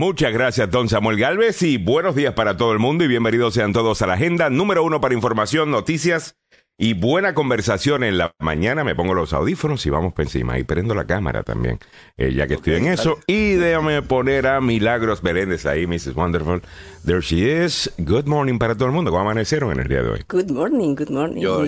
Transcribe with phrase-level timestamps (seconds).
[0.00, 3.74] Muchas gracias, don Samuel Galvez, y buenos días para todo el mundo y bienvenidos sean
[3.74, 6.36] todos a la agenda número uno para información, noticias
[6.78, 8.82] y buena conversación en la mañana.
[8.82, 10.58] Me pongo los audífonos y vamos por encima.
[10.58, 11.80] Y prendo la cámara también,
[12.16, 13.18] eh, ya que estoy en eso.
[13.26, 16.14] Y déjame poner a Milagros Beréndez ahí, Mrs.
[16.14, 16.62] Wonderful.
[17.04, 17.92] There she is.
[17.98, 19.10] Good morning para todo el mundo.
[19.10, 20.24] ¿Cómo amanecieron en el día de hoy?
[20.30, 21.42] Good morning, good morning.
[21.42, 21.60] Yo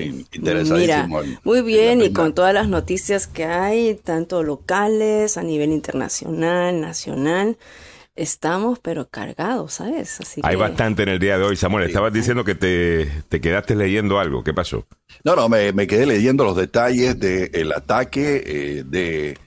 [0.75, 1.07] Mira,
[1.45, 7.59] muy bien y con todas las noticias que hay, tanto locales, a nivel internacional, nacional
[8.14, 10.20] estamos pero cargados, ¿sabes?
[10.20, 11.86] Así Hay bastante en el día de hoy, Samuel.
[11.86, 14.44] Estabas diciendo que te, te quedaste leyendo algo.
[14.44, 14.86] ¿Qué pasó?
[15.25, 19.39] No, no, me, quedé leyendo los detalles del ataque eh, de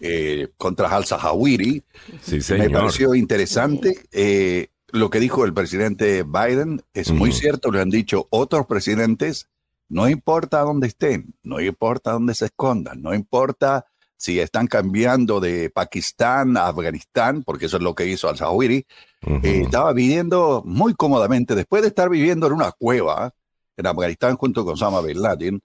[0.00, 1.82] eh, contra Al-Sahawiri.
[2.22, 2.68] Sí, señor.
[2.68, 4.06] Me pareció interesante.
[4.12, 9.48] Eh, lo que dijo el presidente Biden es muy cierto, lo han dicho otros presidentes.
[9.90, 13.86] No importa dónde estén, no importa dónde se escondan, no importa
[14.18, 18.84] si están cambiando de Pakistán a Afganistán, porque eso es lo que hizo al-Zawahiri,
[19.26, 23.32] eh, estaba viviendo muy cómodamente, después de estar viviendo en una cueva
[23.76, 25.60] en Afganistán junto con Osama Bin Laden,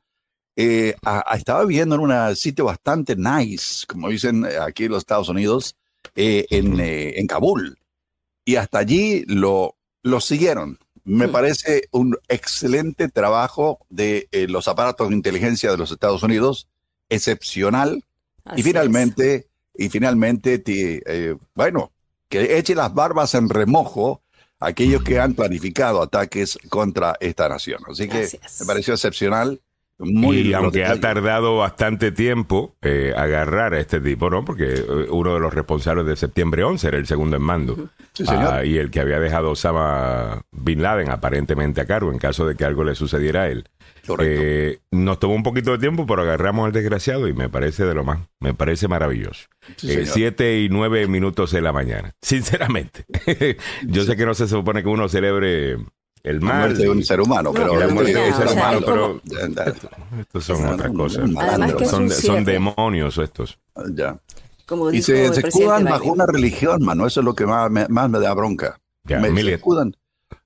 [0.56, 0.94] eh,
[1.34, 5.76] estaba viviendo en un sitio bastante nice, como dicen aquí en los Estados Unidos,
[6.16, 7.80] eh, en, en, Kabul.
[8.46, 10.78] Y hasta allí lo, lo siguieron.
[11.06, 16.68] Me parece un excelente trabajo de los aparatos de inteligencia de los Estados Unidos,
[17.10, 18.04] excepcional
[18.56, 21.92] y finalmente, y finalmente, eh, bueno,
[22.30, 24.24] que eche las barbas en remojo
[24.60, 27.82] aquellos que han planificado ataques contra esta nación.
[27.90, 28.28] Así que
[28.60, 29.62] me pareció excepcional.
[30.00, 34.44] Muy y aunque ha tardado bastante tiempo eh, agarrar a este tipo, ¿no?
[34.44, 37.90] Porque eh, uno de los responsables de septiembre 11 era el segundo en mando.
[38.28, 42.56] Ah, y el que había dejado Osama Bin Laden aparentemente a cargo en caso de
[42.56, 43.66] que algo le sucediera a él.
[44.20, 47.94] Eh, nos tomó un poquito de tiempo, pero agarramos al desgraciado y me parece de
[47.94, 49.48] lo más, me parece maravilloso.
[49.84, 52.14] Eh, siete y nueve minutos de la mañana.
[52.22, 53.06] Sinceramente,
[53.84, 55.78] yo sé que no se supone que uno celebre
[56.24, 59.22] el mal de un ser humano, pero la muerte de un ser humano, pero
[60.20, 61.30] estos son otras cosas.
[61.90, 63.60] Son, son demonios estos.
[63.94, 64.18] Ya.
[64.94, 67.06] y se, escudan bajo una religión, mano.
[67.06, 68.80] Eso es lo que más me, más me da bronca.
[69.04, 69.96] Ya, me, escudan.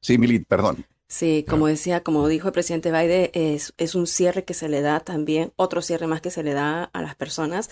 [0.01, 0.83] Sí, Milit, perdón.
[1.09, 4.81] Sí, como decía, como dijo el presidente Biden, es, es un cierre que se le
[4.81, 7.69] da también, otro cierre más que se le da a las personas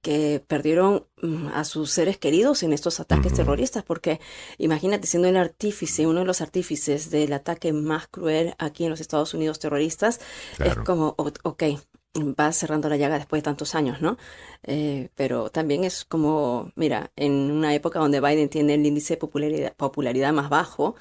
[0.00, 4.20] que perdieron mm, a sus seres queridos en estos ataques terroristas, porque
[4.58, 9.00] imagínate siendo el artífice, uno de los artífices del ataque más cruel aquí en los
[9.00, 10.20] Estados Unidos terroristas,
[10.58, 11.62] es como, ok,
[12.18, 14.18] va cerrando la llaga después de tantos años, ¿no?
[14.64, 19.18] Eh, pero también es como, mira, en una época donde Biden tiene el índice de
[19.18, 20.94] popularidad, popularidad más bajo,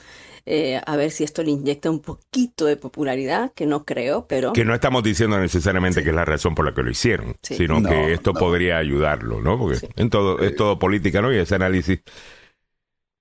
[0.45, 4.53] eh, a ver si esto le inyecta un poquito de popularidad, que no creo, pero...
[4.53, 7.81] Que no estamos diciendo necesariamente que es la razón por la que lo hicieron, sino
[7.83, 9.57] que esto podría ayudarlo, ¿no?
[9.57, 11.33] Porque en todo, es todo política, ¿no?
[11.33, 11.99] Y ese análisis...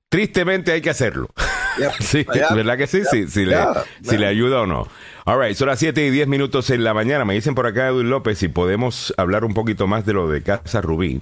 [0.08, 1.28] Tristemente hay que hacerlo.
[2.00, 3.02] sí, ¿verdad que sí?
[3.08, 3.56] sí si, le,
[4.02, 4.88] si le ayuda o no.
[5.24, 7.24] All right, son las 7 y 10 minutos en la mañana.
[7.24, 10.42] Me dicen por acá, Edwin López, si podemos hablar un poquito más de lo de
[10.42, 11.20] Casa Rubí.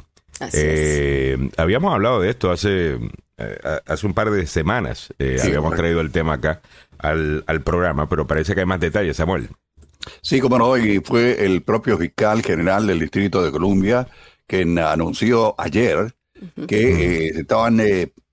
[0.53, 2.99] Eh, habíamos hablado de esto hace
[3.41, 6.61] eh, hace un par de semanas eh, habíamos traído el tema acá
[6.99, 9.49] al, programa, pero parece que hay más detalles, Samuel.
[10.23, 14.09] Sí, como no, hoy fue el propio fiscal general del Distrito de Columbia
[14.45, 16.15] quien anunció ayer
[16.67, 17.81] que eh, estaban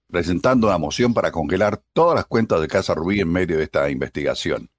[0.09, 3.89] presentando una moción para congelar todas las cuentas de Casa Rubí en medio de esta
[3.91, 4.69] investigación.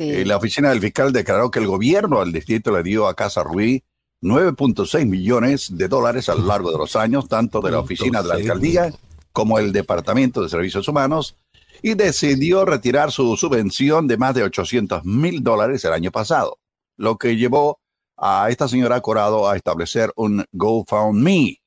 [0.00, 3.82] la oficina del fiscal declaró que el gobierno del distrito le dio a Casa Rubí
[4.26, 8.28] 9.6 millones de dólares a lo largo de los años, tanto de la oficina de
[8.28, 8.92] la alcaldía
[9.32, 11.36] como el Departamento de Servicios Humanos,
[11.82, 16.58] y decidió retirar su subvención de más de 800 mil dólares el año pasado,
[16.96, 17.78] lo que llevó
[18.16, 21.60] a esta señora Corado a establecer un GoFundMe.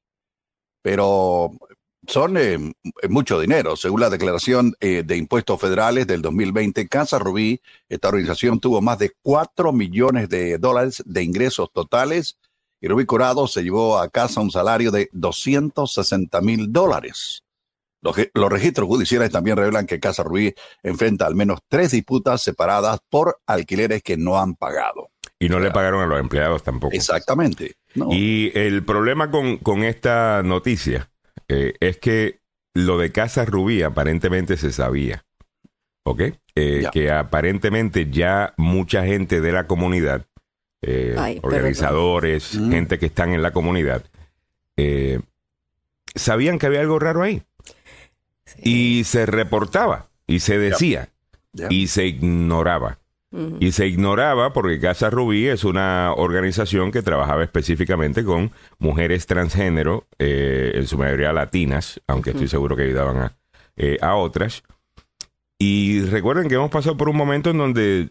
[0.81, 1.51] Pero
[2.07, 2.57] son eh,
[3.07, 3.75] mucho dinero.
[3.75, 8.97] Según la declaración eh, de impuestos federales del 2020, Casa Rubí, esta organización tuvo más
[8.99, 12.38] de 4 millones de dólares de ingresos totales
[12.81, 17.43] y Rubí Corado se llevó a casa un salario de 260 mil dólares.
[18.01, 18.15] Los,
[18.49, 24.01] registros judiciales también revelan que Casa Ruiz enfrenta al menos tres disputas separadas por alquileres
[24.01, 25.09] que no han pagado.
[25.37, 26.95] Y no le pagaron a los empleados tampoco.
[26.95, 27.75] Exactamente.
[28.11, 31.11] Y el problema con, esta noticia
[31.47, 32.39] eh, es que
[32.73, 35.25] lo de Casa Rubí aparentemente se sabía.
[36.05, 36.21] ¿Ok?
[36.55, 40.25] Eh, que aparentemente ya mucha gente de la comunidad,
[40.81, 44.03] eh, organizadores, gente que están en la comunidad,
[46.15, 47.43] sabían que había algo raro ahí.
[48.63, 51.09] Y se reportaba y se decía
[51.69, 52.99] y se ignoraba.
[53.59, 60.07] Y se ignoraba porque Casa Rubí es una organización que trabajaba específicamente con mujeres transgénero,
[60.17, 63.37] eh, en su mayoría latinas, aunque estoy seguro que ayudaban a,
[63.77, 64.63] eh, a otras.
[65.59, 68.09] Y recuerden que hemos pasado por un momento en donde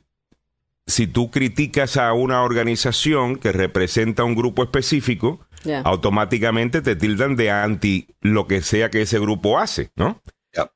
[0.88, 5.46] si tú criticas a una organización que representa un grupo específico,
[5.84, 10.22] automáticamente te tildan de anti lo que sea que ese grupo hace, ¿no?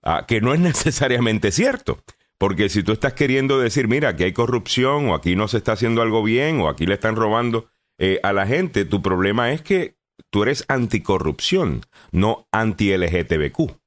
[0.02, 1.98] Ah, que no es necesariamente cierto.
[2.38, 5.72] Porque si tú estás queriendo decir, mira, aquí hay corrupción o aquí no se está
[5.72, 9.62] haciendo algo bien o aquí le están robando eh, a la gente, tu problema es
[9.62, 9.96] que
[10.28, 13.78] tú eres anticorrupción, no anti-LGTBQ.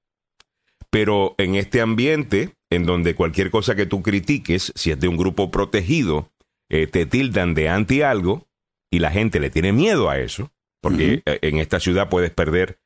[0.90, 5.18] Pero en este ambiente, en donde cualquier cosa que tú critiques, si es de un
[5.18, 6.30] grupo protegido,
[6.70, 8.48] eh, te tildan de anti algo
[8.92, 10.52] y la gente le tiene miedo a eso,
[10.82, 12.80] porque eh, en esta ciudad puedes perder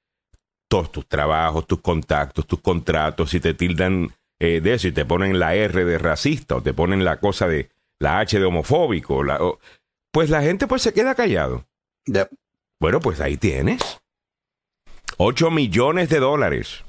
[0.69, 5.05] todos tus trabajos, tus contactos, tus contratos, si te tildan eh, de eso y te
[5.05, 7.69] ponen la R de racista o te ponen la cosa de
[7.99, 9.59] la H de homofóbico,
[10.11, 11.65] pues la gente pues se queda callado.
[12.79, 13.99] Bueno, pues ahí tienes.
[15.17, 16.85] 8 millones de dólares.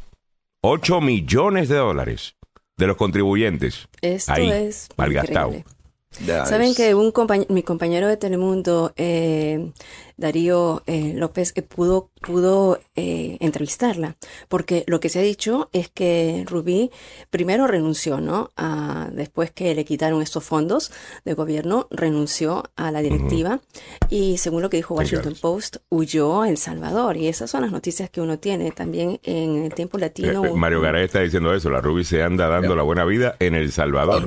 [0.63, 2.37] 8 millones de dólares
[2.81, 3.89] de los contribuyentes.
[4.01, 5.53] Esto ahí, es malgastado.
[6.27, 7.13] Saben que un
[7.49, 9.71] mi compañero de Telemundo, eh,
[10.21, 14.17] Darío eh, López, eh, pudo, pudo entrevistarla,
[14.49, 16.91] porque lo que se ha dicho es que Rubí
[17.31, 18.51] primero renunció, ¿no?
[19.13, 20.93] después que le quitaron estos fondos
[21.25, 23.61] de gobierno, renunció a la directiva
[24.11, 27.17] y según lo que dijo Washington Post, huyó a El Salvador.
[27.17, 30.43] Y esas son las noticias que uno tiene también en el tiempo latino.
[30.55, 33.73] Mario Garay está diciendo eso, la Rubí se anda dando la buena vida en El
[33.73, 34.25] Salvador.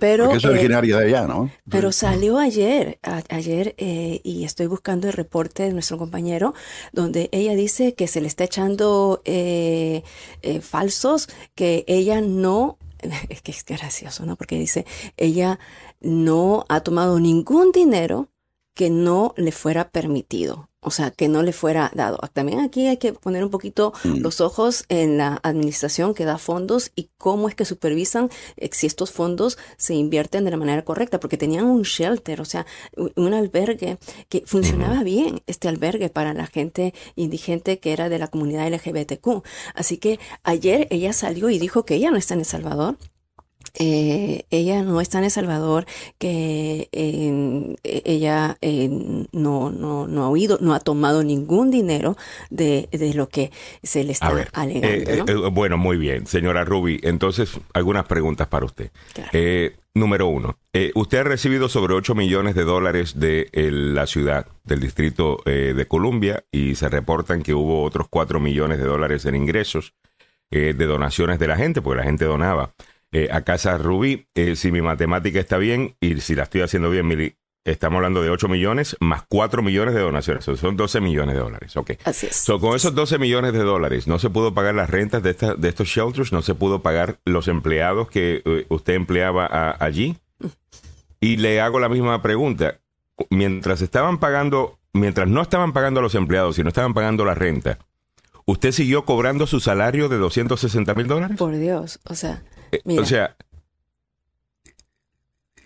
[0.00, 1.28] Pero, porque es originaria de allá.
[1.70, 2.98] Pero salió ayer,
[3.28, 6.54] ayer, eh, y estoy buscando el reporte de nuestro compañero,
[6.92, 10.02] donde ella dice que se le está echando eh,
[10.40, 12.78] eh, falsos, que ella no,
[13.28, 14.36] es que es gracioso, ¿no?
[14.36, 14.86] Porque dice,
[15.18, 15.58] ella
[16.00, 18.28] no ha tomado ningún dinero
[18.74, 22.18] que no le fuera permitido o sea, que no le fuera dado.
[22.32, 24.18] También aquí hay que poner un poquito mm.
[24.18, 28.30] los ojos en la administración que da fondos y cómo es que supervisan
[28.70, 32.64] si estos fondos se invierten de la manera correcta, porque tenían un shelter, o sea,
[33.16, 33.98] un albergue
[34.28, 39.42] que funcionaba bien, este albergue para la gente indigente que era de la comunidad LGBTQ.
[39.74, 42.98] Así que ayer ella salió y dijo que ella no está en El Salvador,
[43.78, 45.86] eh, ella no está en El Salvador,
[46.18, 48.58] que e, ella
[49.32, 52.16] no, no, no, ha oído, no ha tomado ningún dinero
[52.50, 53.52] de, lo que
[53.82, 54.88] se le está alegando.
[54.88, 57.00] Eh, eh, bueno, muy bien, señora Ruby.
[57.02, 58.90] Entonces, algunas preguntas para usted.
[59.94, 60.58] número uno,
[60.94, 66.44] usted ha recibido sobre 8 millones de dólares de la ciudad, del distrito de Columbia,
[66.50, 69.94] y se reportan que hubo otros 4 millones de dólares en ingresos
[70.50, 72.72] de donaciones de la gente, porque la gente donaba.
[73.12, 74.28] Eh, a Casa Rubí.
[74.34, 78.22] Eh, si mi matemática está bien y si la estoy haciendo bien, Mili, estamos hablando
[78.22, 80.44] de 8 millones más 4 millones de donaciones.
[80.44, 81.76] son 12 millones de dólares.
[81.76, 81.96] Okay.
[82.04, 82.44] Así es.
[82.60, 85.88] con esos 12 millones de dólares, no se pudo pagar las rentas de, de estos
[85.88, 90.16] shelters, no se pudo pagar los empleados que eh, usted empleaba allí.
[91.20, 92.78] Y le hago la misma pregunta.
[93.30, 97.34] Mientras estaban pagando, mientras no estaban pagando a los empleados y no estaban pagando la
[97.34, 97.78] renta,
[98.44, 101.36] ¿usted siguió cobrando su salario de 260 mil dólares?
[101.36, 102.42] Por Dios, o sea.
[102.98, 103.36] O sea,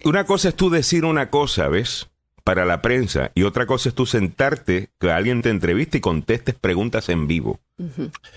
[0.05, 2.09] una cosa es tú decir una cosa, ¿ves?
[2.45, 6.57] Para la prensa, y otra cosa es tú sentarte, que alguien te entreviste y contestes
[6.57, 7.61] preguntas en vivo,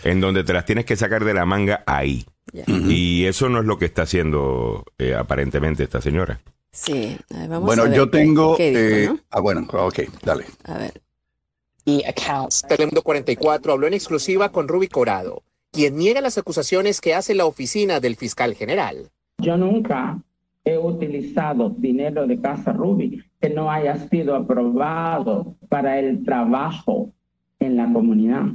[0.04, 2.24] en donde te las tienes que sacar de la manga ahí.
[2.68, 6.39] Y eso no es lo que está haciendo eh, aparentemente esta señora.
[6.72, 8.56] Sí, vamos bueno, a ver yo tengo.
[8.60, 10.46] eh, Ah, bueno, ok, dale.
[10.66, 11.01] A ver.
[11.84, 12.63] Y accounts.
[12.68, 15.42] Telemundo 44 habló en exclusiva con Ruby Corado
[15.75, 19.12] quien niega las acusaciones que hace la oficina del fiscal general.
[19.39, 20.17] Yo nunca
[20.63, 27.12] he utilizado dinero de Casa Ruby que no haya sido aprobado para el trabajo
[27.60, 28.46] en la comunidad.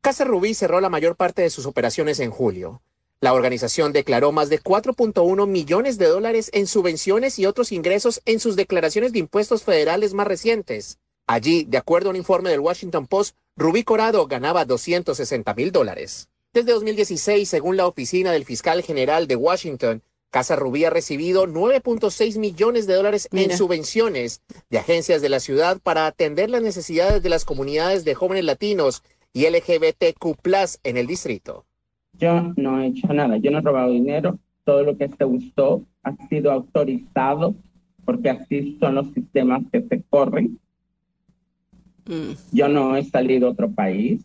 [0.00, 2.80] Casa Rubí cerró la mayor parte de sus operaciones en julio.
[3.20, 8.40] La organización declaró más de 4.1 millones de dólares en subvenciones y otros ingresos en
[8.40, 10.98] sus declaraciones de impuestos federales más recientes.
[11.26, 16.30] Allí, de acuerdo a un informe del Washington Post, Rubí Corado ganaba 260 mil dólares.
[16.52, 22.38] Desde 2016, según la Oficina del Fiscal General de Washington, Casa Rubí ha recibido 9.6
[22.38, 27.30] millones de dólares en subvenciones de agencias de la ciudad para atender las necesidades de
[27.30, 30.36] las comunidades de jóvenes latinos y LGBTQ
[30.84, 31.64] en el distrito.
[32.18, 35.82] Yo no he hecho nada, yo no he robado dinero, todo lo que se usó
[36.02, 37.54] ha sido autorizado
[38.04, 40.58] porque así son los sistemas que se corren.
[42.04, 42.32] Mm.
[42.52, 44.22] Yo no he salido a otro país,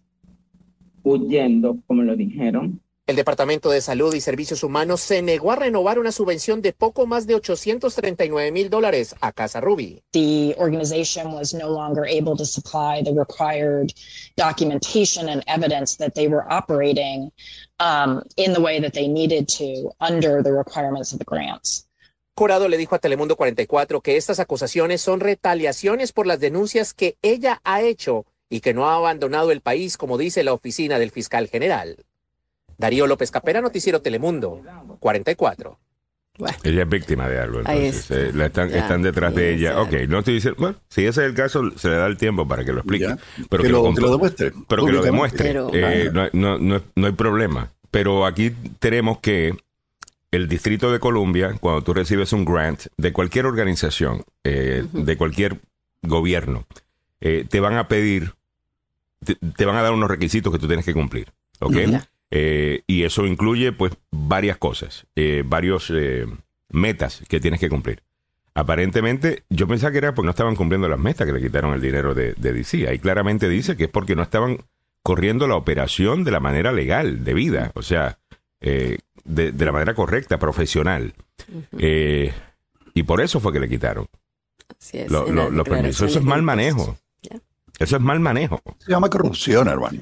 [1.08, 2.82] huyendo, como lo dijeron.
[3.08, 7.08] El Departamento de Salud y Servicios Humanos se negó a renovar una subvención de poco
[7.08, 10.04] más de 839 mil dólares a Casa Ruby.
[10.12, 13.94] The organization was no longer able to supply the required
[14.36, 17.32] documentation and evidence that they were operating
[17.80, 21.88] um, in the way that they needed to under the requirements of the grants.
[22.36, 27.16] Corado le dijo a Telemundo 44 que estas acusaciones son retaliaciones por las denuncias que
[27.22, 31.12] ella ha hecho y que no ha abandonado el país, como dice la oficina del
[31.12, 31.98] fiscal general.
[32.78, 34.62] Darío López Capera, Noticiero Telemundo,
[35.00, 35.80] 44.
[36.64, 39.82] Ella es víctima de algo, entonces eh, la están, están detrás de ella.
[39.82, 42.48] Ok, no estoy diciendo, bueno, si ese es el caso, se le da el tiempo
[42.48, 43.16] para que lo explique.
[43.50, 44.52] Pero que, lo, demuestre.
[44.68, 45.56] Pero que lo demuestre.
[45.74, 47.72] Eh, no, no, no, hay problema.
[47.90, 49.56] Pero aquí tenemos que
[50.30, 55.60] el Distrito de Columbia, cuando tú recibes un grant de cualquier organización, eh, de cualquier
[56.04, 56.68] gobierno,
[57.20, 58.34] te van a pedir,
[59.24, 61.32] te, van a dar unos requisitos que tú tienes que cumplir.
[61.60, 61.76] ¿Ok?
[62.30, 66.26] Eh, y eso incluye pues varias cosas, eh, varios eh,
[66.70, 68.04] metas que tienes que cumplir.
[68.54, 71.82] Aparentemente, yo pensaba que era porque no estaban cumpliendo las metas que le quitaron el
[71.82, 72.88] dinero de, DC.
[72.88, 74.58] Ahí claramente dice que es porque no estaban
[75.04, 78.18] corriendo la operación de la manera legal, de vida, o sea,
[78.60, 81.14] de, la manera correcta, profesional.
[81.78, 84.08] y por eso fue que le quitaron
[85.08, 86.10] los permisos.
[86.10, 86.98] Eso es mal manejo.
[87.80, 88.62] Eso es mal manejo.
[88.80, 90.02] Se llama corrupción, hermano.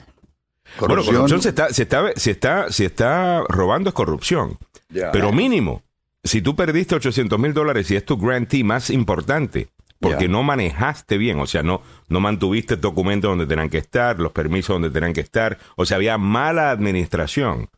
[0.80, 4.58] Bueno, corrupción se está, se está, se está, se está robando es corrupción.
[4.90, 5.84] Pero mínimo,
[6.24, 11.18] si tú perdiste 800 mil dólares y es tu grantee más importante, porque no manejaste
[11.18, 15.14] bien, o sea, no, no mantuviste documentos donde tenían que estar, los permisos donde tenían
[15.14, 17.70] que estar, o sea, había mala administración.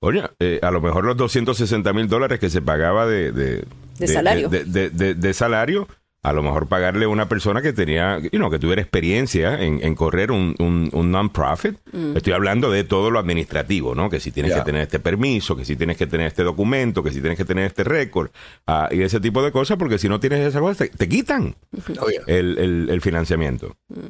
[0.00, 4.48] Oye, eh, a lo mejor los 260 mil dólares que se pagaba de, de, salario.
[4.48, 5.88] de, salario
[6.26, 10.32] a lo mejor pagarle a una persona que tenía, you que tuviera experiencia en, correr
[10.32, 11.76] un, un, non-profit.
[11.92, 12.16] Mm.
[12.16, 14.10] Estoy hablando de todo lo administrativo, ¿no?
[14.10, 17.12] Que si tienes que tener este permiso, que si tienes que tener este documento, que
[17.12, 18.30] si tienes que tener este récord,
[18.66, 21.54] ah, y ese tipo de cosas, porque si no tienes esa cosa, te, quitan
[22.00, 23.76] oh, el, financiamiento.
[23.88, 24.08] Mm.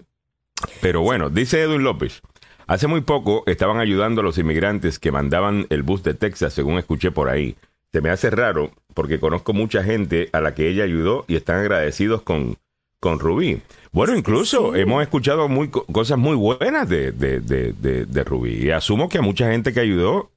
[0.80, 2.23] Pero bueno, dice Edwin López.
[2.66, 6.78] Hace muy poco estaban ayudando a los inmigrantes que mandaban el bus de Texas, según
[6.78, 7.56] escuché por ahí
[7.93, 11.59] se me hace raro porque conozco mucha gente a la que ella ayudó y están
[11.59, 12.57] agradecidos con,
[13.00, 13.61] con Rubí.
[13.93, 19.19] Bueno, incluso hemos escuchado muy, cosas muy buenas de, de, de, Rubí y asumo que
[19.19, 20.31] a mucha gente que ayudó,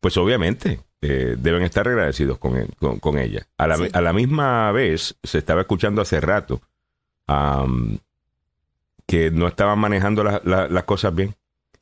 [0.00, 2.66] pues obviamente eh, deben estar agradecidos con,
[3.00, 3.46] con, ella.
[3.58, 6.60] A la, a la, misma vez se estaba escuchando hace rato
[9.06, 11.34] que no estaban manejando las cosas bien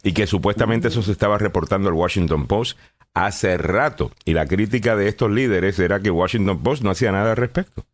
[0.03, 2.79] y que supuestamente eso se estaba reportando al Washington Post
[3.15, 4.11] hace rato.
[4.25, 7.85] Y la crítica de estos líderes era que Washington Post no hacía nada al respecto.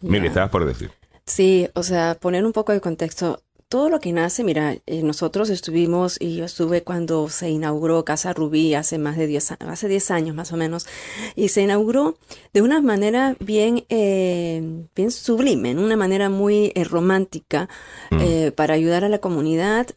[0.00, 0.90] Mire, estabas por decir.
[1.24, 5.50] Sí, o sea, poner un poco de contexto todo lo que nace, mira, eh, nosotros
[5.50, 10.10] estuvimos y yo estuve cuando se inauguró Casa Rubí hace más de 10 hace 10
[10.12, 10.86] años más o menos
[11.34, 12.16] y se inauguró
[12.52, 14.62] de una manera bien eh,
[14.94, 17.68] bien sublime, en una manera muy eh, romántica
[18.12, 18.52] mm.
[18.54, 19.88] para ayudar a la comunidad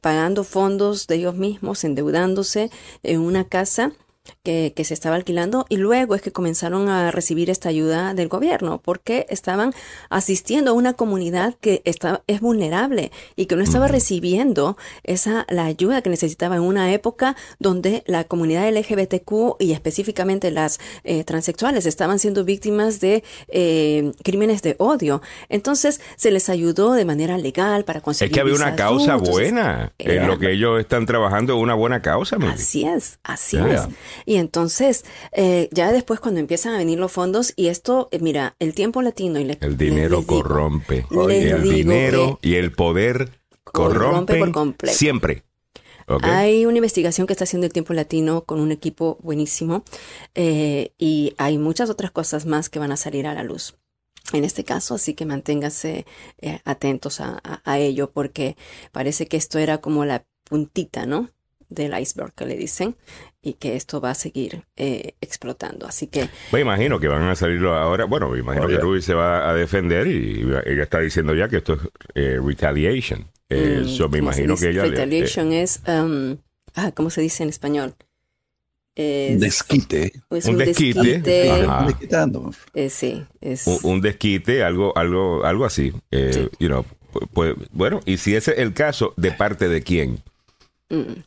[0.00, 2.70] pagando fondos de ellos mismos, endeudándose
[3.04, 3.92] en una casa
[4.42, 8.80] que, se estaba alquilando y luego es que comenzaron a recibir esta ayuda del gobierno
[8.82, 9.74] porque estaban
[10.08, 15.66] asistiendo a una comunidad que está, es vulnerable y que no estaba recibiendo esa la
[15.66, 21.84] ayuda que necesitaba en una época donde la comunidad LGBTQ y específicamente las eh, transexuales
[21.84, 25.20] estaban siendo víctimas de eh, crímenes de odio.
[25.50, 28.32] Entonces se les ayudó de manera legal para conseguir.
[28.32, 32.36] Es que había una causa buena en lo que ellos están trabajando, una buena causa.
[32.40, 33.82] Así es, así es.
[34.30, 38.54] Y entonces, eh, ya después cuando empiezan a venir los fondos, y esto, eh, mira,
[38.60, 41.04] el tiempo latino y El dinero corrompe.
[41.10, 44.96] el dinero y el poder corrompe, por completo.
[44.96, 45.42] siempre.
[46.22, 49.82] Hay una investigación que está haciendo el tiempo latino con un equipo buenísimo
[50.36, 53.78] eh, y hay muchas otras cosas más que van a salir a la luz
[54.32, 56.06] en este caso, así que manténgase
[56.64, 57.40] atentos a,
[57.78, 58.56] ello porque
[58.92, 61.30] parece que esto era como la puntita, ¿no?
[61.70, 62.96] del iceberg que le dicen
[63.42, 65.86] y que esto va a seguir eh, explotando.
[65.86, 66.28] Así que...
[66.52, 68.04] Me imagino que van a salirlo ahora.
[68.04, 71.58] Bueno, me imagino que Ruby se va a defender y ella está diciendo ya que
[71.58, 71.80] esto es
[72.14, 73.30] eh, retaliation.
[73.48, 74.82] Eh, mm, me imagino que ella...
[74.82, 75.80] Retaliation es...
[75.86, 76.36] Um,
[76.74, 77.94] ah, ¿Cómo se dice en español?
[78.96, 80.12] desquite.
[80.28, 81.22] un, desquite.
[82.90, 83.66] sí, es...
[83.82, 85.94] Un, desquite, algo, algo, algo así.
[86.58, 86.84] You know,
[87.32, 90.22] pues, bueno, y si ese es el caso, ¿de parte de quién?
[90.90, 91.22] Mm.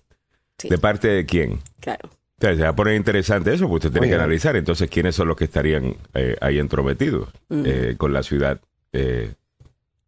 [0.61, 1.59] ¿De parte de quién?
[1.79, 2.09] Claro.
[2.39, 5.37] se va a poner interesante eso, porque usted tiene que analizar entonces quiénes son los
[5.37, 8.59] que estarían eh, ahí entrometidos eh, con la ciudad
[8.93, 9.33] eh,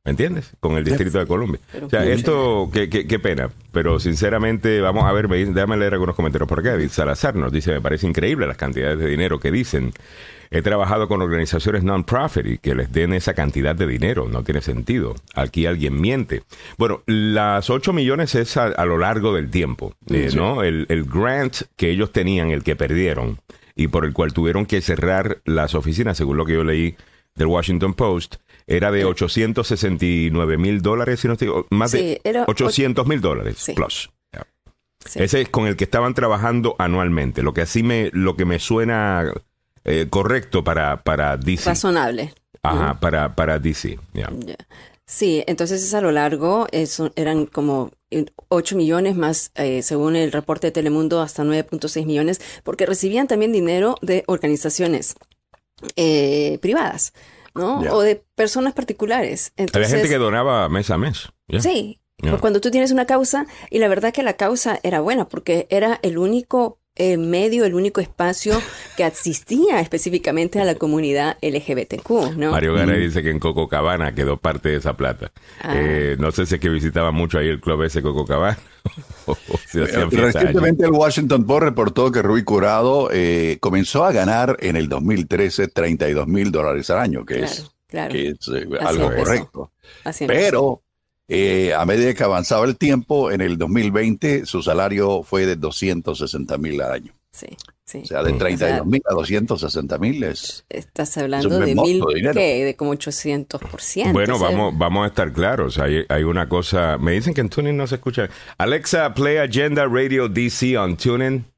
[0.05, 0.51] ¿Me entiendes?
[0.59, 1.59] Con el Distrito de Columbia.
[1.81, 3.50] o sea, esto, qué, qué, pena.
[3.71, 6.71] Pero sinceramente, vamos a ver, déjame leer algunos comentarios por acá.
[6.71, 9.93] David Salazar nos dice, me parece increíble las cantidades de dinero que dicen.
[10.51, 14.27] He trabajado con organizaciones non-profit y que les den esa cantidad de dinero.
[14.29, 15.15] No tiene sentido.
[15.33, 16.43] Aquí alguien miente.
[16.77, 20.62] Bueno, las 8 millones es a, lo largo del tiempo, eh, ¿no?
[20.62, 23.39] El, el grant que ellos tenían, el que perdieron,
[23.75, 26.95] y por el cual tuvieron que cerrar las oficinas, según lo que yo leí
[27.35, 28.35] del Washington Post,
[28.67, 34.10] era de 869 mil dólares, si no estoy, más de 800 mil dólares plus.
[35.13, 38.57] Ese es con el que estaban trabajando anualmente, lo que así me, lo que me
[38.57, 39.31] suena
[39.84, 41.69] eh, correcto para, para DC.
[41.69, 42.34] Razonable.
[42.63, 44.00] Ajá, para, para DC.
[45.05, 46.67] Sí, entonces es a lo largo,
[47.15, 47.91] eran como
[48.48, 53.51] 8 millones más, eh, según el reporte de Telemundo, hasta 9.6 millones, porque recibían también
[53.51, 55.15] dinero de organizaciones
[55.95, 57.13] eh, privadas.
[57.55, 57.79] ¿No?
[57.79, 59.53] O de personas particulares.
[59.74, 61.29] Había gente que donaba mes a mes.
[61.59, 62.00] Sí.
[62.39, 66.00] Cuando tú tienes una causa, y la verdad que la causa era buena, porque era
[66.01, 68.62] el único eh, medio, el único espacio
[68.96, 72.52] que asistía específicamente a la comunidad LGBTQ, ¿no?
[72.52, 75.32] Mario Garay dice que en Cococabana quedó parte de esa plata.
[75.62, 75.74] Ah.
[75.75, 78.58] Eh, no sé si es que visitaba mucho ahí el club ese Cococabana.
[79.74, 83.10] Eh, recientemente el Washington Post reportó que Rui Curado
[83.60, 87.70] comenzó a ganar en el 2013 32 mil dólares al año, que es,
[88.80, 89.72] algo correcto.
[90.28, 90.85] Pero
[91.27, 96.58] eh, a medida que avanzaba el tiempo, en el 2020 su salario fue de 260
[96.58, 97.13] mil al año.
[97.32, 97.48] Sí,
[97.84, 98.01] sí.
[98.03, 100.65] O sea, de 32 mil a 260 mil es.
[100.70, 102.01] Estás hablando de mil,
[102.34, 102.63] ¿qué?
[102.63, 104.13] De como 800%.
[104.13, 105.77] Bueno, vamos, vamos a estar claros.
[105.79, 106.98] Hay, hay una cosa.
[106.98, 108.29] Me dicen que en Tuning no se escucha.
[108.58, 111.54] Alexa, play Agenda Radio DC on Tuning.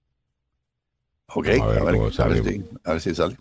[1.34, 1.84] Ok, a ver, a
[2.94, 3.36] ver, si, sale.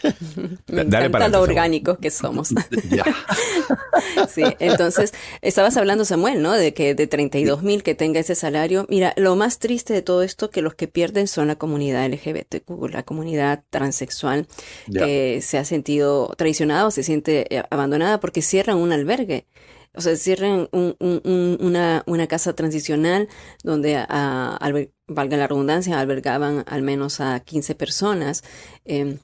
[0.66, 2.48] Me encanta lo orgánicos que somos.
[4.30, 6.54] sí, entonces, estabas hablando, Samuel, ¿no?
[6.54, 8.86] De que de 32 mil que tenga ese salario.
[8.88, 12.88] Mira, lo más triste de todo esto que los que pierden son la comunidad LGBTQ,
[12.92, 14.46] la comunidad transexual,
[14.90, 19.46] que se ha sentido traicionada o se siente eh, abandonada porque cierran un albergue
[19.94, 23.28] o sea, cierran una, una, casa transicional
[23.64, 24.58] donde, a,
[25.06, 28.44] valga la redundancia, albergaban al menos a 15 personas
[28.84, 29.18] em,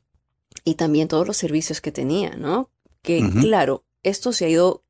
[0.64, 2.70] y también todos los servicios que tenía, ¿no?
[3.02, 4.82] Que claro, esto se ha ido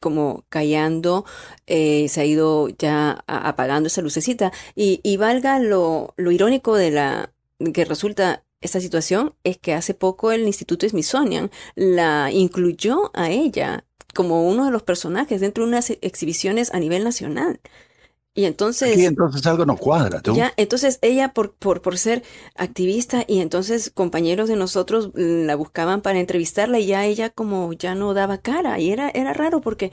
[0.00, 1.24] como callando,
[1.66, 6.90] eh, se ha ido ya apagando esa lucecita y, y valga lo, lo irónico de
[6.90, 7.32] la
[7.74, 13.84] que resulta esta situación es que hace poco el Instituto Smithsonian la incluyó a ella
[14.14, 17.60] como uno de los personajes dentro de unas exhibiciones a nivel nacional.
[18.38, 18.92] Y entonces...
[18.92, 20.20] Aquí entonces algo no cuadra.
[20.20, 20.32] ¿tú?
[20.32, 22.22] Ya, entonces ella por, por, por ser
[22.54, 27.96] activista y entonces compañeros de nosotros la buscaban para entrevistarla y ya ella como ya
[27.96, 29.90] no daba cara y era, era raro porque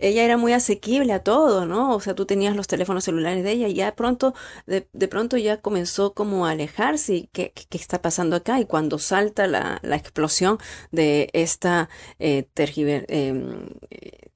[0.00, 1.94] ella era muy asequible a todo, ¿no?
[1.94, 4.34] O sea, tú tenías los teléfonos celulares de ella y ya pronto,
[4.66, 8.58] de, de pronto ya comenzó como a alejarse y ¿qué, qué está pasando acá?
[8.58, 10.58] Y cuando salta la, la explosión
[10.90, 13.68] de esta eh, tergiver, em,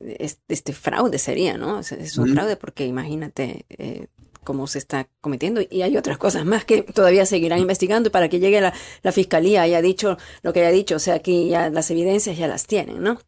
[0.00, 1.80] este fraude sería, ¿no?
[1.80, 4.06] Es, un fraude porque imagínate eh,
[4.44, 8.28] cómo se está cometiendo y hay otras cosas más que todavía seguirán investigando y para
[8.28, 11.68] que llegue la, la fiscalía haya dicho lo que haya dicho, o sea, aquí ya
[11.70, 13.18] las evidencias ya las tienen, ¿no?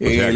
[0.00, 0.30] O sea,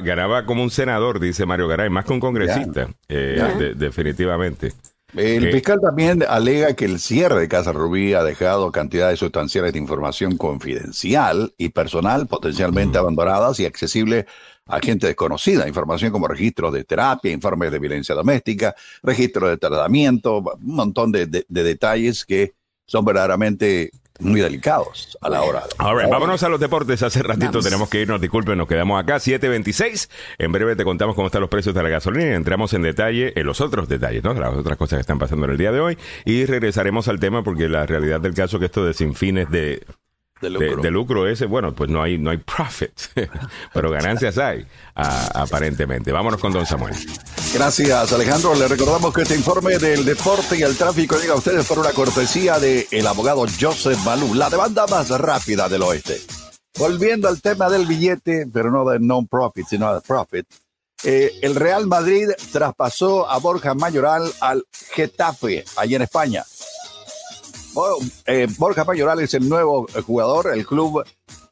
[0.00, 4.72] ganaba, como un senador, dice Mario Garay, más que un congresista, eh, definitivamente.
[5.16, 9.78] El fiscal también alega que el cierre de Casa Rubí ha dejado cantidades sustanciales de
[9.78, 14.26] información confidencial y personal potencialmente abandonadas y accesible
[14.70, 20.38] a gente desconocida, información como registros de terapia, informes de violencia doméstica, registros de tratamiento,
[20.38, 22.54] un montón de, detalles que
[22.86, 25.62] son verdaderamente muy delicados a la hora.
[25.78, 27.02] Ahora, vámonos a los deportes.
[27.02, 30.10] Hace ratito tenemos que irnos, disculpen, nos quedamos acá, 7.26.
[30.38, 33.32] En breve te contamos cómo están los precios de la gasolina y entramos en detalle
[33.34, 34.34] en los otros detalles, ¿no?
[34.34, 35.98] Las otras cosas que están pasando en el día de hoy.
[36.26, 39.50] Y regresaremos al tema porque la realidad del caso es que esto de sin fines
[39.50, 39.82] de
[40.40, 41.28] de lucro.
[41.28, 42.92] ese, bueno, pues no hay, no hay profit,
[43.74, 46.12] pero ganancias hay, aparentemente.
[46.12, 46.94] Vámonos con don Samuel.
[47.54, 48.54] Gracias, Alejandro.
[48.54, 51.90] Le recordamos que este informe del deporte y el tráfico llega a ustedes por una
[51.90, 56.20] cortesía del el abogado Joseph Malú, la demanda más rápida del oeste.
[56.78, 60.46] Volviendo al tema del billete, pero no de non-profit, sino de profit.
[61.02, 66.44] Eh, el Real Madrid traspasó a Borja Mayoral al Getafe, allí en España.
[68.26, 70.52] Eh, Borja Mayoral es el nuevo jugador.
[70.54, 71.04] El club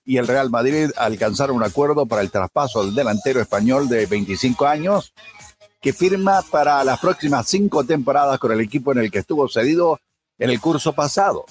[0.04, 4.66] y el Real Madrid alcanzaron un acuerdo para el traspaso del delantero español de 25
[4.66, 5.12] años
[5.80, 10.00] que firma para las próximas cinco temporadas con el equipo en el que estuvo cedido
[10.38, 11.44] en el curso pasado.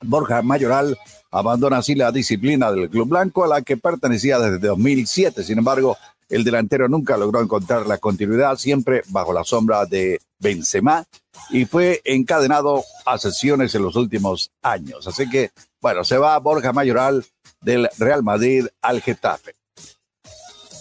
[0.00, 0.98] Borja Mayoral
[1.30, 5.42] abandona así la disciplina del Club Blanco a la que pertenecía desde 2007.
[5.44, 5.96] Sin embargo,
[6.28, 11.04] el delantero nunca logró encontrar la continuidad, siempre bajo la sombra de Benzema,
[11.50, 15.06] y fue encadenado a sesiones en los últimos años.
[15.06, 17.24] Así que, bueno, se va Borja Mayoral
[17.60, 19.54] del Real Madrid al Getafe.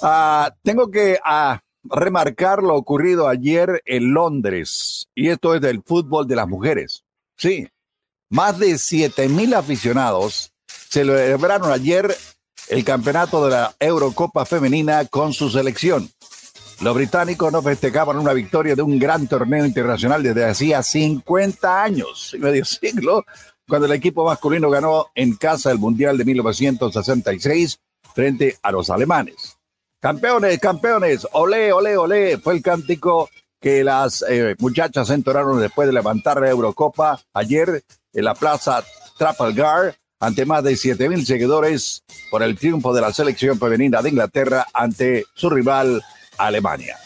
[0.01, 6.27] Ah, tengo que ah, remarcar lo ocurrido ayer en Londres, y esto es del fútbol
[6.27, 7.03] de las mujeres.
[7.37, 7.67] Sí,
[8.29, 10.51] más de 7 mil aficionados
[10.89, 12.15] celebraron ayer
[12.69, 16.09] el campeonato de la Eurocopa Femenina con su selección.
[16.81, 22.33] Los británicos no festejaban una victoria de un gran torneo internacional desde hacía 50 años
[22.33, 23.23] y medio siglo,
[23.67, 27.79] cuando el equipo masculino ganó en casa el Mundial de 1966
[28.13, 29.57] frente a los alemanes.
[30.01, 35.93] Campeones, campeones, olé, olé, olé, fue el cántico que las eh, muchachas entonaron después de
[35.93, 38.83] levantar la Eurocopa ayer en la plaza
[39.17, 44.09] Trafalgar ante más de 7 mil seguidores por el triunfo de la selección femenina de
[44.09, 46.01] Inglaterra ante su rival
[46.37, 46.97] Alemania.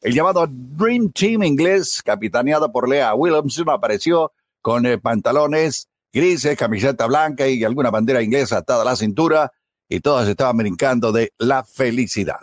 [0.00, 7.06] El llamado Dream Team inglés, capitaneado por Lea Williamson, apareció con eh, pantalones grises, camiseta
[7.06, 9.52] blanca y alguna bandera inglesa atada a la cintura,
[9.88, 12.40] y todas estaban brincando de la felicidad.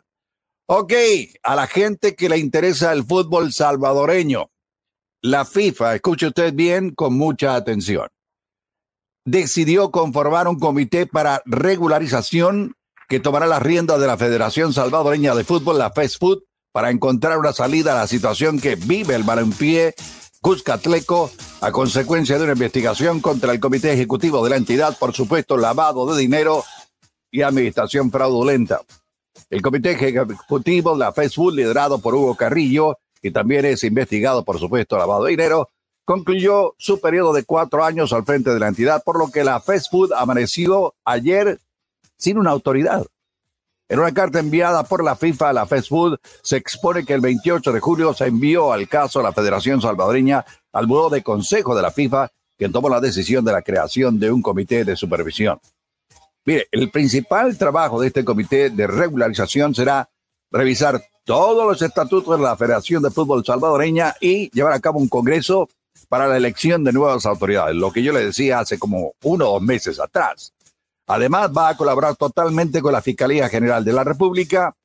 [0.67, 0.93] Ok,
[1.43, 4.51] a la gente que le interesa el fútbol salvadoreño,
[5.21, 8.07] la FIFA, escuche usted bien con mucha atención,
[9.29, 12.75] decidió conformar un comité para regularización
[13.07, 17.53] que tomará la rienda de la Federación Salvadoreña de Fútbol, la FESFUT, para encontrar una
[17.53, 19.93] salida a la situación que vive el balompié
[20.41, 25.57] Cuscatleco a consecuencia de una investigación contra el Comité Ejecutivo de la entidad por supuesto
[25.57, 26.63] lavado de dinero
[27.31, 28.81] y administración fraudulenta.
[29.49, 34.59] El Comité Ejecutivo de la FESFUT, liderado por Hugo Carrillo, y también es investigado por
[34.59, 35.69] supuesto lavado de dinero,
[36.09, 39.59] concluyó su periodo de cuatro años al frente de la entidad, por lo que la
[39.59, 41.59] FESFUT amaneció ayer
[42.17, 43.05] sin una autoridad.
[43.87, 47.71] En una carta enviada por la FIFA a la FESFUD, se expone que el 28
[47.71, 50.43] de julio se envió al caso a la Federación Salvadoreña
[50.73, 54.31] al Buró de Consejo de la FIFA, quien tomó la decisión de la creación de
[54.31, 55.59] un comité de supervisión.
[56.43, 60.09] Mire, el principal trabajo de este comité de regularización será
[60.49, 65.07] revisar todos los estatutos de la Federación de Fútbol Salvadoreña y llevar a cabo un
[65.07, 65.69] congreso
[66.07, 69.53] para la elección de nuevas autoridades, lo que yo le decía hace como uno o
[69.53, 70.53] dos meses atrás.
[71.07, 74.75] Además, va a colaborar totalmente con la Fiscalía General de la República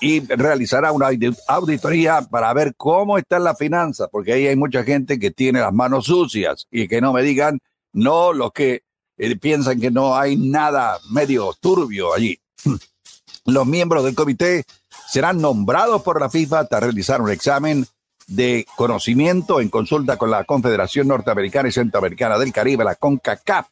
[0.00, 1.08] y realizará una
[1.48, 5.72] auditoría para ver cómo están las finanzas, porque ahí hay mucha gente que tiene las
[5.72, 7.58] manos sucias y que no me digan,
[7.92, 8.82] no, los que
[9.18, 12.38] eh, piensan que no hay nada medio turbio allí.
[13.46, 14.64] Los miembros del comité
[15.08, 17.86] serán nombrados por la FIFA para realizar un examen
[18.30, 23.66] de conocimiento en consulta con la Confederación Norteamericana y Centroamericana del Caribe, la CONCACAF,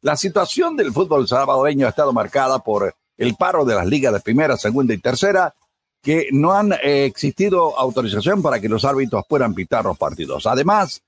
[0.00, 4.20] la situación del fútbol salvadoreño ha estado marcada por el paro de las ligas de
[4.20, 5.54] primera, segunda y tercera,
[6.02, 10.44] que no han eh, existido autorización para que los árbitros puedan pitar los partidos.
[10.46, 11.00] Además,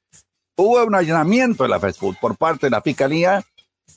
[0.57, 3.45] hubo un allanamiento en la Facebook por parte de la Fiscalía.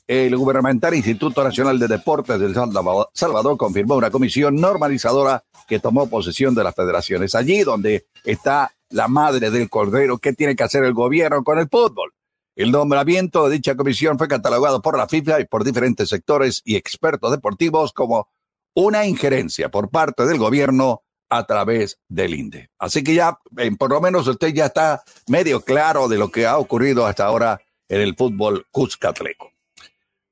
[0.06, 6.54] El gubernamental Instituto Nacional de Deportes del Salvador confirmó una comisión normalizadora que tomó posesión
[6.56, 7.34] de las federaciones.
[7.36, 11.68] Allí donde está la madre del cordero, ¿qué tiene que hacer el gobierno con el
[11.68, 12.12] fútbol?
[12.56, 16.76] El nombramiento de dicha comisión fue catalogado por la FIFA y por diferentes sectores y
[16.76, 18.28] expertos deportivos como
[18.74, 22.70] una injerencia por parte del gobierno a través del INDE.
[22.78, 26.46] Así que ya, eh, por lo menos usted ya está medio claro de lo que
[26.46, 29.52] ha ocurrido hasta ahora en el fútbol Cuscatleco.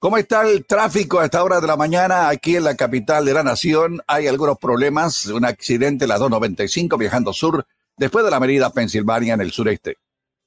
[0.00, 3.34] ¿Cómo está el tráfico a esta hora de la mañana aquí en la capital de
[3.34, 4.00] la nación?
[4.06, 7.66] Hay algunos problemas, un accidente en la 295 viajando sur
[7.98, 9.96] después de la avenida Pensilvania en el sureste.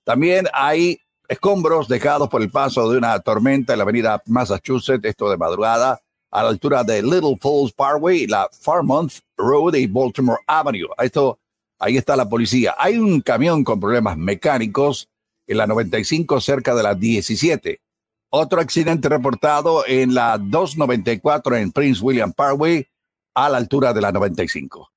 [0.03, 5.29] También hay escombros dejados por el paso de una tormenta en la avenida Massachusetts, esto
[5.29, 10.89] de madrugada, a la altura de Little Falls Parkway, la Farmouth Road y Baltimore Avenue.
[10.97, 11.39] Esto,
[11.77, 12.75] ahí está la policía.
[12.77, 15.09] Hay un camión con problemas mecánicos
[15.47, 17.81] en la 95 cerca de la 17.
[18.29, 22.87] Otro accidente reportado en la 294 en Prince William Parkway
[23.35, 24.89] a la altura de la 95.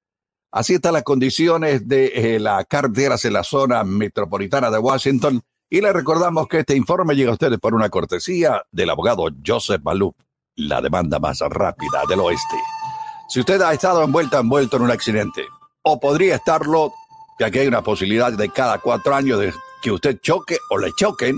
[0.55, 5.81] Así están las condiciones de eh, las carreteras en la zona metropolitana de Washington y
[5.81, 10.15] le recordamos que este informe llega a ustedes por una cortesía del abogado Joseph Malouf,
[10.55, 12.57] la demanda más rápida del oeste.
[13.29, 15.45] Si usted ha estado envuelta, envuelto en un accidente,
[15.83, 16.93] o podría estarlo,
[17.41, 19.41] ya que hay una posibilidad de cada cuatro años
[19.83, 21.35] que usted choque o le choquen,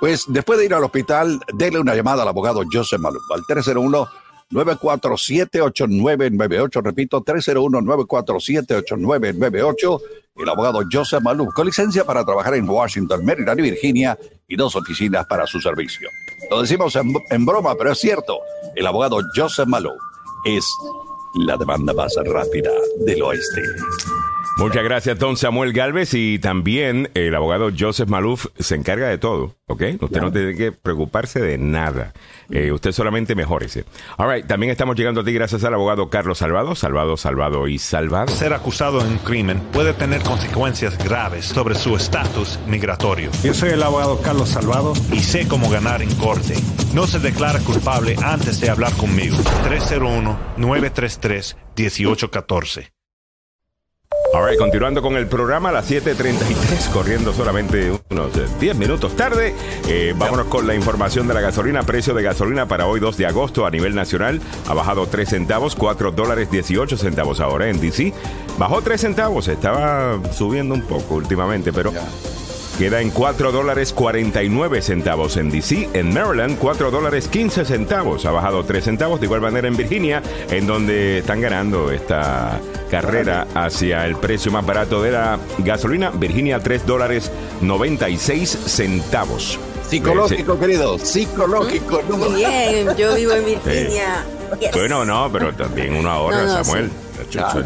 [0.00, 4.08] pues después de ir al hospital, déle una llamada al abogado Joseph Malouf al 301
[4.50, 6.82] 947-8998.
[6.82, 10.00] Repito, 301-947-8998.
[10.36, 14.74] El abogado Joseph Malou, con licencia para trabajar en Washington, Maryland y Virginia y dos
[14.74, 16.08] oficinas para su servicio.
[16.50, 18.40] Lo decimos en, broma, pero es cierto.
[18.74, 19.96] El abogado Joseph Malou
[20.44, 20.64] es
[21.34, 22.70] la demanda más rápida
[23.04, 23.62] del oeste.
[24.60, 26.12] Muchas gracias, don Samuel Galvez.
[26.12, 29.82] Y también el abogado Joseph Maluf se encarga de todo, ¿ok?
[29.98, 32.12] Usted no tiene que preocuparse de nada.
[32.50, 33.86] Eh, usted solamente mejorese.
[34.18, 37.78] All right, también estamos llegando a ti gracias al abogado Carlos Salvado, Salvado, Salvado y
[37.78, 38.28] Salvado.
[38.28, 43.30] Ser acusado en un crimen puede tener consecuencias graves sobre su estatus migratorio.
[43.42, 46.54] Yo soy el abogado Carlos Salvado y sé cómo ganar en corte.
[46.92, 49.38] No se declara culpable antes de hablar conmigo.
[50.58, 52.99] 301-933-1814.
[54.32, 58.30] Alright, continuando con el programa a las 7.33, corriendo solamente unos
[58.60, 59.54] 10 minutos tarde.
[59.88, 61.82] Eh, vámonos con la información de la gasolina.
[61.82, 65.74] Precio de gasolina para hoy 2 de agosto a nivel nacional ha bajado 3 centavos,
[65.74, 68.12] 4 dólares 18 centavos ahora en DC.
[68.56, 71.92] Bajó 3 centavos, estaba subiendo un poco últimamente, pero
[72.80, 75.90] queda en 4 dólares 49 centavos en DC.
[75.92, 78.24] En Maryland, 4 dólares 15 centavos.
[78.24, 79.20] Ha bajado 3 centavos.
[79.20, 82.58] De igual manera en Virginia, en donde están ganando esta
[82.90, 86.08] carrera hacia el precio más barato de la gasolina.
[86.08, 89.58] Virginia, 3 dólares 96 centavos.
[89.86, 90.98] Psicológico, querido.
[90.98, 92.02] Psicológico.
[92.34, 94.24] Bien, yo vivo en Virginia.
[94.72, 96.90] Bueno, no, pero también uno ahorra, Samuel.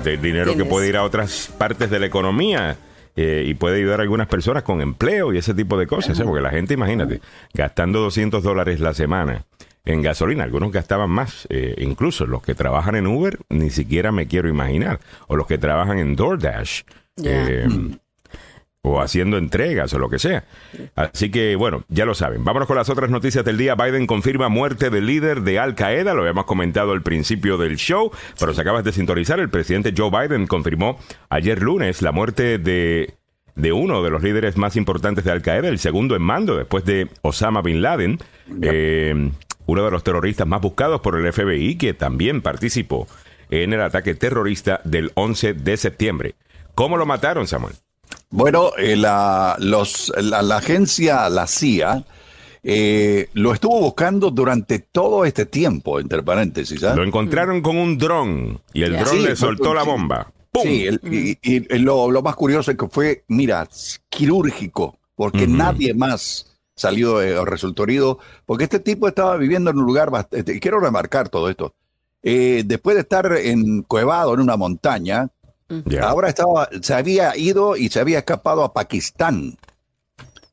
[0.05, 2.77] El dinero que puede ir a otras partes de la economía.
[3.17, 6.25] Eh, y puede ayudar a algunas personas con empleo y ese tipo de cosas, ¿eh?
[6.25, 7.21] porque la gente, imagínate,
[7.53, 9.45] gastando 200 dólares la semana
[9.85, 14.27] en gasolina, algunos gastaban más, eh, incluso los que trabajan en Uber, ni siquiera me
[14.27, 14.99] quiero imaginar,
[15.29, 16.83] o los que trabajan en DoorDash.
[18.87, 20.45] O haciendo entregas o lo que sea.
[20.95, 22.45] Así que, bueno, ya lo saben.
[22.45, 23.75] Vámonos con las otras noticias del día.
[23.75, 26.13] Biden confirma muerte del líder de Al Qaeda.
[26.13, 29.41] Lo habíamos comentado al principio del show, pero se acabas de sintonizar.
[29.41, 30.99] El presidente Joe Biden confirmó
[31.31, 33.15] ayer lunes la muerte de,
[33.57, 36.85] de uno de los líderes más importantes de Al Qaeda, el segundo en mando después
[36.85, 38.19] de Osama Bin Laden,
[38.61, 39.31] eh,
[39.65, 43.09] uno de los terroristas más buscados por el FBI, que también participó
[43.49, 46.35] en el ataque terrorista del 11 de septiembre.
[46.75, 47.77] ¿Cómo lo mataron, Samuel?
[48.31, 52.05] Bueno, eh, la, los, la, agencia, la CIA,
[52.63, 56.83] eh, lo estuvo buscando durante todo este tiempo, entre paréntesis.
[56.83, 56.97] ¿ah?
[56.97, 60.33] Lo encontraron con un dron y el dron le soltó la bomba.
[60.63, 60.89] Sí,
[61.43, 63.69] y, lo, más curioso es que fue, mira,
[64.09, 69.79] quirúrgico, porque nadie más salió eh, o resultó herido, porque este tipo estaba viviendo en
[69.79, 71.75] un lugar bastante, quiero remarcar todo esto,
[72.23, 75.29] después de estar encuevado en una montaña,
[76.03, 79.57] Ahora estaba, se había ido y se había escapado a Pakistán.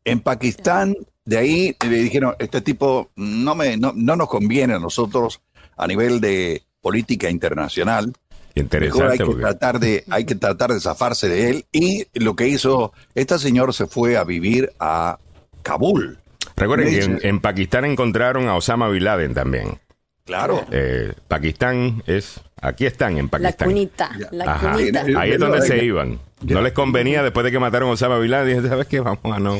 [0.03, 0.95] En Pakistán,
[1.25, 5.41] de ahí le dijeron, este tipo no, me, no, nos conviene a nosotros
[5.77, 8.13] a nivel de política internacional.
[8.55, 9.11] Interesante.
[9.11, 11.65] hay que, tratar de, hay que tratar de zafarse de él.
[11.71, 15.19] Y lo que hizo, este señor se fue a vivir a
[15.61, 16.17] Kabul.
[16.55, 19.79] Recuerden que en, en, Pakistán encontraron a Osama Bin Laden también.
[20.25, 20.65] Claro.
[20.71, 22.39] Eh, Pakistán es.
[22.61, 23.55] Aquí están en Pakistán.
[23.57, 24.11] La cunita.
[24.31, 25.05] La cunita.
[25.17, 26.19] Ahí es donde se iban.
[26.41, 28.57] No les convenía después de que mataron a Osama Bin Laden.
[28.57, 28.99] Dije, ¿sabes qué?
[28.99, 29.57] Vamos a no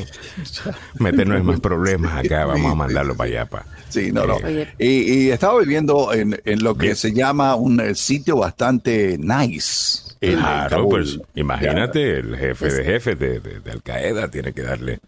[0.98, 2.44] meternos en más problemas acá.
[2.46, 3.46] Vamos a mandarlo para allá.
[3.46, 4.38] Para, sí, no, no.
[4.44, 10.12] Eh, y, estaba viviendo en, lo que se llama un eh, sitio bastante nice.
[10.20, 15.00] Claro, pues imagínate, el jefe de jefe de, de Al Qaeda tiene que darle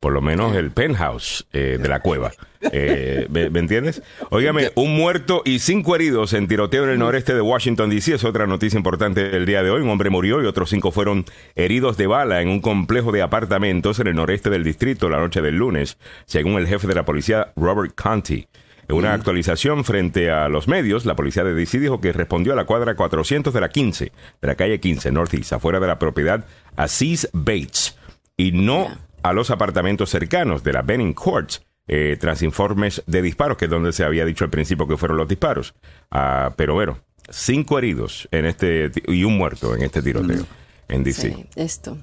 [0.00, 2.32] por lo menos el penthouse eh, de la cueva.
[2.72, 4.02] Eh, ¿me, entiendes?
[4.30, 8.14] Óigame, un muerto y cinco heridos en tiroteo en el noreste de Washington, D.C.
[8.14, 9.82] Es otra noticia importante del día de hoy.
[9.82, 14.00] Un hombre murió y otros cinco fueron heridos de bala en un complejo de apartamentos
[14.00, 17.52] en el noreste del distrito la noche del lunes, según el jefe de la policía,
[17.54, 18.48] Robert Conti.
[18.88, 21.78] En una actualización frente a los medios, la policía de D.C.
[21.78, 25.52] dijo que respondió a la cuadra 400 de la 15, de la calle 15 Northeast,
[25.52, 27.96] afuera de la propiedad Assis Bates,
[28.36, 28.88] y no
[29.22, 33.70] a los apartamentos cercanos de la Benning Courts eh, tras informes de disparos, que es
[33.70, 35.74] donde se había dicho al principio que fueron los disparos.
[36.10, 40.46] Ah, pero bueno, cinco heridos en este y un muerto en este tiroteo.
[40.88, 41.46] En DC.
[41.54, 41.96] esto,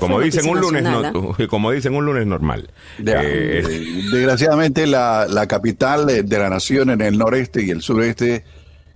[0.00, 0.84] como dicen un lunes
[1.48, 2.70] como dicen un lunes normal.
[2.98, 3.62] Eh,
[4.10, 8.44] desgraciadamente la, la capital de la nación en el noreste y el sureste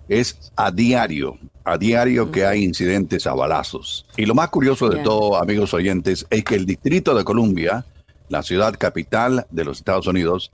[0.09, 4.07] es a diario, a diario que hay incidentes a balazos.
[4.17, 7.85] Y lo más curioso de todo, amigos oyentes, es que el Distrito de Columbia,
[8.29, 10.53] la ciudad capital de los Estados Unidos,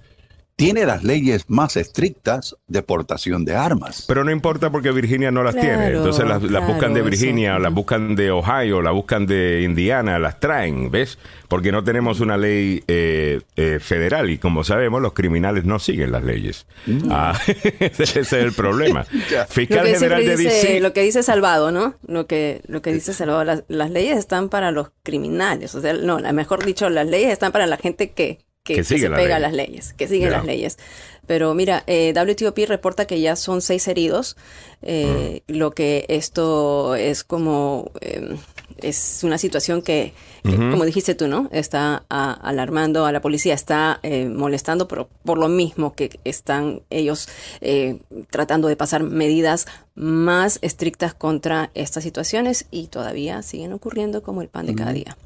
[0.63, 4.05] tiene las leyes más estrictas de portación de armas.
[4.07, 5.89] Pero no importa porque Virginia no las tiene.
[5.89, 10.91] Entonces las, buscan de Virginia, las buscan de Ohio, las buscan de Indiana, las traen,
[10.91, 11.19] ¿ves?
[11.49, 16.13] Porque no tenemos una ley eh, eh, federal y como sabemos los criminales no siguen
[16.13, 16.67] las leyes.
[16.87, 17.09] Mm.
[17.11, 17.37] Ah,
[17.81, 19.05] ese es el problema.
[19.49, 21.97] Fiscal general de dice, Lo que dice Salvado, ¿no?
[22.07, 25.75] Lo que, lo que dice Salvado, las, leyes están para los criminales.
[25.75, 29.37] O sea, no, mejor dicho, las leyes están para la gente que que, se pega
[29.37, 30.79] a las leyes, que siguen las leyes.
[31.27, 34.37] Pero mira, eh, WTOP reporta que ya son seis heridos,
[34.83, 35.53] eh, mm.
[35.53, 38.39] lo que esto es como, em,
[38.79, 41.49] es una situación que, como dijiste tú, ¿no?
[41.53, 47.29] Está alarmando a la policía, está eh, molestando, pero por lo mismo que están ellos
[47.61, 54.43] eh, tratando de pasar medidas más estrictas contra estas situaciones y todavía siguen ocurriendo como
[54.43, 55.17] el pan de cada día.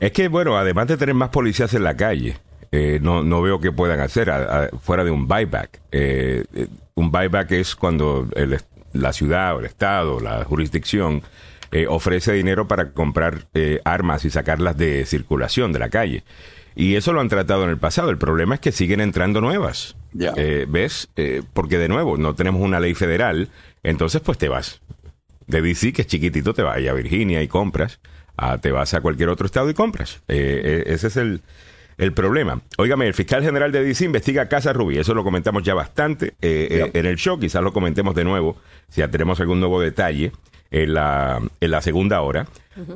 [0.00, 2.36] Es que, bueno, además de tener más policías en la calle,
[2.76, 4.32] eh, no, no veo qué puedan hacer
[4.82, 5.80] fuera de un buyback.
[5.92, 8.28] Eh, eh, un buyback es cuando
[8.92, 11.22] la ciudad o el estado, la jurisdicción,
[11.88, 13.46] ofrece dinero para comprar
[13.84, 16.22] armas y sacarlas de circulación de la calle.
[16.76, 18.10] Y eso lo han tratado en el pasado.
[18.10, 19.96] El problema es que siguen entrando nuevas.
[20.12, 21.08] ¿Ves?
[21.52, 23.48] porque de nuevo, no tenemos una ley federal.
[23.82, 24.80] Entonces, pues te vas.
[25.48, 27.98] De DC, que es chiquitito, te vas a Virginia y compras.
[28.36, 30.22] Ah, te vas a cualquier otro estado y compras.
[30.28, 31.42] ese es el,
[31.98, 32.60] el problema.
[32.78, 34.98] Óigame, el fiscal general de DC investiga Casa Rubí.
[34.98, 37.38] Eso lo comentamos ya bastante eh, eh, en el show.
[37.38, 38.56] Quizás lo comentemos de nuevo
[38.88, 40.32] si ya tenemos algún nuevo detalle
[40.70, 42.46] en la, en la segunda hora.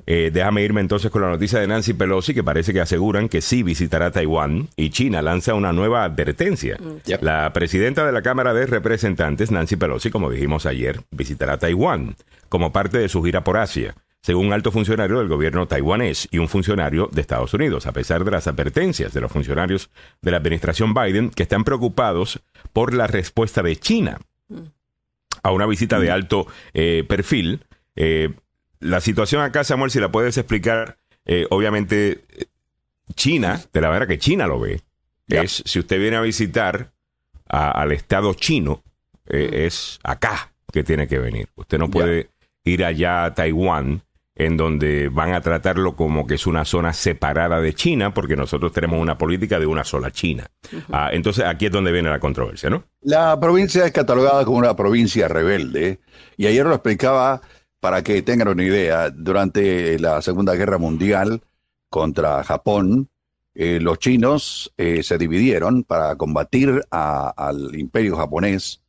[0.06, 3.40] Eh, déjame irme entonces con la noticia de Nancy Pelosi, que parece que aseguran que
[3.40, 6.76] sí visitará Taiwán y China lanza una nueva advertencia.
[6.80, 7.12] Mm.
[7.20, 12.16] La presidenta de la Cámara de Representantes, Nancy Pelosi, como dijimos ayer, visitará Taiwán
[12.48, 16.38] como parte de su gira por Asia según un alto funcionario del gobierno taiwanés y
[16.38, 20.36] un funcionario de Estados Unidos, a pesar de las advertencias de los funcionarios de la
[20.38, 22.40] administración Biden que están preocupados
[22.72, 24.18] por la respuesta de China
[25.42, 27.64] a una visita de alto eh, perfil.
[27.96, 28.34] Eh,
[28.80, 32.24] la situación acá, Samuel, si la puedes explicar, eh, obviamente
[33.14, 34.82] China, de la manera que China lo ve,
[35.28, 36.92] es si usted viene a visitar
[37.46, 38.82] al Estado chino,
[39.26, 41.48] es acá que tiene que venir.
[41.54, 42.30] Usted no puede
[42.64, 44.02] ir allá a Taiwán
[44.38, 48.72] en donde van a tratarlo como que es una zona separada de China, porque nosotros
[48.72, 50.46] tenemos una política de una sola China.
[50.92, 52.84] Ah, entonces aquí es donde viene la controversia, ¿no?
[53.00, 55.98] La provincia es catalogada como una provincia rebelde,
[56.36, 57.42] y ayer lo explicaba
[57.80, 61.42] para que tengan una idea, durante la Segunda Guerra Mundial
[61.90, 63.08] contra Japón,
[63.54, 68.82] eh, los chinos eh, se dividieron para combatir al imperio japonés,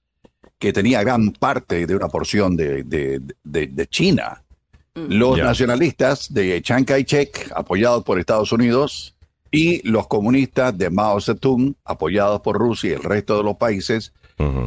[0.60, 4.44] que tenía gran parte de una porción de, de China.
[4.96, 9.16] Los nacionalistas de Chiang Kai-shek, apoyados por Estados Unidos,
[9.52, 14.14] y los comunistas de Mao Zedong, apoyados por Rusia y el resto de los países,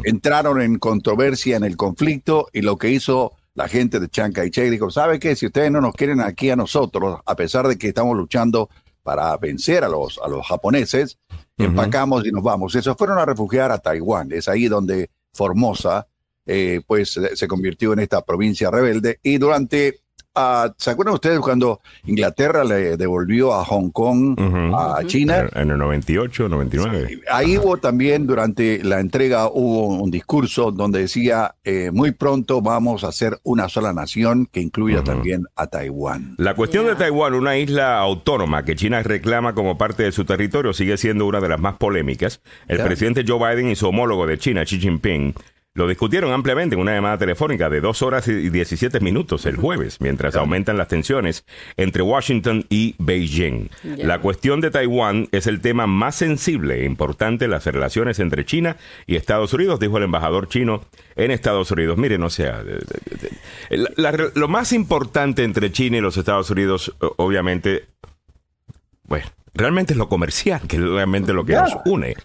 [0.05, 4.71] entraron en controversia en el conflicto y lo que hizo la gente de Chiang Kai-shek
[4.71, 5.37] dijo, ¿sabe qué?
[5.37, 8.69] Si ustedes no nos quieren aquí a nosotros, a pesar de que estamos luchando
[9.03, 11.19] para vencer a los, a los japoneses,
[11.59, 12.75] empacamos y nos vamos.
[12.75, 14.33] Esos fueron a refugiar a Taiwán.
[14.33, 16.07] Es ahí donde Formosa,
[16.47, 19.19] eh, pues, se convirtió en esta provincia rebelde.
[19.23, 20.02] Y durante
[20.35, 24.39] Ah, ¿Se acuerdan ustedes cuando Inglaterra le devolvió a Hong Kong
[24.75, 25.47] a China?
[25.55, 27.21] En el 98, 99.
[27.31, 33.05] ahí hubo también, durante la entrega, hubo un discurso donde decía, eh, muy pronto vamos
[33.05, 36.35] a ser una sola nación que incluya también a Taiwán.
[36.39, 40.73] La cuestión de Taiwán, una isla autónoma que China reclama como parte de su territorio,
[40.73, 42.41] sigue siendo una de las más polémicas.
[42.69, 45.35] El presidente Joe Biden y su homólogo de China, Xi Jinping,
[45.75, 50.01] lo discutieron ampliamente en una llamada telefónica de dos horas y 17 minutos el jueves,
[50.01, 51.47] mientras aumentan las tensiones
[51.79, 53.71] entre Washington y Beijing.
[53.83, 58.45] La cuestión de Taiwán es el tema más sensible e importante en las relaciones entre
[58.45, 60.85] China y Estados Unidos, dijo el embajador chino
[61.17, 61.97] en Estados Unidos.
[61.97, 62.63] Miren, o sea,
[64.35, 67.87] lo más importante entre China y los Estados Unidos, obviamente,
[69.05, 72.17] bueno, realmente es lo comercial, que es realmente lo que nos une.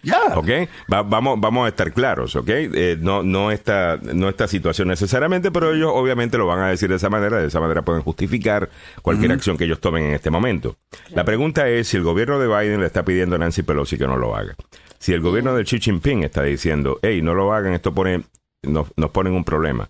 [0.87, 2.49] vamos, vamos a estar claros, ¿ok?
[2.49, 6.89] Eh, no, no, esta, no esta situación necesariamente, pero ellos obviamente lo van a decir
[6.89, 8.69] de esa manera, de esa manera pueden justificar
[9.01, 10.77] cualquier acción que ellos tomen en este momento.
[11.09, 14.07] La pregunta es si el gobierno de Biden le está pidiendo a Nancy Pelosi que
[14.07, 14.55] no lo haga.
[14.99, 18.23] Si el gobierno de Xi Jinping está diciendo, hey, no lo hagan, esto pone,
[18.63, 19.89] nos, nos pone un problema.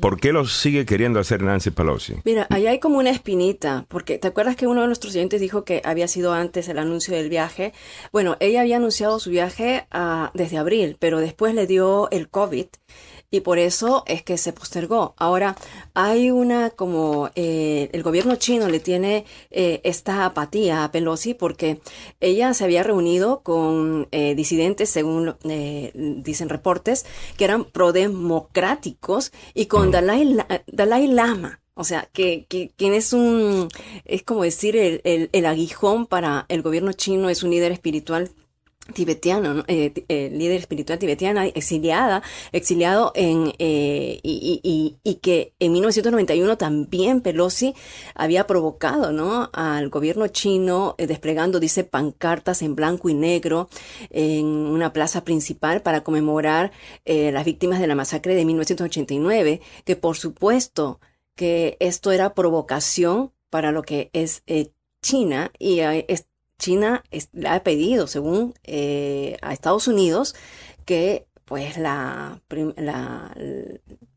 [0.00, 2.14] ¿Por qué lo sigue queriendo hacer Nancy Pelosi?
[2.24, 5.64] Mira, ahí hay como una espinita, porque ¿te acuerdas que uno de nuestros oyentes dijo
[5.64, 7.72] que había sido antes el anuncio del viaje?
[8.12, 12.66] Bueno, ella había anunciado su viaje uh, desde abril, pero después le dio el COVID
[13.30, 15.14] y por eso es que se postergó.
[15.16, 15.56] Ahora,
[15.94, 21.80] hay una como eh, el gobierno chino le tiene eh, esta apatía a Pelosi porque
[22.20, 25.36] ella se había reunido con eh, disidentes, según
[26.22, 29.90] dicen reportes, que eran prodemocráticos y con mm.
[29.90, 30.36] Dalai,
[30.66, 31.60] Dalai Lama.
[31.78, 33.68] O sea, que, que, quien es un,
[34.06, 38.30] es como decir, el, el, el, aguijón para el gobierno chino, es un líder espiritual
[38.92, 42.22] tibetiano, eh, eh, líder espiritual tibetiana, exiliada,
[42.52, 47.74] exiliado en, eh, y, y, que en 1991 también Pelosi
[48.14, 49.50] había provocado, ¿no?
[49.52, 53.68] Al gobierno chino desplegando, dice, pancartas en blanco y negro
[54.10, 56.72] en una plaza principal para conmemorar
[57.04, 61.00] las víctimas de la masacre de 1989, que por supuesto
[61.34, 64.42] que esto era provocación para lo que es
[65.02, 65.80] China y
[66.58, 70.34] China le ha pedido, según eh, a Estados Unidos,
[70.84, 72.40] que pues la,
[72.76, 73.32] la,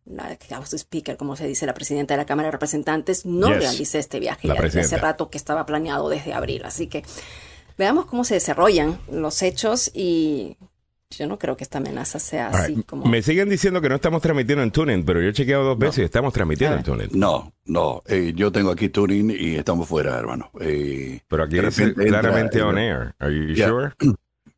[0.06, 4.00] la House Speaker, como se dice, la presidenta de la Cámara de Representantes, no realice
[4.00, 6.64] este viaje ya desde hace rato que estaba planeado desde abril.
[6.66, 7.04] Así que
[7.78, 10.58] veamos cómo se desarrollan los hechos y
[11.18, 13.06] yo no creo que esta amenaza sea así como...
[13.06, 16.00] Me siguen diciendo que no estamos transmitiendo en Tuning, pero yo he chequeado dos veces
[16.00, 17.10] y estamos transmitiendo en Tuning.
[17.14, 18.04] No, no.
[18.08, 20.52] Eh, yo tengo aquí Tuning y estamos fuera, hermano.
[20.62, 23.16] Eh, pero aquí dice claramente on air.
[23.20, 23.92] Are you sure?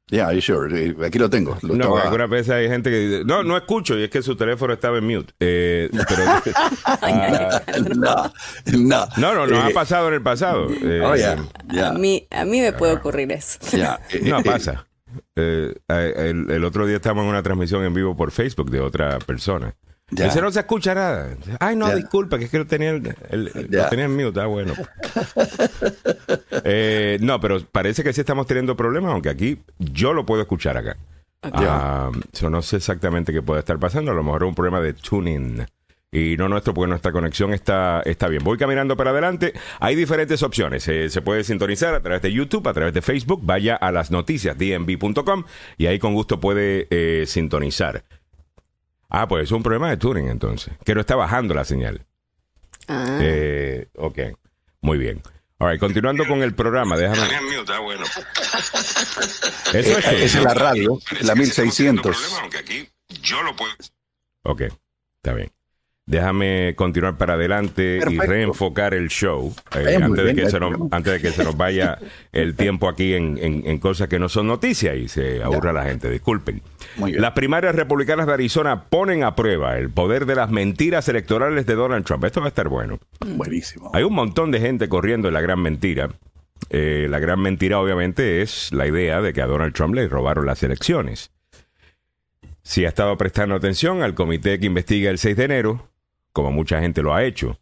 [0.07, 0.67] Yeah, are you sure?
[0.77, 1.57] Eh, aquí lo tengo.
[1.61, 4.73] no, algunas veces hay gente que dice, no, no escucho, y es que su teléfono
[4.73, 5.33] estaba en mute.
[5.37, 5.87] pero,
[7.95, 8.33] no,
[8.77, 9.07] no.
[9.15, 10.67] No, no, no ha pasado en el pasado.
[10.67, 11.37] oh, yeah,
[11.87, 13.57] A, mí, a mí me puede ocurrir eso.
[14.21, 14.85] no pasa.
[15.35, 19.73] Eh, el, otro día estábamos en una transmisión en vivo por Facebook de otra persona.
[20.09, 21.37] Dice, no se escucha nada.
[21.59, 24.41] Ay, no, disculpa, que es que lo tenía, el, tenía en mute.
[24.41, 24.73] Ah, bueno.
[26.63, 30.77] Eh, no, pero parece que sí estamos teniendo problemas, aunque aquí yo lo puedo escuchar
[30.77, 30.95] acá.
[31.41, 32.11] Ah,
[32.49, 34.11] no sé exactamente qué puede estar pasando.
[34.11, 35.65] A lo mejor es un problema de tuning
[36.11, 38.43] y no nuestro porque nuestra conexión está, está bien.
[38.43, 39.53] Voy caminando para adelante.
[39.79, 40.85] Hay diferentes opciones.
[40.89, 43.39] Eh, se puede sintonizar a través de YouTube, a través de Facebook.
[43.43, 45.45] Vaya a las noticias dnb.com
[45.77, 48.03] y ahí con gusto puede eh, sintonizar.
[49.09, 52.05] Ah, pues es un problema de Turing entonces, que no está bajando la señal.
[52.87, 53.19] Ah.
[53.21, 54.19] Eh, ok,
[54.81, 55.21] muy bien.
[55.59, 57.21] All continuando con el programa, déjame.
[59.73, 62.41] Eso es, es la radio, la 1600.
[64.43, 64.61] Ok,
[65.21, 65.51] está bien.
[66.07, 71.13] Déjame continuar para adelante y reenfocar el show eh, antes, de que se nos, antes
[71.13, 71.99] de que se nos vaya
[72.33, 76.09] el tiempo aquí en, cosas que no son noticias y se aburra la gente.
[76.09, 76.61] Disculpen.
[76.97, 81.75] Las primarias republicanas de Arizona ponen a prueba el poder de las mentiras electorales de
[81.75, 82.23] Donald Trump.
[82.25, 82.99] Esto va a estar bueno.
[83.25, 83.91] Buenísimo.
[83.93, 86.09] Hay un montón de gente corriendo en la gran mentira.
[86.69, 90.45] Eh, la gran mentira obviamente es la idea de que a Donald Trump le robaron
[90.45, 91.31] las elecciones.
[92.63, 95.90] Si ha estado prestando atención al comité que investiga el 6 de enero,
[96.33, 97.59] como mucha gente lo ha hecho,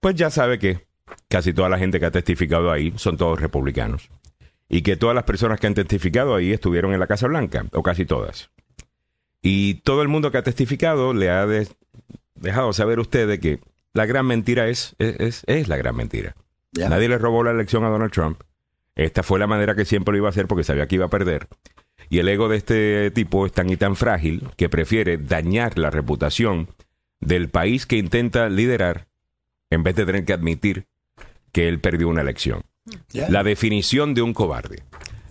[0.00, 0.86] pues ya sabe que
[1.28, 4.10] casi toda la gente que ha testificado ahí son todos republicanos.
[4.68, 7.82] Y que todas las personas que han testificado ahí estuvieron en la Casa Blanca, o
[7.82, 8.50] casi todas.
[9.40, 11.46] Y todo el mundo que ha testificado le ha
[12.34, 13.60] dejado saber a usted de que
[13.94, 16.36] la gran mentira es, es, es, la gran mentira.
[16.72, 18.42] Nadie le robó la elección a Donald Trump.
[18.94, 21.10] Esta fue la manera que siempre lo iba a hacer porque sabía que iba a
[21.10, 21.48] perder.
[22.10, 25.90] Y el ego de este tipo es tan y tan frágil que prefiere dañar la
[25.90, 26.68] reputación
[27.20, 29.08] del país que intenta liderar
[29.70, 30.86] en vez de tener que admitir
[31.52, 32.62] que él perdió una elección.
[33.12, 34.82] La definición de un cobarde.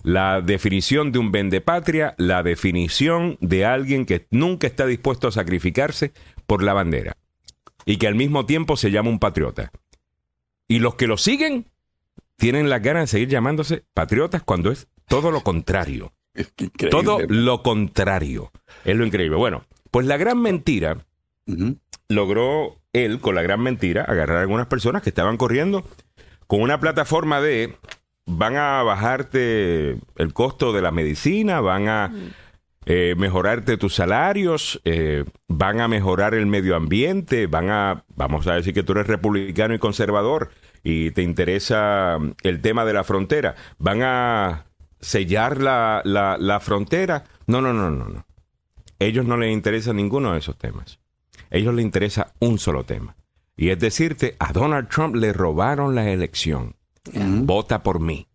[0.02, 6.12] La definición de un vendepatria, la definición de alguien que nunca está dispuesto a sacrificarse
[6.46, 7.16] por la bandera
[7.84, 9.72] y que al mismo tiempo se llama un patriota.
[10.68, 11.66] Y los que lo siguen
[12.36, 16.12] tienen la ganas de seguir llamándose patriotas cuando es todo lo contrario.
[16.90, 18.52] todo lo contrario.
[18.84, 19.36] Es lo increíble.
[19.36, 21.06] Bueno, pues la gran mentira
[22.08, 25.84] logró él, con la gran mentira, agarrar a algunas personas que estaban corriendo
[26.46, 27.76] con una plataforma de
[28.26, 32.12] van a bajarte el costo de la medicina, van a
[32.84, 38.54] eh, mejorarte tus salarios, eh, van a mejorar el medio ambiente, van a, vamos a
[38.54, 40.50] decir que tú eres republicano y conservador
[40.82, 44.66] y te interesa el tema de la frontera, van a
[45.00, 47.24] sellar la, la, la frontera.
[47.46, 48.26] No, no, no, no, no.
[48.98, 50.97] Ellos no les interesa ninguno de esos temas
[51.50, 53.16] ellos les interesa un solo tema.
[53.56, 56.76] Y es decirte, a Donald Trump le robaron la elección.
[57.12, 58.28] Vota por mí.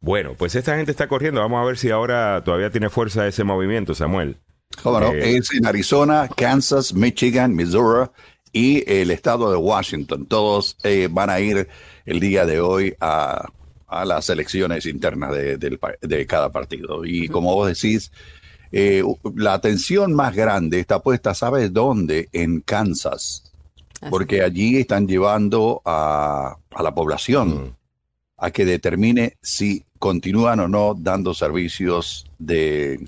[0.00, 1.40] Bueno, pues esta gente está corriendo.
[1.40, 4.38] Vamos a ver si ahora todavía tiene fuerza ese movimiento, Samuel.
[4.82, 5.12] ¿Cómo no?
[5.12, 8.10] Eh, es en Arizona, Kansas, Michigan, Missouri
[8.52, 10.26] y el estado de Washington.
[10.26, 11.68] Todos eh, van a ir
[12.04, 13.48] el día de hoy a,
[14.06, 17.04] las elecciones internas de, cada partido.
[17.04, 18.10] Y como vos decís,
[18.72, 19.02] eh,
[19.36, 22.30] la atención más grande está puesta, ¿sabes dónde?
[22.32, 23.52] En Kansas,
[24.08, 27.76] porque allí están llevando a, la población mm.
[28.38, 33.06] a que determine si continúan o no dando servicios de,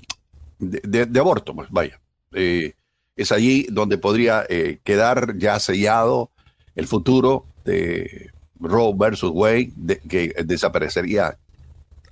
[0.59, 1.99] de, aborto, pues vaya.
[2.31, 2.73] Eh,
[3.15, 6.29] es allí donde podría eh, quedar ya sellado
[6.75, 9.71] el futuro de Roe versus Wade,
[10.07, 11.37] que desaparecería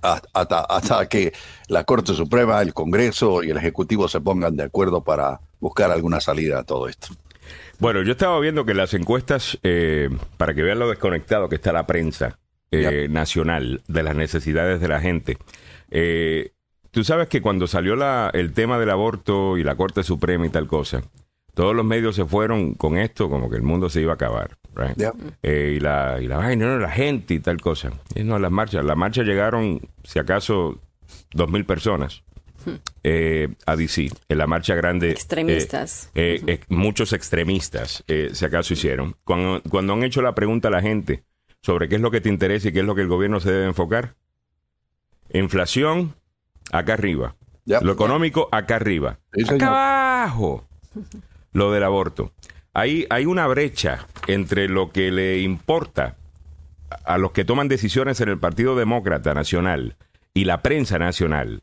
[0.04, 1.32] hasta, hasta que
[1.68, 6.20] la Corte Suprema, el Congreso y el Ejecutivo se pongan de acuerdo para buscar alguna
[6.20, 7.08] salida a todo esto.
[7.78, 11.72] Bueno, yo estaba viendo que las encuestas, eh, para que vean lo desconectado que está
[11.72, 12.38] la prensa
[12.70, 15.38] eh, nacional de las necesidades de la gente,
[15.90, 16.52] eh,
[16.90, 20.50] tú sabes que cuando salió la, el tema del aborto y la Corte Suprema y
[20.50, 21.02] tal cosa,
[21.54, 24.56] todos los medios se fueron con esto como que el mundo se iba a acabar.
[25.42, 27.92] Y la, y la, no, la gente y tal cosa.
[28.14, 30.80] Y no, las marchas, las marchas llegaron, si acaso,
[31.32, 32.22] dos mil personas.
[33.02, 35.10] Eh, a DC, en la marcha grande.
[35.10, 36.10] Extremistas.
[36.14, 39.16] Eh, eh, muchos extremistas, si acaso hicieron.
[39.24, 41.24] Cuando, cuando han hecho la pregunta a la gente
[41.60, 43.50] sobre qué es lo que te interesa y qué es lo que el gobierno se
[43.50, 44.14] debe enfocar,
[45.32, 46.14] inflación,
[46.72, 47.36] acá arriba.
[47.66, 49.18] Lo económico, acá arriba.
[49.48, 50.66] acá abajo,
[51.52, 52.32] lo del aborto.
[52.74, 56.16] Ahí hay una brecha entre lo que le importa
[57.04, 59.96] a los que toman decisiones en el Partido Demócrata Nacional
[60.34, 61.62] y la prensa nacional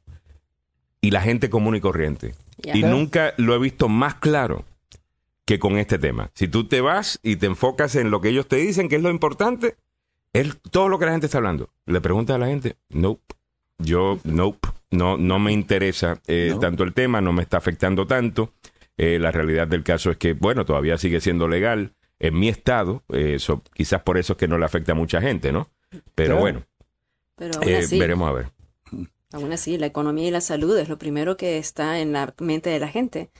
[1.02, 2.34] y la gente común y corriente.
[2.64, 4.66] Y nunca lo he visto más claro
[5.46, 6.32] que con este tema.
[6.34, 9.02] Si tú te vas y te enfocas en lo que ellos te dicen, que es
[9.02, 9.76] lo importante,
[10.32, 11.70] es todo lo que la gente está hablando.
[11.86, 13.36] Le preguntas a la gente, nope.
[13.80, 14.70] Yo, nope.
[14.92, 18.52] No, no me interesa eh, tanto el tema, no me está afectando tanto.
[18.98, 23.04] Eh, la realidad del caso es que, bueno, todavía sigue siendo legal en mi estado.
[23.14, 23.38] Eh,
[23.74, 25.70] quizás por eso es que no le afecta a mucha gente, ¿no?
[26.16, 26.64] Pero bueno,
[27.36, 28.46] Pero veremos a ver.
[29.34, 32.70] Aún así, la economía y la salud es lo primero que está en la mente
[32.70, 33.32] de la gente.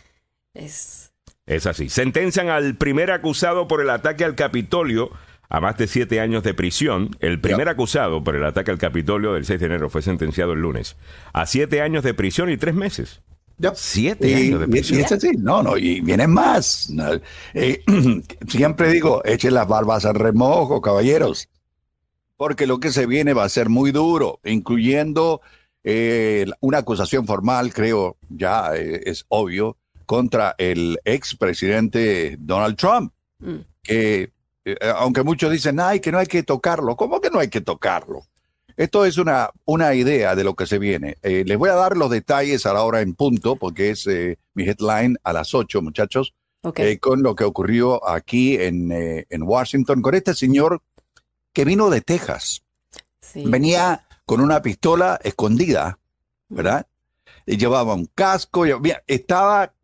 [0.54, 1.14] Es,
[1.46, 1.90] es así.
[1.90, 5.12] Sentencian al primer acusado por el ataque al Capitolio
[5.50, 7.16] a más de siete años de prisión.
[7.20, 10.62] El primer acusado por el ataque al Capitolio del 6 de enero fue sentenciado el
[10.62, 10.96] lunes
[11.34, 13.22] a siete años de prisión y tres meses.
[13.76, 15.06] Siete años de prisión.
[15.40, 16.92] no, no, y vienen más.
[17.54, 17.84] Eh,
[18.48, 21.50] siempre digo, echen las barbas al remojo, caballeros,
[22.38, 25.42] porque lo que se viene va a ser muy duro, incluyendo
[25.84, 33.56] eh, una acusación formal, creo, ya eh, es obvio, contra el expresidente Donald Trump, mm.
[33.82, 34.32] que
[34.64, 37.62] eh, aunque muchos dicen, ay, que no hay que tocarlo, ¿cómo que no hay que
[37.62, 38.24] tocarlo?
[38.82, 41.18] Esto es una, una idea de lo que se viene.
[41.22, 44.08] les voy a dar los detalles a la hora en punto, porque es
[44.56, 46.34] mi headline a las 8, muchachos,
[47.00, 50.82] con lo que ocurrió aquí en, en, Washington, con este señor
[51.54, 52.64] que vino de Texas.
[53.36, 56.00] Venía con una pistola escondida,
[56.50, 56.88] ¿verdad?
[57.46, 58.66] Y llevaba un casco,
[59.06, 59.76] estaba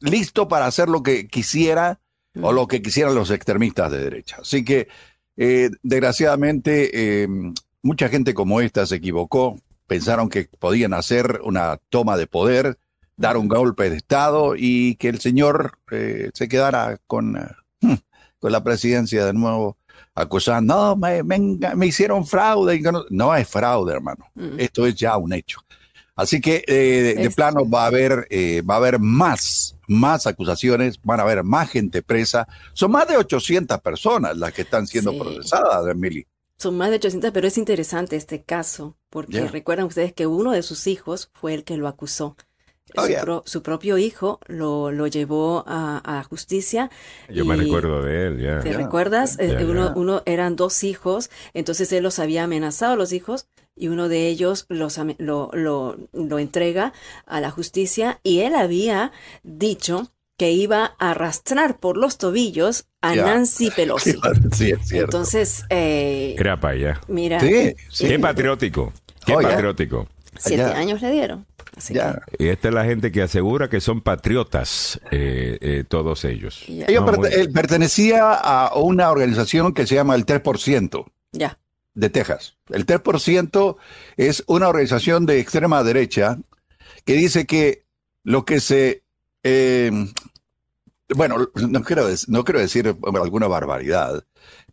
[0.00, 2.00] listo para hacer lo que quisiera
[2.38, 4.36] o lo que quisieran los extremistas de derecha.
[4.42, 4.88] Así que,
[5.38, 12.16] eh, desgraciadamente, em, mucha gente como esta se equivocó, pensaron que podían hacer una toma
[12.16, 12.78] de poder,
[13.16, 17.34] dar un golpe de Estado y que el señor eh, se quedara con,
[17.80, 17.94] hmm,
[18.38, 19.76] con la presidencia de nuevo
[20.14, 22.82] acusando, no, me, hicieron fraude.
[23.10, 24.26] No, es fraude, hermano.
[24.34, 24.58] Mm.
[24.60, 25.60] Esto es ya un hecho.
[26.14, 31.00] Así que eh, de, plano va a haber, eh, va a haber más, más acusaciones,
[31.02, 32.46] van a haber más gente presa.
[32.74, 36.26] Son más de 800 personas las que están siendo procesadas, Emily.
[36.62, 40.62] Son más de 800, pero es interesante este caso, porque recuerdan ustedes que uno de
[40.62, 42.36] sus hijos fue el que lo acusó.
[42.96, 46.88] Oh, su, propio hijo lo, lo llevó a, justicia.
[47.28, 48.60] Yo me recuerdo de él, ya.
[48.60, 49.40] ¿Te recuerdas?
[49.40, 53.88] Eh, uno, uno, eran dos hijos, entonces él los había amenazado a los hijos y
[53.88, 56.92] uno de ellos los, lo, lo, lo entrega
[57.26, 59.10] a la justicia y él había
[59.42, 64.14] dicho que iba a arrastrar por los tobillos a Nancy Pelosi.
[64.52, 65.04] Sí, es cierto.
[65.04, 67.00] Entonces, eh, Era para allá.
[67.08, 67.40] Mira.
[67.40, 68.92] Sí, Qué patriótico.
[69.24, 70.08] Qué patriótico.
[70.38, 71.46] Siete años le dieron.
[72.38, 76.64] Y esta es la gente que asegura que son patriotas, eh, eh, todos ellos.
[76.68, 81.06] Él pertenecía a una organización que se llama el 3%.
[81.32, 81.58] Ya.
[81.94, 82.56] De Texas.
[82.70, 83.76] El 3%
[84.16, 86.38] es una organización de extrema derecha
[87.04, 87.84] que dice que
[88.22, 89.01] lo que se...
[89.42, 89.90] Eh,
[91.14, 94.24] bueno, no quiero, no quiero decir alguna barbaridad,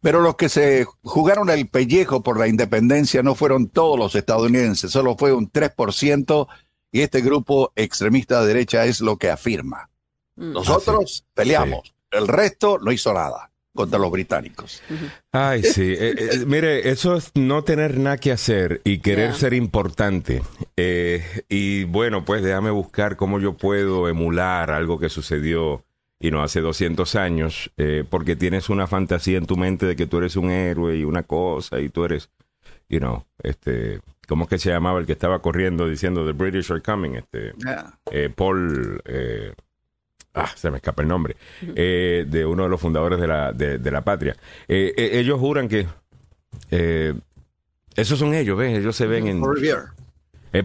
[0.02, 4.92] pero los que se jugaron el pellejo por la independencia no fueron todos los estadounidenses,
[4.92, 6.48] solo fue un 3%
[6.92, 9.90] y este grupo extremista de derecha es lo que afirma.
[10.36, 10.54] Mm.
[10.54, 14.82] Nosotros ah, peleamos, el resto no hizo nada contra los británicos.
[15.32, 15.94] Ay, sí.
[15.98, 20.42] Eh, eh, mire, eso es no tener nada que hacer y querer ser importante.
[20.76, 25.84] Eh, y bueno, pues déjame buscar cómo yo puedo emular algo que sucedió
[26.20, 27.72] y no hace 200 años,
[28.10, 31.24] porque tienes una fantasía en tu mente de que tú eres un héroe y una
[31.24, 32.30] cosa y tú eres,
[32.90, 36.72] you know, este, ¿Cómo es que se llamaba el que estaba corriendo diciendo The British
[36.72, 37.16] are coming?
[37.16, 37.56] Este,
[38.12, 39.56] eh, Paul, eh,
[40.34, 41.36] ah, se me escapa el nombre,
[41.76, 44.36] eh, de uno de los fundadores de la, de, la patria.
[44.68, 45.88] ellos juran que
[47.96, 48.78] Esos son ellos, ¿ves?
[48.78, 49.42] Ellos se ven en...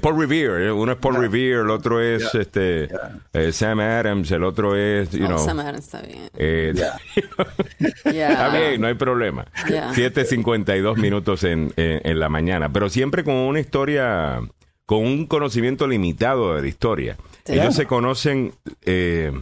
[0.01, 2.89] Paul Revere, eh, uno es Paul Revere, el otro es este
[3.33, 6.31] eh, Sam Adams, el otro es, you oh, Sam Adams está bien.
[6.37, 6.73] Eh,
[8.05, 9.47] está bien, no hay problema.
[9.55, 14.41] 7.52 minutos en, en, la mañana, pero siempre con una historia,
[14.87, 17.17] con un conocimiento limitado de la historia.
[17.47, 18.55] Ellos se conocen
[18.87, 19.33] eh,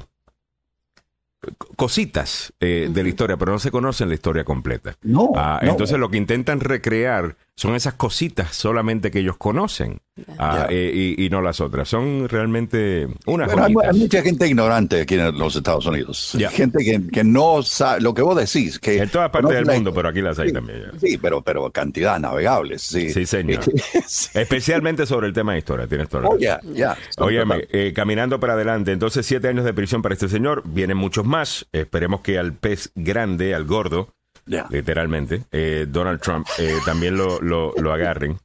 [1.77, 4.97] cositas de la historia, pero no se conocen la historia completa.
[5.03, 10.01] No, ah, Entonces lo que intentan recrear son esas cositas solamente que ellos conocen
[10.39, 11.89] ah, eh, y, no las otras.
[11.89, 16.37] Son realmente unas Pero hay, mucha gente ignorante aquí en los Estados Unidos.
[16.51, 18.79] Gente que, no sabe lo que vos decís.
[18.79, 20.93] Que en todas partes del mundo, pero aquí las hay también.
[21.01, 22.83] Sí, pero, pero cantidad navegables.
[22.83, 23.63] Sí, sí señor.
[24.35, 26.97] Especialmente sobre el tema de historia, tienes toda la oh, ya, ya.
[27.19, 31.25] Óyeme, eh, caminando para adelante, entonces siete años de prisión para este señor, vienen muchos
[31.25, 31.67] más.
[31.73, 34.15] Esperemos que al pez grande, al gordo,
[34.47, 38.39] literalmente, eh, Donald Trump, eh, también lo, lo, lo agarren.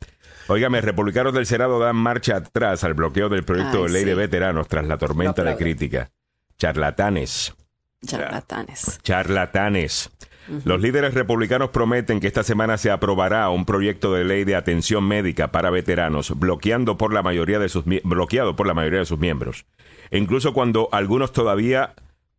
[0.48, 4.68] Óigame, republicanos del Senado dan marcha atrás al bloqueo del proyecto de ley de veteranos
[4.68, 6.10] tras la tormenta de crítica.
[6.58, 7.54] Charlatanes.
[8.06, 9.00] Charlatanes.
[9.04, 10.10] Charlatanes.
[10.64, 15.06] Los líderes republicanos prometen que esta semana se aprobará un proyecto de ley de atención
[15.06, 19.20] médica para veteranos, bloqueando por la mayoría de sus bloqueado por la mayoría de sus
[19.20, 19.66] miembros.
[20.10, 21.96] E incluso cuando algunos todavía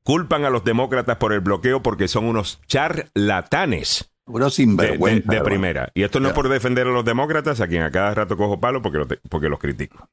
[0.08, 4.10] culpan a los demócratas por el bloqueo porque son unos charlatanes.
[4.24, 5.30] Unos sinvergüenza.
[5.30, 5.90] De, primera.
[5.92, 8.58] Y esto no es por defender a los demócratas, a quien a cada rato cojo
[8.58, 10.08] palo porque, porque los critico.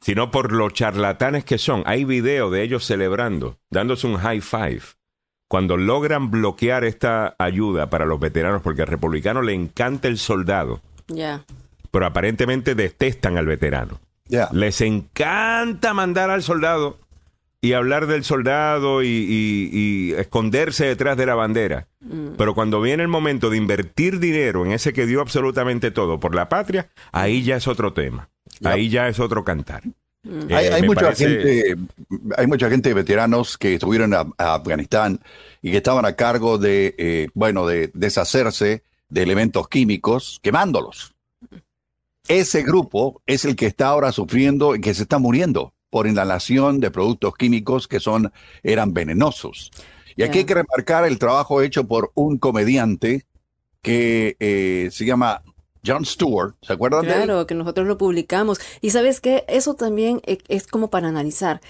[0.00, 1.82] Sino por los charlatanes que son.
[1.84, 4.82] Hay video de ellos celebrando, dándose un high five,
[5.48, 10.80] cuando logran bloquear esta ayuda para los veteranos, porque al republicano le encanta el soldado.
[11.08, 11.44] Ya.
[11.90, 13.98] Pero aparentemente detestan al veterano.
[14.52, 16.98] Les encanta mandar al soldado
[17.64, 21.88] y hablar del soldado y, esconderse detrás de la bandera.
[22.00, 22.34] Mm.
[22.36, 26.34] Pero cuando viene el momento de invertir dinero en ese que dio absolutamente todo por
[26.34, 28.28] la patria, ahí ya es otro tema.
[28.64, 29.82] Ahí ya es otro cantar.
[30.24, 30.50] Mm.
[30.50, 31.74] Eh, hay, mucha gente,
[32.36, 35.20] hay mucha gente de veteranos que estuvieron a, Afganistán
[35.62, 41.14] y que estaban a cargo de, eh, bueno, de deshacerse de elementos químicos quemándolos.
[42.28, 46.80] Ese grupo es el que está ahora sufriendo y que se está muriendo por inhalación
[46.80, 48.32] de productos químicos que son,
[48.64, 49.70] eran venenosos.
[50.16, 53.26] Y aquí hay que remarcar el trabajo hecho por un comediante
[53.80, 55.44] que eh, se llama
[55.86, 57.22] John Stewart, ¿se acuerdan de él?
[57.22, 58.60] Claro, que nosotros lo publicamos.
[58.80, 61.60] Y sabes que eso también e, es como para analizar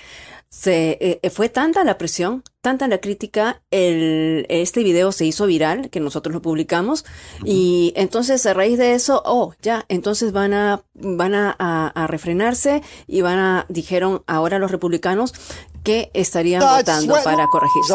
[0.48, 5.44] se, eh, eh, fue tanta la presión, tanta la crítica, el, este video se hizo
[5.44, 7.04] viral, que nosotros lo publicamos,
[7.44, 12.82] y entonces a raíz de eso, oh, ya, entonces van a, van a, a, refrenarse
[13.06, 15.34] y van a, dijeron ahora los republicanos
[15.82, 17.92] que estarían votando para corregirse.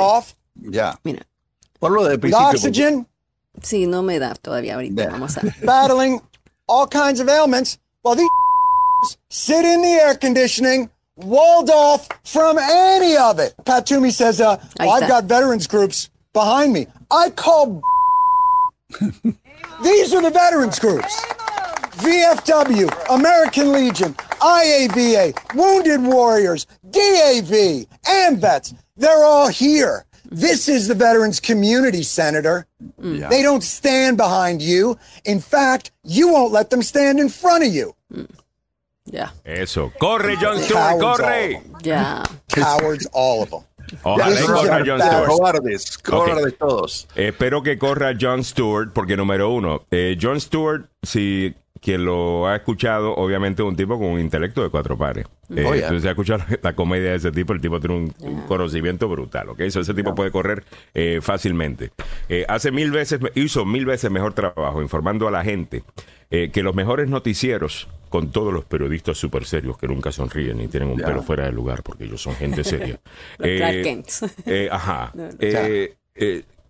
[0.54, 1.00] Ya.
[1.04, 1.26] Mira.
[1.80, 3.08] Por lo de principio.
[3.64, 5.42] Sí, no me da todavía ahorita, vamos a.
[5.64, 6.22] Battling
[6.68, 8.30] all kinds of ailments while these
[9.30, 13.54] sit in the air conditioning walled off from any of it.
[13.66, 16.88] Pat Toomey says, uh, well, I've got veterans groups behind me.
[17.12, 17.82] I call
[19.84, 21.22] these are the veterans groups.
[22.00, 28.74] VFW, American Legion, IAVA, Wounded Warriors, DAV, AMVETS.
[28.96, 30.06] They're all here.
[30.32, 32.68] This is the Veterans Community, Senator.
[33.02, 33.20] Mm.
[33.20, 33.30] Yeah.
[33.30, 34.98] They don't stand behind you.
[35.26, 37.96] In fact, you won't let them stand in front of you.
[38.14, 38.30] Mm.
[39.44, 39.92] Eso.
[39.98, 41.62] Corre, John Stewart, corre.
[41.82, 42.24] Ya.
[42.54, 43.62] Cowards, all of them.
[44.04, 45.28] Ojalá corra John Stewart.
[46.04, 47.08] Cobardes, todos.
[47.16, 52.56] espero que corra John Stewart, porque número uno, eh, John Stewart, si quien lo ha
[52.58, 55.26] escuchado, obviamente es un tipo con un intelecto de cuatro pares.
[55.56, 59.08] Eh, oh, Entonces, ha escuchado la comedia de ese tipo, el tipo tiene un, conocimiento
[59.08, 59.62] brutal, ¿ok?
[59.62, 61.92] ese tipo puede correr eh, fácilmente.
[62.28, 65.84] Eh, hace mil veces, hizo mil veces mejor trabajo informando a la gente
[66.30, 70.90] que los mejores noticieros, con todos los periodistas súper serios que nunca sonríen y tienen
[70.90, 73.00] un pelo fuera de lugar porque ellos son gente seria.
[74.72, 75.14] ajá.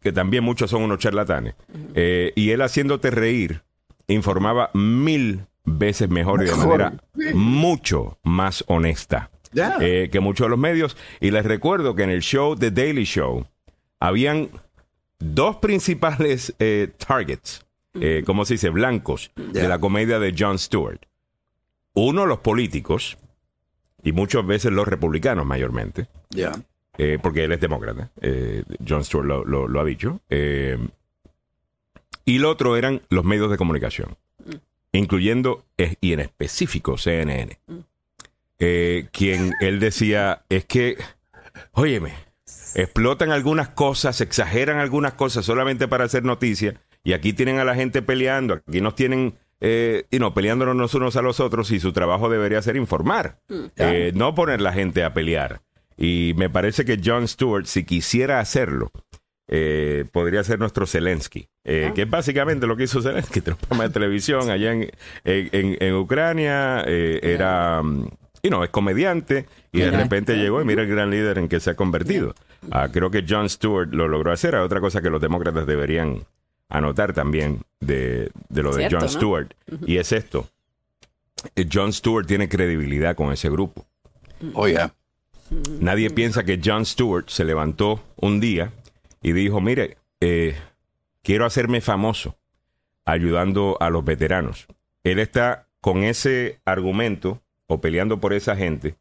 [0.01, 1.55] que también muchos son unos charlatanes.
[1.95, 3.61] y él haciéndote reír
[4.07, 6.93] informaba mil veces mejor y de manera
[7.33, 10.97] mucho más honesta eh, que muchos de los medios.
[11.19, 13.45] Y les recuerdo que en el show The Daily Show
[13.99, 14.49] habían
[15.19, 17.65] dos principales eh, targets,
[17.99, 20.99] eh, como se dice, blancos de la comedia de Jon Stewart.
[21.93, 23.17] Uno, los políticos,
[24.03, 26.07] y muchas veces los republicanos mayormente.
[27.21, 28.11] porque él es demócrata.
[28.87, 30.19] Jon Stewart lo, lo ha dicho.
[32.29, 34.15] Y lo otro eran los medios de comunicación,
[34.91, 35.65] incluyendo
[35.99, 37.57] y en específico CNN.
[38.59, 40.97] Eh, quien él decía es que,
[41.71, 42.13] óyeme,
[42.75, 47.73] explotan algunas cosas, exageran algunas cosas solamente para hacer noticia, y aquí tienen a la
[47.73, 51.91] gente peleando, aquí nos tienen eh, y no peleándonos unos a los otros y su
[51.91, 53.65] trabajo debería ser informar, mm.
[53.75, 55.61] eh, no poner la gente a pelear.
[55.97, 58.91] Y me parece que Jon Stewart, si quisiera hacerlo,
[59.49, 61.91] eh, podría ser nuestro Zelensky, ah.
[61.93, 64.89] que es básicamente lo que hizo Zelensky, un programa de televisión allá en,
[65.25, 68.07] en, Ucrania, era, mm,
[68.43, 71.59] y no, es comediante, y de repente llegó y mira el gran líder en que
[71.59, 72.33] se ha convertido.
[72.71, 76.23] Ah, creo que Jon Stewart lo logró hacer, hay otra cosa que los demócratas deberían
[76.69, 79.53] anotar también de, lo de Jon Stewart.
[79.85, 80.47] Y es esto.
[81.55, 83.85] Eh, Jon Stewart tiene credibilidad con ese grupo.
[84.53, 84.67] Oh,
[85.79, 88.71] Nadie piensa que Jon Stewart se levantó un día
[89.21, 90.55] y dijo, mire, eh,
[91.23, 92.37] quiero hacerme famoso
[93.05, 94.67] ayudando a los veteranos.
[95.03, 98.95] Él está con ese argumento o peleando por esa gente.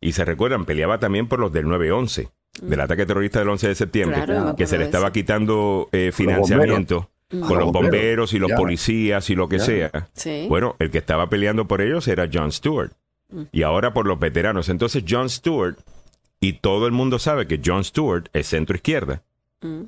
[0.00, 2.30] Y se recuerdan, peleaba también por los del 9-11
[2.62, 4.24] del ataque terrorista del 11 de septiembre,
[4.56, 9.48] que se le estaba quitando eh, financiamiento con los bomberos y los policías y lo
[9.48, 9.90] que sea.
[10.48, 12.92] Bueno, el que estaba peleando por ellos era John Stewart.
[13.28, 13.42] Mm.
[13.52, 14.68] Y ahora por los veteranos.
[14.68, 15.76] Entonces John Stewart,
[16.40, 19.22] y todo el mundo sabe que John Stewart es centro izquierda.
[19.62, 19.82] Mm.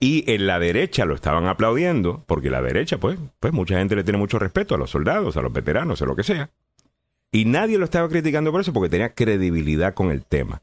[0.00, 4.04] Y en la derecha lo estaban aplaudiendo, porque la derecha, pues, pues mucha gente le
[4.04, 6.50] tiene mucho respeto a los soldados, a los veteranos, a lo que sea.
[7.32, 10.60] Y nadie lo estaba criticando por eso, porque tenía credibilidad con el tema.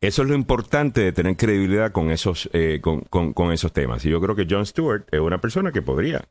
[0.00, 4.02] Eso es lo importante de tener credibilidad con esos, eh, con, esos temas.
[4.06, 6.24] Y yo creo que Jon Stewart es una persona que podría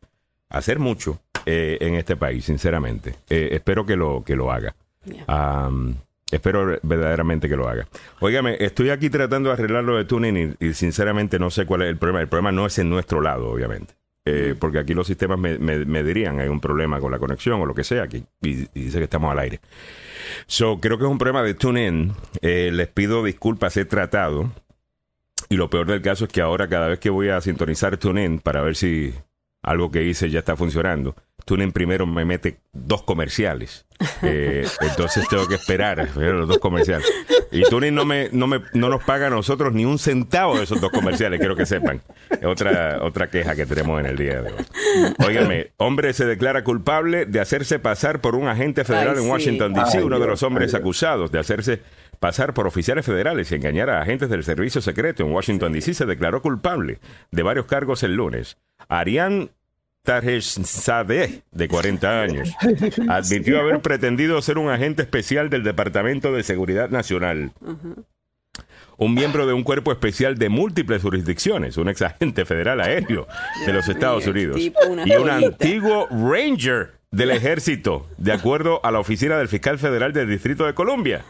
[0.50, 3.16] hacer mucho eh, en este país, sinceramente.
[3.30, 4.76] Eh, espero que lo, que lo haga.
[6.32, 7.88] espero verdaderamente que lo haga.
[8.22, 11.90] Óigame, estoy aquí tratando de arreglar lo de tuning y, sinceramente no sé cuál es
[11.90, 12.22] el problema.
[12.22, 13.94] El problema no es en nuestro lado, obviamente.
[14.60, 17.84] Porque aquí los sistemas me, dirían hay un problema con la conexión o lo que
[17.84, 19.60] sea, aquí, y dice que estamos al aire.
[20.46, 22.14] So, creo que es un problema de TuneIn.
[22.42, 24.52] Eh, les pido disculpas, he tratado.
[25.50, 28.40] Y lo peor del caso es que ahora cada vez que voy a sintonizar TuneIn
[28.40, 29.14] para ver si
[29.64, 31.16] algo que hice ya está funcionando,
[31.50, 33.88] TuneIn primero me mete dos comerciales.
[34.22, 37.12] Eh, entonces tengo que esperar los dos comerciales.
[37.52, 40.66] Y TuneIn no, me, no, me, no nos paga a nosotros ni un centavo de
[40.66, 42.04] esos dos comerciales, quiero que sepan.
[42.30, 44.66] Es otra, otra queja que tenemos en el día de hoy.
[45.26, 50.04] Óigame, hombre se declara culpable de hacerse pasar por un agente federal en Washington, D.C.,
[50.04, 51.82] uno de los hombres acusados de hacerse
[52.20, 56.06] pasar por oficiales federales y engañar a agentes del servicio secreto en Washington, D.C., se
[56.06, 57.00] declaró culpable
[57.32, 58.58] de varios cargos el lunes.
[58.88, 59.50] Ariane
[60.04, 62.50] Taresh Sadeh, de 40 años,
[63.10, 67.52] admitió haber pretendido ser un agente especial del Departamento de Seguridad Nacional.
[68.98, 73.28] Un miembro de un cuerpo especial de múltiples jurisdicciones, un ex agente federal aéreo
[73.66, 74.74] de los Estados Unidos y
[75.16, 80.66] un antiguo ranger del ejército, de acuerdo a la oficina del fiscal federal del Distrito
[80.66, 81.24] de Columbia.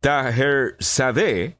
[0.00, 1.56] Taher Sadeh,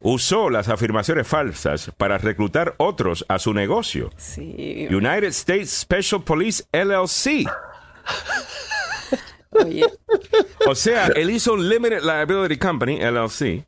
[0.00, 4.10] usó las afirmaciones falsas para reclutar otros a su negocio.
[4.38, 7.46] United States Special Police LLC.
[10.66, 13.66] O sea, él hizo un Limited Liability Company LLC.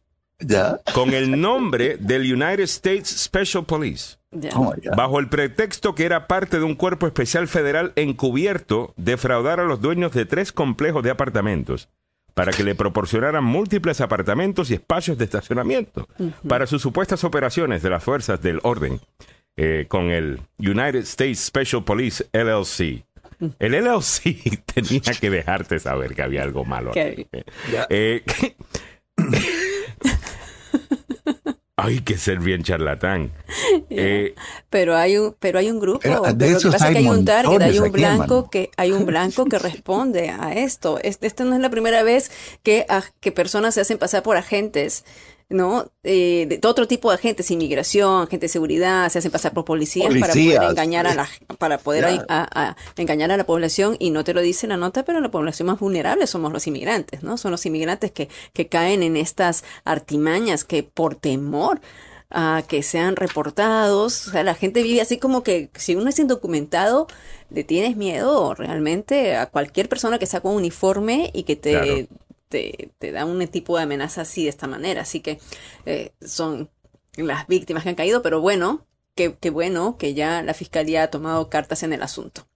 [0.95, 4.17] Con el nombre del United States Special Police.
[4.55, 9.65] Oh bajo el pretexto que era parte de un cuerpo especial federal encubierto, defraudar a
[9.65, 11.91] los dueños de tres complejos de apartamentos
[12.35, 16.09] para que le proporcionaran múltiples apartamentos y espacios de estacionamiento
[16.49, 19.01] para sus supuestas operaciones de las fuerzas del orden
[19.57, 23.05] eh, con el United States Special Police LLC.
[23.59, 26.93] El LLC tenía que dejarte saber que había algo malo.
[27.91, 28.23] Eh,
[31.83, 33.33] hay que ser bien charlatán.
[33.95, 34.35] Eh,
[34.71, 36.01] pero hay un, pero hay un grupo.
[36.03, 39.05] Pero, lo que pasa es que hay un target, hay un blanco que, hay un
[39.05, 40.99] blanco que responde a esto.
[41.03, 42.31] Esta no es la primera vez
[42.63, 42.87] que,
[43.21, 45.05] que personas se hacen pasar por agentes
[45.49, 45.91] ¿no?
[46.03, 50.13] Eh, de otro tipo de agentes, inmigración, agentes de seguridad, se hacen pasar por policías,
[50.19, 51.29] para poder engañar a la
[51.59, 52.25] para poder
[52.97, 55.79] engañar a la población y no te lo dice la nota, pero la población más
[55.79, 57.37] vulnerable somos los inmigrantes, ¿no?
[57.37, 61.81] Son los inmigrantes que, que caen en estas artimañas que por temor
[62.33, 66.19] a que sean reportados, o sea, la gente vive así como que si uno es
[66.19, 67.07] indocumentado,
[67.51, 72.09] le tienes miedo realmente a cualquier persona que saca un uniforme y que te,
[72.53, 75.03] te, da un tipo de amenaza así de esta manera.
[75.03, 75.39] Así que
[75.87, 76.71] eh, son
[77.17, 81.49] las víctimas que han caído, pero bueno, qué, bueno que ya la fiscalía ha tomado
[81.49, 82.47] cartas en el asunto.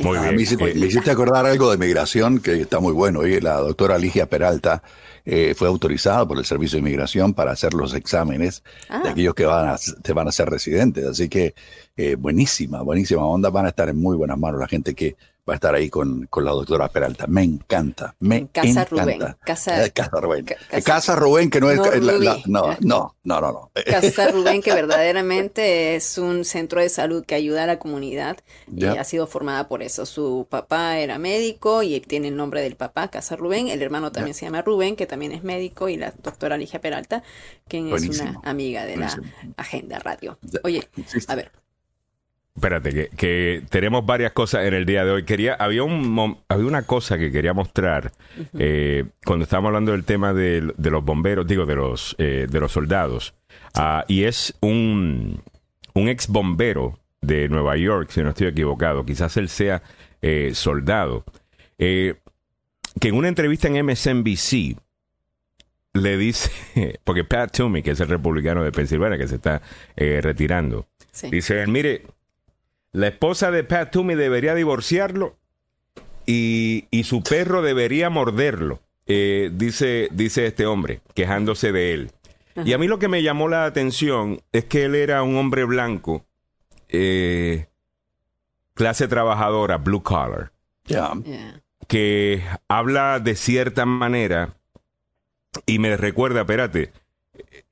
[0.00, 0.34] Muy bien.
[0.34, 3.22] Me hiciste, acordar algo de migración que está muy bueno.
[3.22, 4.82] la doctora Ligia Peralta
[5.24, 9.10] eh, fue autorizada por el Servicio de Inmigración para hacer los exámenes de ah.
[9.10, 11.04] aquellos que van a, te van a ser residentes.
[11.04, 11.54] Así que
[11.96, 13.50] eh, buenísima, buenísima onda.
[13.50, 15.16] Van a estar en muy buenas manos la gente que
[15.48, 17.26] va a estar ahí con, con la doctora Peralta.
[17.26, 18.84] Me encanta, me Casa encanta.
[19.04, 19.36] Rubén.
[19.44, 20.44] Casa, Eh, Casa Rubén.
[20.44, 21.78] Ca- Eh, Casa Rubén, que no es...
[21.78, 21.84] No,
[22.18, 23.70] la- no, no, no, no, no.
[23.74, 28.38] Eh, Casa Rubén, que verdaderamente es un centro de salud que ayuda a la comunidad
[28.66, 28.92] y Ya.
[29.00, 30.04] ha sido formada por eso.
[30.06, 33.68] Su papá era médico y tiene el nombre del papá, Casa Rubén.
[33.68, 37.22] El hermano también se llama Rubén, que también es médico, y la doctora Ligia Peralta,
[37.68, 39.08] quien es una amiga de la.
[39.56, 40.38] Agenda Radio.
[40.64, 40.88] Oye,
[41.26, 41.52] a ver,
[42.58, 45.24] Espérate, que, que tenemos varias cosas en el día de hoy.
[45.24, 48.10] Quería, había, un, había una cosa que quería mostrar
[48.58, 52.58] eh, cuando estábamos hablando del tema de, de los bomberos, digo, de los, eh, de
[52.58, 53.34] los soldados.
[53.74, 55.40] Ah, y es un,
[55.94, 59.06] un ex bombero de Nueva York, si no estoy equivocado.
[59.06, 59.80] Quizás él sea
[60.20, 61.24] eh, soldado.
[61.78, 62.16] Eh,
[63.00, 64.76] que en una entrevista en MSNBC
[65.94, 66.50] le dice,
[67.04, 69.62] porque Pat Toomey, que es el republicano de Pensilvania, que se está
[69.94, 71.30] eh, retirando, sí.
[71.30, 72.02] Dice mire,
[72.92, 75.36] la esposa de Pat Toomey debería divorciarlo
[76.26, 82.10] y, y su perro debería morderlo, eh, dice, dice este hombre, quejándose de él.
[82.64, 85.64] Y a mí lo que me llamó la atención es que él era un hombre
[85.64, 86.24] blanco,
[86.88, 87.66] eh,
[88.74, 90.52] clase trabajadora, blue collar.
[90.86, 91.12] Yeah.
[91.86, 94.54] que habla de cierta manera
[95.66, 96.92] y me recuerda, espérate,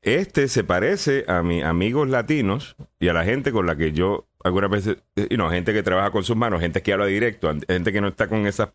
[0.06, 4.26] este se parece a mis amigos latinos y a la gente con la que yo
[4.44, 7.52] algunas veces, eh, you know, gente que trabaja con sus manos, gente que habla directo,
[7.66, 8.68] gente que no está con esas,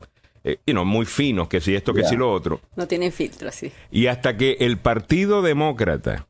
[0.44, 2.10] eh, you know, muy finos, que si esto, que Ya.
[2.10, 2.60] si lo otro.
[2.76, 3.72] No tiene filtro, sí.
[3.90, 6.28] Y hasta que el Partido Demócrata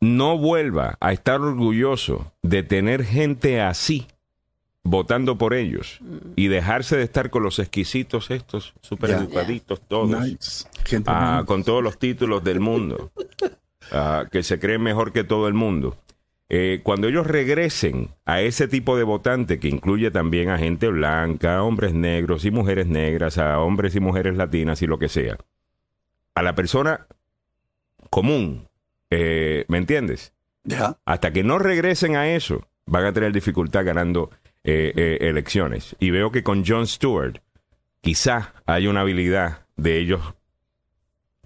[0.00, 4.06] no vuelva a estar orgulloso de tener gente así
[4.82, 6.00] votando por ellos
[6.36, 9.18] y dejarse de estar con los exquisitos estos, super Ya.
[9.18, 10.66] educaditos todos, Nice.
[10.86, 13.12] Gente ah, con todos los títulos del mundo,
[13.92, 15.96] ah, que se creen mejor que todo el mundo.
[16.48, 21.62] Eh, cuando ellos regresen a ese tipo de votante que incluye también a gente blanca,
[21.62, 25.38] hombres negros y mujeres negras, a hombres y mujeres latinas y lo que sea,
[26.34, 27.06] a la persona
[28.10, 28.68] común,
[29.10, 30.32] eh, ¿me entiendes?
[30.64, 30.96] Ya.
[31.04, 34.30] Hasta que no regresen a eso, van a tener dificultad ganando
[34.62, 35.96] eh, eh, elecciones.
[36.00, 37.38] Y veo que con Jon Stewart
[38.02, 40.20] quizá hay una habilidad de ellos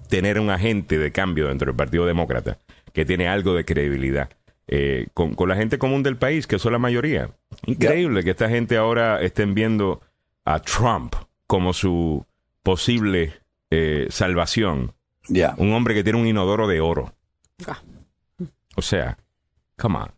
[0.08, 2.58] tener un agente de cambio dentro del Partido Demócrata
[2.92, 4.28] que tiene algo de credibilidad.
[4.66, 7.28] eh, con, con la gente común del país, que son la mayoría.
[7.66, 10.00] Increíble que esta gente ahora estén viendo
[10.46, 11.14] a Trump
[11.46, 12.24] como su
[12.62, 13.34] posible
[13.70, 14.94] eh, salvación.
[15.28, 15.54] Ya.
[15.58, 17.12] Un hombre que tiene un inodoro de oro.
[17.66, 17.82] Ah.
[18.76, 19.18] O sea,
[19.76, 20.10] come on.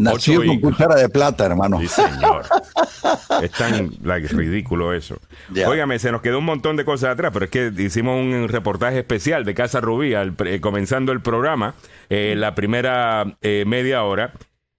[0.00, 1.78] Nació con cuchara de plata, hermano.
[1.80, 2.44] Sí, señor.
[3.42, 5.18] es tan like, ridículo eso.
[5.52, 5.68] Ya.
[5.68, 8.98] Óigame, se nos quedó un montón de cosas atrás, pero es que hicimos un reportaje
[8.98, 11.74] especial de Casa Rubí al eh, comenzando el programa,
[12.08, 14.32] eh, la primera eh, media hora.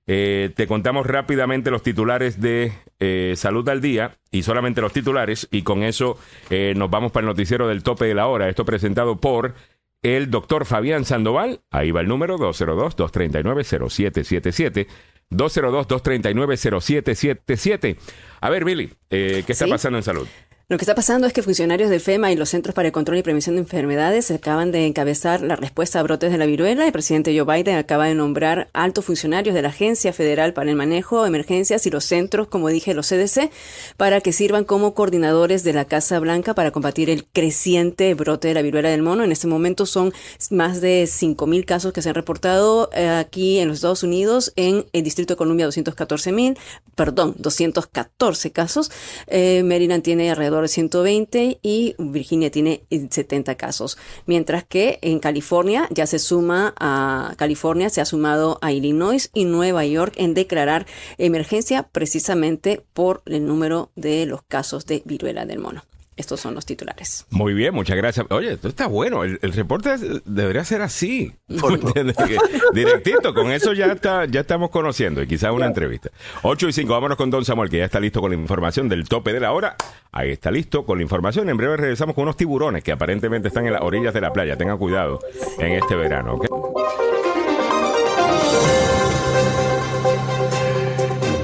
[0.08, 5.48] Eh, te contamos rápidamente los titulares de eh, Salud al Día y solamente los titulares
[5.52, 6.18] y con eso
[6.50, 8.50] eh, nos vamos para el noticiero del tope de la hora.
[8.50, 9.54] Esto presentado por
[10.02, 11.62] el doctor Fabián Sandoval.
[11.72, 14.88] Ahí va el número 202-239-0777.
[15.32, 17.98] 202-239-0777.
[18.42, 19.72] A ver, Billy, eh, ¿qué está Sí.
[19.72, 20.28] pasando en salud?
[20.72, 23.18] Lo que está pasando es que funcionarios de FEMA y los Centros para el Control
[23.18, 26.86] y Prevención de Enfermedades acaban de encabezar la respuesta a brotes de la viruela.
[26.86, 30.78] El presidente Joe Biden acaba de nombrar altos funcionarios de la Agencia Federal para el
[30.78, 33.52] Manejo de Emergencias y los centros, como dije, los CDC,
[33.98, 38.54] para que sirvan como coordinadores de la Casa Blanca para combatir el creciente brote de
[38.54, 39.26] la viruela del mono.
[39.26, 40.14] En este momento son
[40.52, 44.54] más de 5.000 casos que se han reportado eh, aquí en los Estados Unidos.
[44.56, 46.58] En el Distrito de Columbia, 214.000,
[46.96, 48.90] perdón, 214 casos.
[49.28, 53.98] Eh, Maryland tiene alrededor de 120 y Virginia tiene eh, 70 casos.
[54.26, 59.46] Mientras que en California ya se suma a California, se ha sumado a Illinois y
[59.46, 60.86] Nueva York en declarar
[61.18, 65.84] emergencia precisamente por el número de los casos de viruela del mono.
[66.22, 67.26] Estos son los titulares.
[67.32, 68.28] Muy bien, muchas gracias.
[68.30, 69.24] Oye, esto está bueno.
[69.24, 71.34] El, el reporte debería ser así.
[72.74, 76.12] Directito, con eso ya está, ya estamos conociendo y quizás una entrevista.
[76.44, 79.10] 8 y 5, vámonos con Don Samuel, que ya está listo con la información del
[79.10, 79.76] tope de la hora.
[80.12, 81.50] Ahí está listo con la información.
[81.50, 84.56] En breve regresamos con unos tiburones que aparentemente están en las orillas de la playa.
[84.56, 85.22] Tengan cuidado
[85.58, 86.40] en este verano.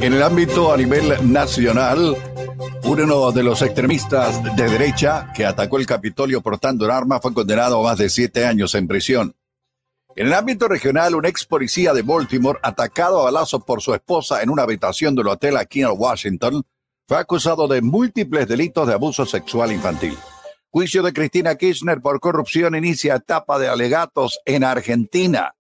[0.02, 2.16] En el ámbito a nivel nacional,
[2.88, 7.80] uno de los extremistas de derecha que atacó el Capitolio portando un arma fue condenado
[7.80, 9.36] a más de siete años en prisión.
[10.16, 14.42] En el ámbito regional, un ex policía de Baltimore, atacado a balazos por su esposa
[14.42, 16.64] en una habitación del hotel aquí en Washington,
[17.08, 20.18] fue acusado de múltiples delitos de abuso sexual infantil.
[20.70, 25.56] Juicio de Cristina Kirchner por corrupción inicia etapa de alegatos en Argentina.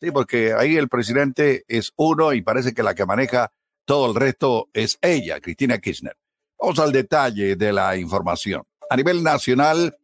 [0.00, 3.52] Sí, porque ahí el presidente es uno y parece que la que maneja
[3.84, 6.16] todo el resto es ella, Cristina Kirchner.
[6.62, 8.62] Vamos al detalle de la información.
[8.88, 9.98] A nivel nacional,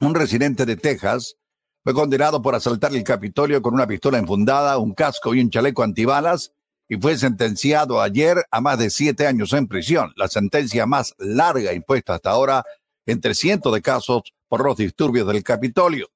[0.00, 1.36] un residente de Texas
[1.84, 5.82] fue condenado por asaltar el Capitolio con una pistola enfundada, un casco y un chaleco
[5.82, 6.54] antibalas
[6.88, 11.74] y fue sentenciado ayer a más de siete años en prisión, la sentencia más larga
[11.74, 12.64] impuesta hasta ahora
[13.04, 16.08] entre cientos de casos por los disturbios del Capitolio.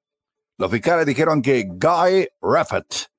[0.57, 3.11] Los fiscales dijeron que Guy Raffett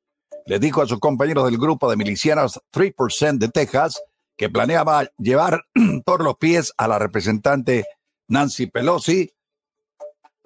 [0.48, 4.02] le dijo a sus compañeros del grupo de milicianos 3% de Texas
[4.38, 5.66] que planeaba llevar
[6.06, 7.86] por los pies a la representante
[8.28, 9.32] Nancy Pelosi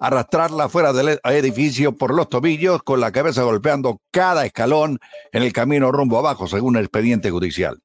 [0.02, 4.98] arrastrarla fuera del edificio por los tobillos con la cabeza golpeando cada escalón
[5.30, 7.80] en el camino rumbo abajo, según el expediente judicial.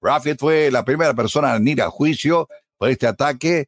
[0.00, 3.66] Raffet fue la primera persona en ir a juicio por este ataque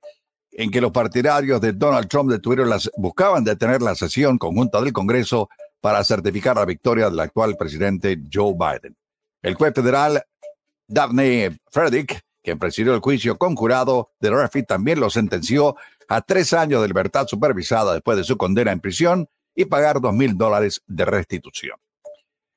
[0.52, 4.92] en que los partidarios de Donald Trump detuvieron las, buscaban detener la sesión conjunta del
[4.92, 5.48] Congreso
[5.80, 8.96] para certificar la victoria del actual presidente Joe Biden.
[9.42, 10.22] El juez federal
[10.90, 15.76] Daphne Frederick, quien presidió el juicio con jurado de Raffet, también lo sentenció
[16.08, 20.12] a tres años de libertad supervisada después de su condena en prisión y pagar dos
[20.12, 21.78] mil dólares de restitución.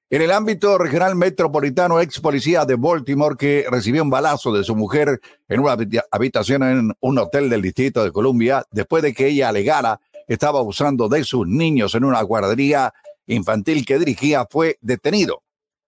[0.09, 4.75] En el ámbito regional metropolitano, ex policía de Baltimore que recibió un balazo de su
[4.75, 5.77] mujer en una
[6.11, 11.07] habitación en un hotel del Distrito de Columbia después de que ella alegara estaba abusando
[11.07, 12.93] de sus niños en una guardería
[13.27, 15.42] infantil que dirigía, fue detenido.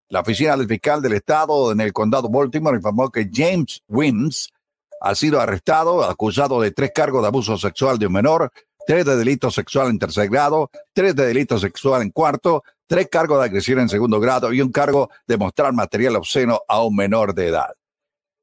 [0.09, 4.51] La oficina del fiscal del estado en el condado Baltimore informó que James Wims
[5.01, 8.51] ha sido arrestado, acusado de tres cargos de abuso sexual de un menor,
[8.85, 13.39] tres de delito sexual en tercer grado, tres de delito sexual en cuarto, tres cargos
[13.39, 17.33] de agresión en segundo grado y un cargo de mostrar material obsceno a un menor
[17.33, 17.73] de edad.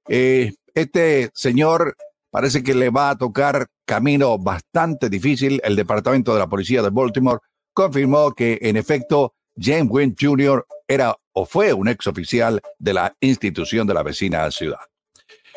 [0.09, 1.97] Eh, este señor
[2.31, 5.61] parece que le va a tocar camino bastante difícil.
[5.63, 7.41] El Departamento de la Policía de Baltimore
[7.73, 10.67] confirmó que, en efecto, James Wynn Jr.
[10.89, 14.81] era o fue un ex oficial de la institución de la vecina ciudad.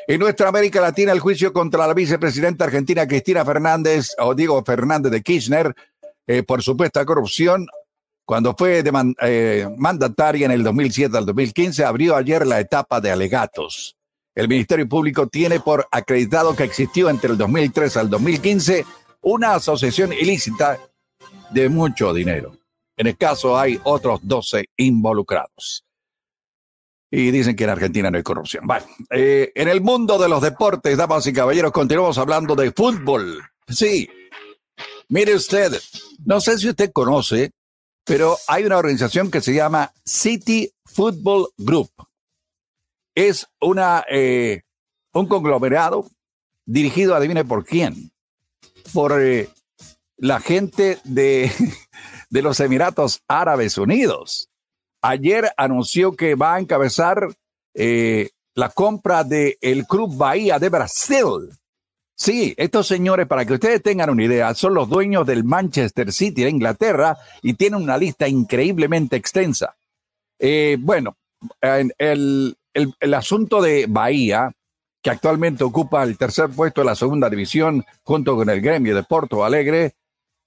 [0.07, 5.11] En nuestra América Latina, el juicio contra la vicepresidenta argentina Cristina Fernández, o Diego Fernández
[5.11, 5.75] de Kirchner,
[6.27, 7.67] eh, por supuesta corrupción,
[8.23, 8.83] cuando fue
[9.21, 13.95] eh, mandataria en el 2007 al 2015, abrió ayer la etapa de alegatos.
[14.33, 18.85] El Ministerio Público tiene por acreditado que existió entre el 2003 al 2015
[19.21, 20.79] una asociación ilícita
[21.51, 22.57] de mucho dinero.
[22.97, 25.85] En el caso hay otros 12 involucrados
[27.11, 28.65] y dicen que en Argentina no hay corrupción.
[28.67, 33.41] Bueno, eh, en el mundo de los deportes, damas y caballeros, continuamos hablando de fútbol.
[33.69, 34.09] Sí,
[35.07, 35.71] mire usted,
[36.25, 37.51] no sé si usted conoce,
[38.03, 41.89] pero hay una organización que se llama City Football Group.
[43.15, 44.63] Es una, eh,
[45.13, 46.09] un conglomerado
[46.65, 48.11] dirigido, adivine por quién,
[48.93, 49.47] por eh,
[50.17, 51.49] la gente de,
[52.35, 54.49] de los Emiratos Árabes Unidos
[55.05, 57.29] ayer anunció que va a encabezar
[57.73, 61.49] eh, la compra del el Club Bahía de Brasil.
[62.17, 66.43] Sí, estos señores, para que ustedes tengan una idea, son los dueños del Manchester City
[66.43, 69.75] de Inglaterra y tienen una lista increíblemente extensa.
[70.39, 71.17] Eh, bueno,
[71.61, 74.51] el, el asunto de Bahía,
[75.01, 79.03] que actualmente ocupa el tercer puesto de la segunda división junto con el gremio de
[79.03, 79.93] Porto Alegre,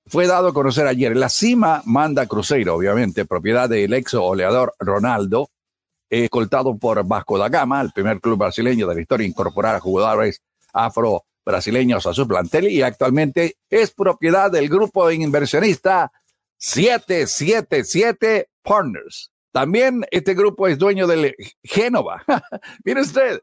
[0.09, 1.17] fue dado a conocer ayer.
[1.17, 5.51] La cima manda Cruzeiro, obviamente, propiedad del ex oleador Ronaldo,
[6.11, 10.43] escoltado por Vasco da Gama, el primer club brasileño de la historia incorporar a jugadores
[10.73, 16.11] afro-brasileños a su plantel y actualmente es propiedad del grupo inversionista
[16.57, 19.31] 777 Partners.
[19.53, 22.23] También este grupo es dueño del Génova.
[22.85, 23.41] Mire usted,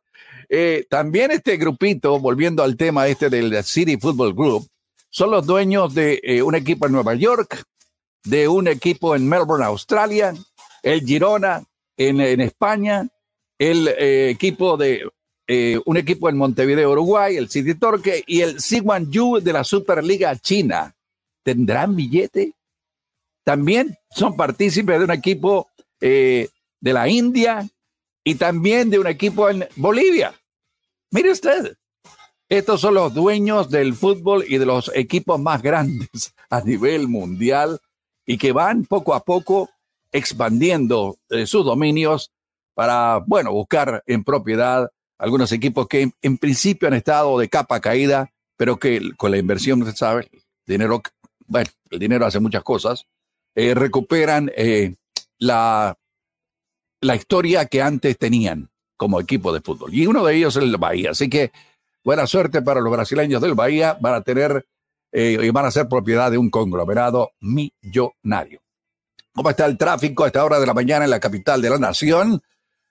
[0.49, 4.67] eh, también este grupito, volviendo al tema este del City Football Group,
[5.15, 7.63] son los dueños de eh, un equipo en Nueva York,
[8.25, 10.33] de un equipo en Melbourne, Australia,
[10.83, 11.63] el Girona
[11.95, 13.07] en, España,
[13.57, 15.09] el eh, equipo de
[15.47, 18.57] eh, un equipo en Montevideo, Uruguay, el City Torque y el
[19.09, 20.93] Yu de la Superliga China.
[21.43, 22.51] ¿Tendrán billete?
[23.45, 26.49] También son partícipes de un equipo de
[26.81, 27.65] la India
[28.21, 30.33] y también de un equipo en Bolivia.
[31.11, 31.77] Mire usted,
[32.49, 37.79] estos son los dueños del fútbol y de los equipos más grandes a nivel mundial
[38.25, 39.69] y que van poco a poco
[40.11, 42.31] expandiendo eh, sus dominios
[42.73, 48.31] para, bueno, buscar en propiedad algunos equipos que en, principio han estado de capa caída,
[48.57, 50.29] pero que con la inversión, usted sabe,
[50.65, 51.01] dinero,
[51.47, 53.05] bueno, el dinero hace muchas cosas,
[53.55, 54.95] eh, recuperan eh,
[55.37, 55.97] la,
[56.99, 59.93] la historia que antes tenían como equipo de fútbol.
[59.93, 61.11] Y uno de ellos es el Bahía.
[61.11, 61.51] Así que
[62.05, 64.63] Buena suerte para los brasileños del Bahía, van a tener
[65.11, 68.61] eh, y van a ser propiedad de un conglomerado millonario.
[69.33, 71.79] ¿Cómo está el tráfico a esta hora de la mañana en la capital de la
[71.79, 72.43] nación?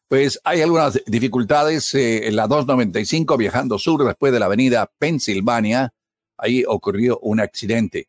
[0.09, 5.93] Pues hay algunas dificultades eh, en la 295 viajando sur después de la avenida Pensilvania.
[6.37, 8.09] Ahí ocurrió un accidente.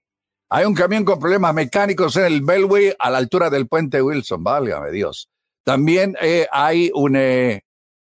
[0.50, 4.44] Hay un camión con problemas mecánicos en el Bellway a la altura del puente Wilson,
[4.44, 5.30] válgame Dios.
[5.64, 7.16] También eh, hay un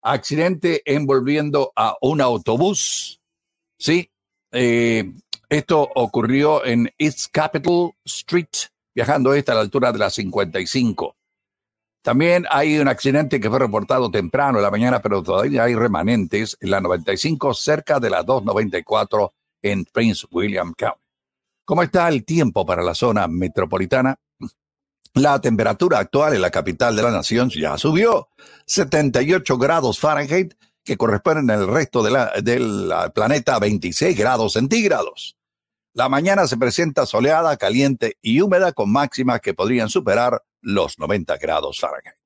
[0.04, 3.20] accidente envolviendo a un autobús.
[3.78, 4.10] Sí,
[4.52, 8.46] esto ocurrió en East Capitol Street,
[8.94, 11.16] viajando esta a la altura de la 55.
[12.02, 16.56] También hay un accidente que fue reportado temprano en la mañana, pero todavía hay remanentes
[16.60, 19.32] en la 95 cerca de la 294
[19.62, 21.00] en Prince William County.
[21.64, 24.14] ¿Cómo está el tiempo para la zona metropolitana?
[25.14, 28.30] La temperatura actual en la capital de la nación ya subió
[28.66, 35.36] 78 grados Fahrenheit, que corresponden al resto del planeta a 26 grados centígrados.
[35.92, 41.36] La mañana se presenta soleada, caliente y húmeda con máximas que podrían superar los 90
[41.36, 42.16] grados Fahrenheit.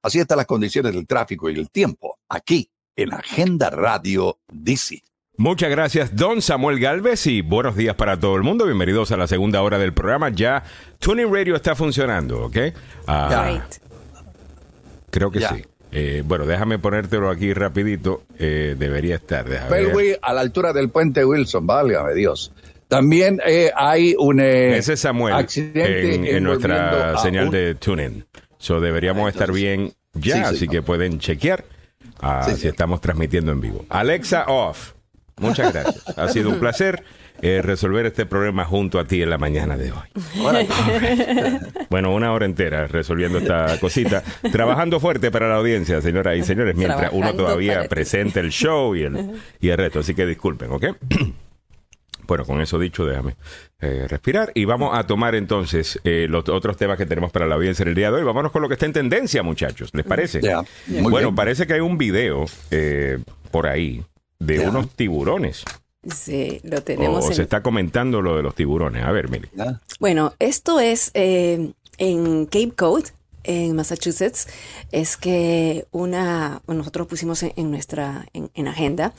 [0.00, 5.02] Así están las condiciones del tráfico y el tiempo aquí en Agenda Radio DC.
[5.38, 8.64] Muchas gracias, don Samuel Galvez, y buenos días para todo el mundo.
[8.64, 10.30] Bienvenidos a la segunda hora del programa.
[10.30, 10.62] Ya
[10.98, 12.56] Tuning Radio está funcionando, ¿ok?
[13.06, 13.60] Ah,
[15.10, 15.62] creo que sí.
[15.92, 18.22] Eh, bueno, déjame ponértelo aquí rapidito.
[18.38, 19.44] Eh, debería estar.
[20.22, 22.50] a la altura del puente Wilson, válgame Dios.
[22.88, 28.24] También eh, hay un eh, Ese Samuel accidente en, nuestra señal de tuning.
[28.56, 31.66] So deberíamos estar bien ya, así que pueden chequear
[32.20, 33.84] ah, si estamos transmitiendo en vivo.
[33.90, 34.95] Alexa off.
[35.38, 36.18] Muchas gracias.
[36.18, 37.02] ha sido un placer
[37.42, 40.08] eh, resolver este problema junto a ti en la mañana de hoy.
[41.90, 46.74] bueno, una hora entera resolviendo esta cosita, trabajando fuerte para la audiencia, señoras y señores,
[46.74, 50.00] mientras uno todavía presenta el show y el, y el reto.
[50.00, 50.84] Así que disculpen, ¿ok?
[52.26, 53.36] Bueno, con eso dicho, déjame
[53.80, 57.54] eh, respirar y vamos a tomar entonces eh, los otros temas que tenemos para la
[57.54, 58.24] audiencia en el día de hoy.
[58.24, 59.90] Vámonos con lo que está en tendencia, muchachos.
[59.92, 60.40] ¿Les parece?
[60.88, 63.18] bueno, parece que hay un video eh,
[63.52, 64.02] por ahí
[64.38, 65.64] de unos tiburones.
[66.14, 67.24] Sí, lo tenemos.
[67.24, 69.04] O se está comentando lo de los tiburones.
[69.04, 69.50] A ver, mire.
[69.98, 71.74] Bueno, esto es en
[72.46, 73.06] Cape Cod,
[73.42, 74.46] en Massachusetts.
[74.92, 79.12] Es que una, nosotros pusimos en, nuestra en agenda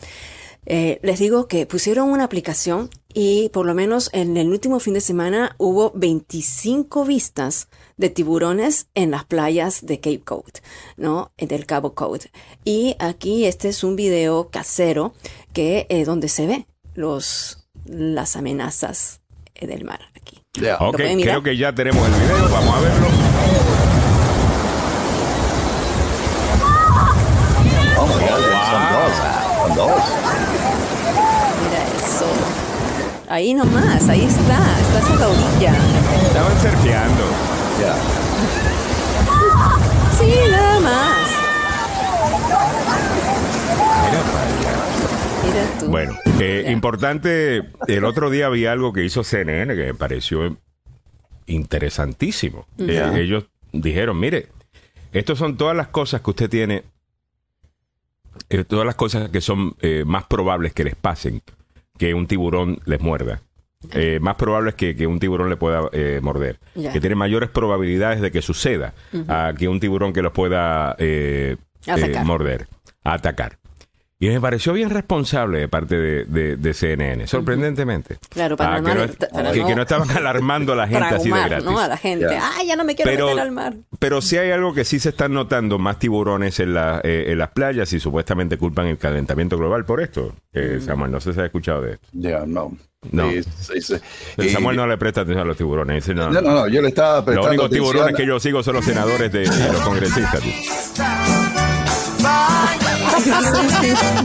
[0.70, 4.94] eh, les digo que pusieron una aplicación y por lo menos en el último fin
[4.96, 10.52] de semana hubo 25 vistas de tiburones en las playas de Cape Cod,
[10.98, 11.32] ¿no?
[11.38, 12.24] Del Cabo Cod.
[12.66, 15.14] Y aquí este es un video casero
[15.54, 19.22] que eh, donde se ve los las amenazas
[19.56, 20.44] eh, del mar aquí.
[20.80, 23.08] Ok, creo que ya tenemos el video, vamos a verlo.
[29.60, 30.57] Oh, dos.
[33.30, 35.76] Ahí nomás, ahí está, estás en la orilla.
[36.28, 37.24] Estaban surfeando.
[37.82, 37.96] Ya.
[40.18, 41.28] Sí, nada más.
[45.46, 45.86] Mira tú.
[45.88, 50.58] Bueno, eh, importante, el otro día vi algo que hizo CNN que me pareció
[51.46, 52.66] interesantísimo.
[52.80, 54.48] Eh, ellos dijeron, mire,
[55.12, 56.84] estas son todas las cosas que usted tiene,
[58.50, 59.76] eh, todas las cosas que son
[60.06, 61.44] más probables que les pasen
[61.98, 63.42] que un tiburón les muerda.
[63.92, 66.60] Eh, más probable es que, un tiburón le pueda eh, morder.
[66.74, 68.94] Que tiene mayores probabilidades de que suceda
[69.28, 71.58] a que un tiburón que los pueda eh,
[72.26, 72.68] morder,
[73.04, 73.60] atacar.
[74.20, 78.18] Y me pareció bien responsable de parte de, CNN, sorprendentemente.
[78.30, 78.82] Claro, para, ah,
[79.54, 81.66] que, no, estaban alarmando a la gente así de gratis.
[81.66, 81.80] ¿no?
[81.80, 82.28] A la gente.
[82.28, 83.76] ¡Ay, ya no me quiero meter al mar!
[84.00, 87.38] Pero sí hay algo que sí se están notando más tiburones en, la, eh, en
[87.38, 90.34] las playas y supuestamente culpan el calentamiento global por esto.
[90.52, 92.08] Eh, Samuel, no sé si has escuchado de esto.
[92.14, 92.76] Ya, no.
[93.12, 93.30] No.
[94.52, 96.08] Samuel no le presta atención a los tiburones.
[96.10, 98.86] no, no, no, yo le estaba prestando Los únicos tiburones que yo sigo son los
[98.86, 100.42] senadores de, los congresistas.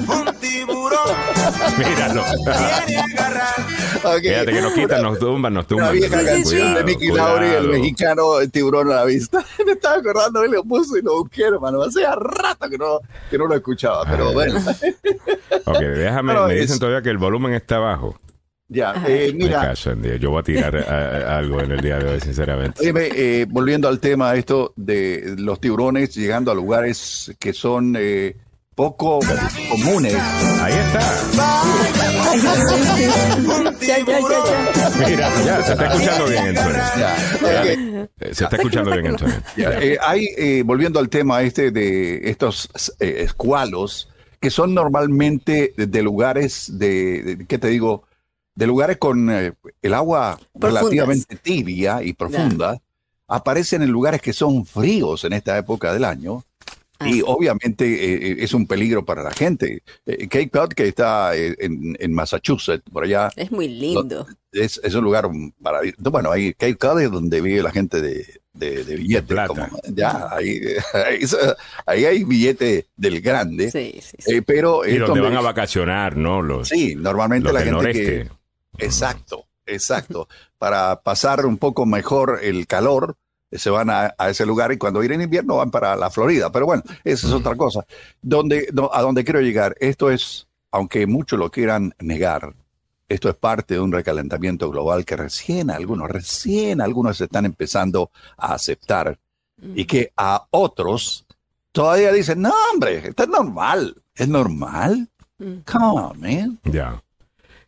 [0.08, 1.16] Un tiburón.
[1.78, 2.24] Míralo.
[4.20, 5.86] Fíjate que nos quitan, nos tumban, nos tumban.
[5.86, 9.44] La vieja canción de Mickey Lauri, el mexicano, el tiburón a la vista.
[9.66, 11.82] Me estaba acordando, él lo puso y lo busqué, hermano.
[11.82, 14.60] Hace rato que no, que no lo escuchaba, pero bueno.
[15.64, 18.16] ok, déjame, me dicen todavía que el volumen está bajo.
[18.72, 19.74] Ya, eh, mira.
[20.18, 22.80] yo voy a tirar algo en el día de hoy, sinceramente.
[22.82, 28.34] Eh, volviendo al tema esto de los tiburones llegando a lugares que son eh,
[28.74, 29.20] poco
[29.68, 30.14] comunes.
[30.62, 31.00] Ahí está.
[35.06, 36.82] Mira, ya, se está escuchando bien entonces.
[38.32, 39.42] Se está escuchando bien entonces.
[40.00, 44.08] hay, volviendo al tema este de estos escualos,
[44.40, 48.04] que son normalmente de lugares de ¿qué te digo?
[48.54, 52.80] De lugares con eh, el agua relativamente tibia y profunda,
[53.28, 56.44] aparecen en lugares que son fríos en esta época del año
[57.02, 57.08] Ah.
[57.08, 59.82] Y obviamente eh, eh, es un peligro para la gente.
[60.06, 63.30] Eh, Cape Cod, que está en, Massachusetts, por allá.
[63.36, 64.26] Es muy lindo.
[64.52, 65.28] Es, un lugar
[65.62, 65.80] para.
[65.98, 69.36] Bueno, ahí Cape Cod es donde vive la gente de, de, billetes.
[69.94, 70.60] ya, ahí,
[71.86, 73.70] ahí, hay billete del grande.
[73.70, 76.42] Sí, sí, pero y donde van a vacacionar, ¿no?
[76.42, 78.41] Los, sí, normalmente la gente que.
[78.78, 80.28] Exacto, exacto.
[80.58, 83.16] para pasar un poco mejor el calor
[83.58, 86.50] se van a, ese lugar y cuando viene en invierno van para la Florida.
[86.50, 87.84] Pero bueno, esa es otra cosa.
[88.20, 92.54] Donde, a donde quiero llegar, esto es, aunque muchos lo quieran negar,
[93.08, 98.54] esto es parte de un recalentamiento global que recién algunos, recién algunos están empezando a
[98.54, 99.18] aceptar
[99.74, 101.26] y que a otros
[101.72, 105.08] todavía dicen, no, hombre, esto es normal, es normal.
[105.38, 106.58] Come on, man.
[106.64, 107.02] Ya.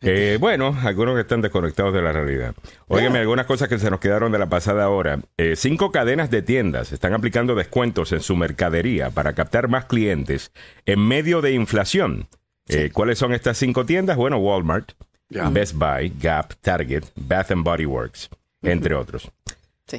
[0.05, 2.53] Eh, bueno, algunos que están desconectados de la realidad.
[2.87, 5.19] Óigame, algunas cosas que se nos quedaron de la pasada hora.
[5.37, 10.51] Eh, cinco cadenas de tiendas están aplicando descuentos en su mercadería para captar más clientes
[10.85, 12.27] en medio de inflación.
[12.67, 14.15] Eh, ¿Cuáles son estas cinco tiendas?
[14.15, 14.91] Bueno, Walmart,
[15.29, 18.29] Best Buy, Gap, Target, Bath and Body Works,
[18.61, 19.31] entre otros.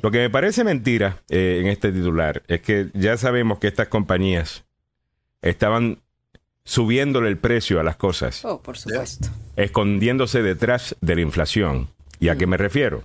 [0.03, 4.65] Lo que me parece mentira en este titular es que ya sabemos que estas compañías
[5.43, 5.99] estaban
[6.67, 8.45] subiéndole el precio a las cosas.
[8.45, 9.29] Oh, por supuesto.
[9.57, 11.89] Escondiéndose detrás de la inflación.
[12.21, 13.05] ¿Y a qué me refiero?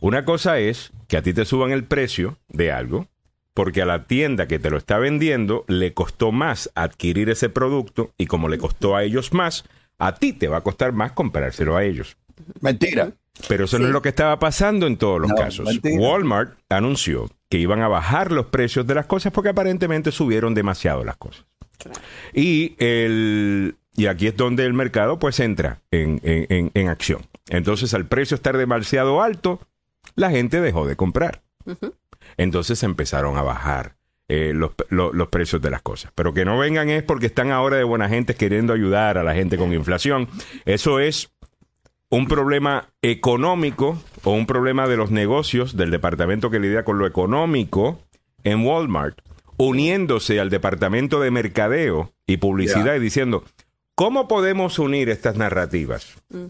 [0.00, 3.08] Una cosa es que a ti te suban el precio de algo
[3.54, 8.12] porque a la tienda que te lo está vendiendo le costó más adquirir ese producto
[8.16, 9.64] y como le costó a ellos más,
[9.98, 12.16] a ti te va a costar más comprárselo a ellos.
[12.60, 13.12] Mentira.
[13.48, 15.68] Pero eso no es lo que estaba pasando en todos los casos.
[15.82, 21.04] Walmart anunció que iban a bajar los precios de las cosas porque aparentemente subieron demasiado
[21.04, 21.44] las cosas.
[22.32, 27.26] Y, el, y aquí es donde el mercado pues entra en, en, acción.
[27.48, 29.60] Entonces al precio estar demasiado alto,
[30.14, 31.42] la gente dejó de comprar.
[32.36, 33.96] Entonces empezaron a bajar
[34.28, 36.12] eh, los, los, precios de las cosas.
[36.14, 39.34] Pero que no vengan es porque están ahora de buena gente queriendo ayudar a la
[39.34, 40.28] gente con inflación.
[40.64, 41.30] Eso es
[42.08, 47.06] un problema económico o un problema de los negocios del departamento que lidia con lo
[47.06, 48.00] económico
[48.44, 49.25] en Walmart
[49.56, 53.44] uniéndose al departamento de mercadeo y publicidad y diciendo,
[53.94, 56.14] ¿cómo podemos unir estas narrativas?
[56.28, 56.46] Mm.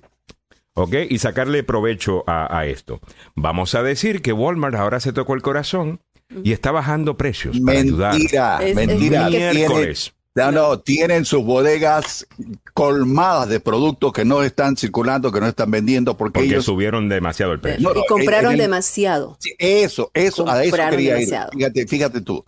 [0.74, 0.94] ¿Ok?
[1.08, 3.00] Y sacarle provecho a, esto.
[3.34, 6.00] Vamos a decir que Walmart ahora se tocó el corazón
[6.44, 10.12] y está bajando precios mentira, Mentira, Miércoles.
[10.34, 12.26] No, no, tienen sus bodegas
[12.74, 17.52] colmadas de productos que no están circulando, que no están vendiendo porque, porque subieron demasiado
[17.52, 17.90] el precio.
[17.96, 19.38] y compraron demasiado.
[19.56, 21.34] Eso, eso, a eso quería ir.
[21.54, 22.44] Fíjate, fíjate tú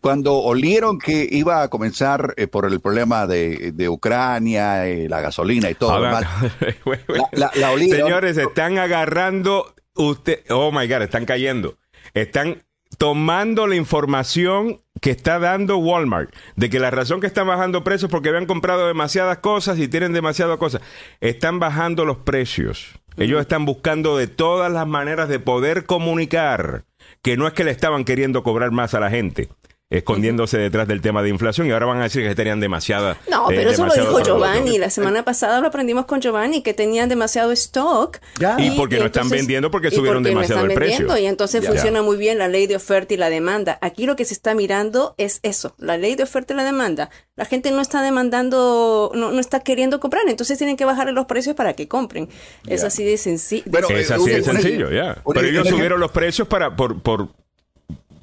[0.00, 5.70] cuando olieron que iba a comenzar eh, por el problema de, Ucrania, eh, la gasolina
[5.70, 5.96] y todo,
[7.78, 11.76] Señores, están agarrando usted, oh my god, están cayendo.
[12.14, 12.62] Están
[12.98, 18.08] tomando la información que está dando Walmart de que la razón que están bajando precios
[18.08, 20.82] es porque habían comprado demasiadas cosas y tienen demasiadas cosas.
[21.20, 22.92] Están bajando los precios.
[23.16, 26.84] Ellos están buscando de todas las maneras de poder comunicar
[27.22, 29.48] que no es que le estaban queriendo cobrar más a la gente,
[29.88, 33.18] escondiéndose detrás del tema de inflación y ahora van a decir que tenían demasiada.
[33.30, 34.78] No, pero eso lo dijo Giovanni.
[34.78, 38.18] La semana pasada lo aprendimos con Giovanni que tenían demasiado stock.
[38.58, 41.16] Y, porque no están vendiendo porque subieron demasiado el precio.
[41.18, 43.78] Y entonces funciona muy bien la ley de oferta y la demanda.
[43.80, 47.10] Aquí lo que se está mirando es eso, la ley de oferta y la demanda.
[47.36, 51.26] La gente no está demandando, no, no está queriendo comprar, entonces tienen que bajarle los
[51.26, 52.28] precios para que compren.
[52.66, 53.64] Es así de sencillo.
[53.90, 55.22] es así de sencillo, ya.
[55.32, 57.28] Pero ellos subieron los precios para por, por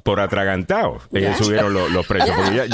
[0.03, 1.03] por atragantados.
[1.13, 2.69] Ellos subieron los, precios, porque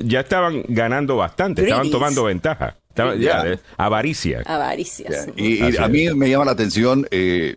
[0.00, 2.76] ya, estaban ganando bastante, estaban tomando ventaja.
[3.18, 4.42] ya, avaricia.
[4.46, 5.08] Avaricia.
[5.36, 7.56] Y, a mí me llama la atención, eh,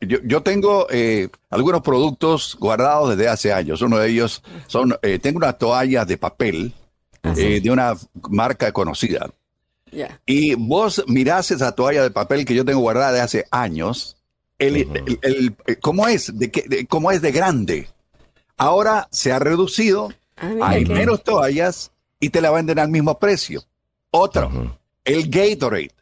[0.00, 3.80] yo, tengo eh, algunos productos guardados desde hace años.
[3.80, 6.72] Uno de ellos son, eh, tengo una toalla de papel
[7.22, 7.94] de una
[8.30, 9.30] marca conocida.
[10.26, 14.16] Y vos mirás esa toalla de papel que yo tengo guardada de hace años,
[14.58, 16.36] el, ¿cómo es?
[16.36, 17.88] De, de, ¿Cómo es de grande?
[18.58, 23.62] Ahora se ha reducido, ah, hay menos toallas y te la venden al mismo precio.
[24.10, 25.92] Otro, el Gatorade.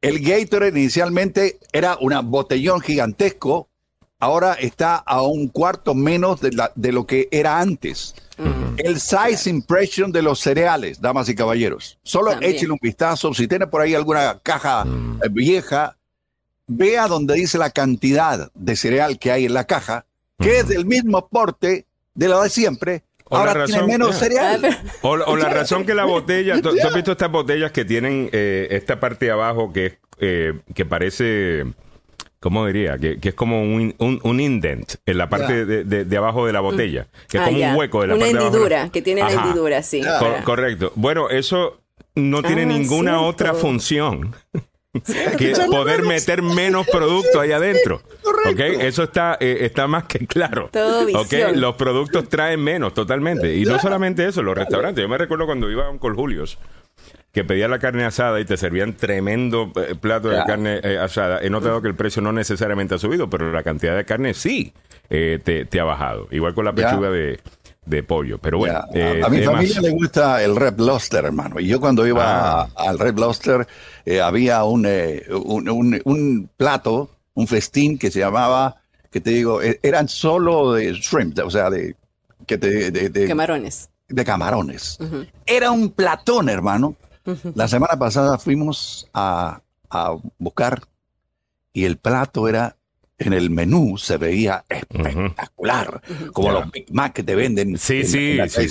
[0.00, 3.68] El Gatorade inicialmente era un botellón gigantesco,
[4.18, 8.14] ahora está a un cuarto menos de, de lo que era antes.
[8.78, 11.98] El size impression de los cereales, damas y caballeros.
[12.02, 13.34] Solo échenle un vistazo.
[13.34, 14.84] Si tiene por ahí alguna caja
[15.22, 15.96] eh, vieja,
[16.66, 20.06] vea donde dice la cantidad de cereal que hay en la caja
[20.38, 24.78] que es del mismo porte de lo de siempre, ahora tiene menos cereal.
[25.02, 29.00] O, la razón que la botella, ¿tú, has visto estas botellas que tienen eh, esta
[29.00, 31.64] parte de abajo que, eh, que parece
[32.42, 32.98] ¿cómo diría?
[32.98, 37.06] Que, es como un, un, indent en la parte de, de, abajo de la botella,
[37.28, 39.82] que es ah, como un hueco de la Una parte hendidura, que tiene la hendidura,
[39.82, 40.02] sí.
[40.44, 40.92] correcto.
[40.96, 41.80] Bueno, eso
[42.16, 44.34] no tiene ah, ninguna otra función
[45.38, 48.02] que poder meter menos producto ahí adentro.
[48.44, 50.68] Okay, eso está, eh, está más que claro.
[51.14, 53.54] okay, los productos traen menos totalmente.
[53.54, 55.00] Y no solamente eso, los restaurantes.
[55.00, 56.58] Yo me recuerdo cuando iba a un Col Julios
[57.30, 61.40] que pedía la carne asada y te servían tremendo eh, plato de carne eh, asada.
[61.40, 64.74] He notado que el precio no necesariamente ha subido, pero la cantidad de carne sí
[65.08, 66.26] te, ha bajado.
[66.32, 67.38] Igual con la pechuga de,
[67.84, 68.38] de pollo.
[68.38, 68.78] Pero bueno.
[68.78, 71.60] a, mi familia le gusta el Red Lobster, hermano.
[71.60, 72.68] Y yo cuando iba ah.
[72.76, 73.66] al Red Lobster
[74.22, 74.86] había un,
[75.30, 80.92] un, un, plato un festín que se llamaba, que te digo, e, eran solo de
[80.92, 81.96] shrimp, o sea, de...
[82.46, 83.88] Que te, de, camarones.
[84.08, 84.98] De camarones.
[85.46, 86.96] Era un platón, hermano.
[87.54, 90.82] La semana pasada fuimos a, a buscar
[91.72, 92.76] y el plato era
[93.18, 96.02] en el menú se veía espectacular,
[96.32, 97.78] como los Big Mac que te venden.
[97.78, 98.68] Sí, sí, sí,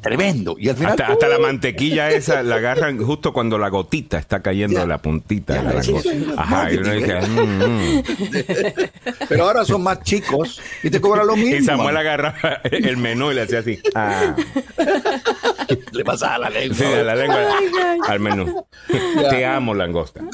[0.00, 0.56] tremendo.
[0.58, 4.80] Y al final hasta, la mantequilla esa la agarran justo cuando la gotita está cayendo
[4.80, 8.02] de la puntita de la Ajá, y uno dice, mm, mm".
[9.28, 11.56] Pero ahora son más chicos y te cobran lo mismo.
[11.56, 13.78] Y Samuel agarra el menú y le hacía así.
[13.94, 14.34] Ah.
[15.92, 16.76] Le pasaba la lengua.
[16.76, 17.48] Sí, la lengua
[18.08, 18.66] al menú.
[19.30, 20.20] Te amo, langosta.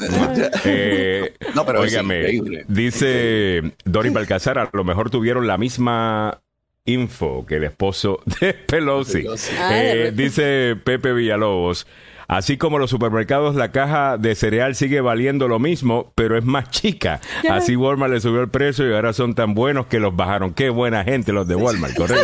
[0.63, 2.65] Eh, no, pero increíble.
[2.67, 3.40] dice
[3.85, 6.41] Doris Balcazar, a lo mejor tuvieron la misma
[6.85, 9.25] info que el esposo de Pelosi.
[9.71, 11.87] Eh, dice Pepe Villalobos.
[12.27, 16.69] Así como los supermercados, la caja de cereal sigue valiendo lo mismo, pero es más
[16.69, 17.19] chica.
[17.49, 20.53] Así Walmart le subió el precio y ahora son tan buenos que los bajaron.
[20.53, 22.23] Qué buena gente los de Walmart, ¿correcto?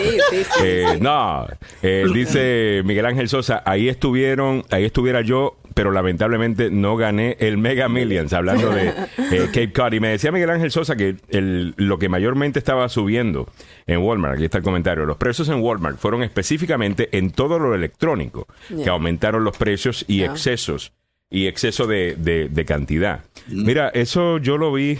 [0.64, 1.45] Eh, no,
[1.81, 7.60] eh, dice Miguel Ángel Sosa, ahí estuvieron, ahí estuviera yo pero lamentablemente no gané el
[7.60, 9.94] Mega Millions, hablando de eh, Cape Cod.
[9.94, 13.48] Y me decía Miguel Ángel Sosa que el, lo que mayormente estaba subiendo
[13.86, 17.76] en Walmart, aquí está el comentario, los precios en Walmart fueron específicamente en todo lo
[17.76, 20.94] electrónico, que aumentaron los precios y excesos,
[21.30, 23.24] y exceso de, cantidad.
[23.48, 23.66] Mm.
[23.66, 24.98] Mira, eso yo lo vi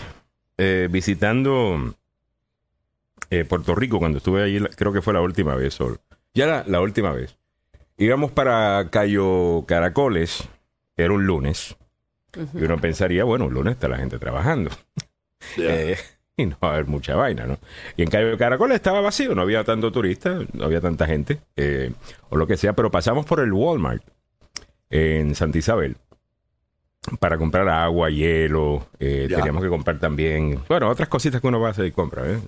[0.60, 1.96] eh, visitando
[3.32, 5.98] eh, Puerto Rico cuando estuve allí, creo que fue la última vez solo.
[6.36, 7.36] Ya la, la última vez.
[7.98, 10.48] Íbamos para Cayo Caracoles
[10.98, 11.78] era un lunes.
[12.54, 14.72] Y uno pensaría, bueno, un lunes está la gente trabajando.
[15.56, 15.96] Eh,
[16.36, 17.60] y no va a haber mucha vaina, ¿no?
[17.96, 21.94] Y en Cayo Caracol estaba vacío, no había tanto turista, no había tanta gente, eh,
[22.30, 24.04] o lo que sea, pero pasamos por el Walmart
[24.90, 25.96] en Santa Isabel
[27.20, 31.70] para comprar agua, hielo, eh, teníamos que comprar también, bueno, otras cositas que uno va
[31.70, 32.40] a hacer y compra, ¿eh?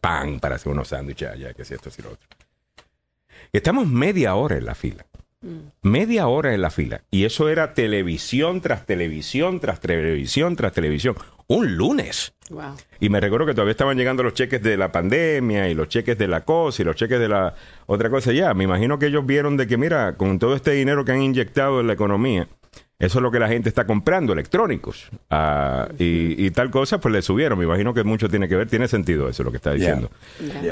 [0.00, 2.26] pan para hacer unos sándwiches allá, que si esto, si lo otro.
[3.52, 5.04] Estamos media hora en la fila.
[5.82, 7.02] Media hora en la fila.
[7.10, 11.14] Y eso era televisión tras televisión, tras televisión, tras televisión.
[11.46, 12.34] Un lunes.
[13.00, 16.18] Y me recuerdo que todavía estaban llegando los cheques de la pandemia y los cheques
[16.18, 17.54] de la cosa y los cheques de la
[17.86, 18.52] otra cosa ya.
[18.54, 21.80] Me imagino que ellos vieron de que, mira, con todo este dinero que han inyectado
[21.80, 22.48] en la economía,
[22.98, 25.08] eso es lo que la gente está comprando, electrónicos.
[25.30, 27.56] Ah, y, tal cosa, pues le subieron.
[27.56, 30.10] Me imagino que mucho tiene que ver, tiene sentido eso lo que está diciendo.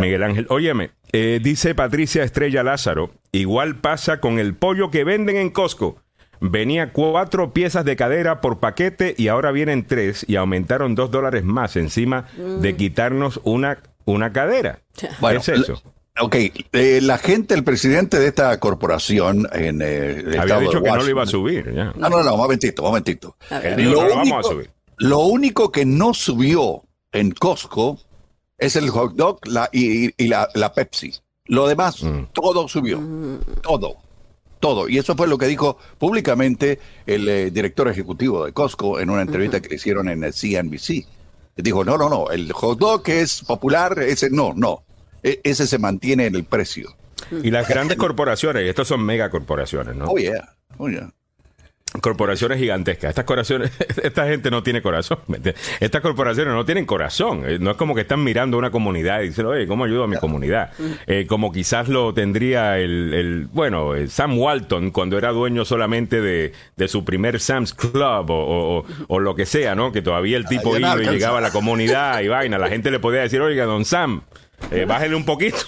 [0.01, 5.37] Miguel Ángel, óyeme, eh, dice Patricia Estrella Lázaro, igual pasa con el pollo que venden
[5.37, 6.03] en Costco.
[6.41, 11.45] Venía cuatro piezas de cadera por paquete y ahora vienen tres y aumentaron dos dólares
[11.45, 12.77] más encima de mm.
[12.77, 14.81] quitarnos una, una cadera.
[15.21, 15.81] Bueno, es eso?
[16.19, 16.37] Ok,
[16.73, 20.97] eh, la gente, el presidente de esta corporación en eh, el Había dicho que no
[20.97, 21.73] lo iba a subir.
[21.75, 21.93] Ya.
[21.97, 23.37] No, no, no, momentito, momentito.
[23.77, 24.71] Lo, único, a subir.
[24.97, 26.83] lo único que no subió
[27.13, 27.99] en Costco
[28.57, 31.13] es el hot dog la, y, la, Pepsi.
[31.47, 32.29] Lo demás, mm.
[32.33, 32.99] todo subió.
[33.63, 33.97] Todo.
[34.59, 34.89] Todo.
[34.89, 39.21] Y eso fue lo que dijo públicamente el eh, director ejecutivo de Costco en una
[39.21, 41.07] entrevista que le hicieron en el CNBC.
[41.57, 44.86] Dijo, no, no, no, el hot dog es popular, ese no, no
[45.43, 46.97] ese se mantiene en el precio.
[47.43, 50.07] Y las grandes corporaciones, y estos son megacorporaciones, ¿no?
[50.07, 50.55] Oh, yeah.
[50.79, 51.11] Oh, yeah.
[52.01, 53.11] Corporaciones gigantescas.
[53.11, 53.71] Estas corporaciones,
[54.03, 55.19] esta gente no tiene corazón.
[55.81, 57.45] Estas corporaciones no tienen corazón.
[57.47, 60.05] Eh, no es como que están mirando a una comunidad y dicen, oye, ¿cómo ayudo
[60.05, 60.73] a mi comunidad?
[61.07, 66.53] Eh, como quizás lo tendría el, bueno, Sam Walton cuando era dueño solamente de,
[66.89, 69.93] su primer Sam's Club o, lo que sea, ¿no?
[69.93, 72.59] Que todavía el tipo iba y llegaba a la comunidad y vaina.
[72.59, 74.23] La gente le podía decir, oiga, don Sam,
[74.71, 75.59] eh, bájale un poquito.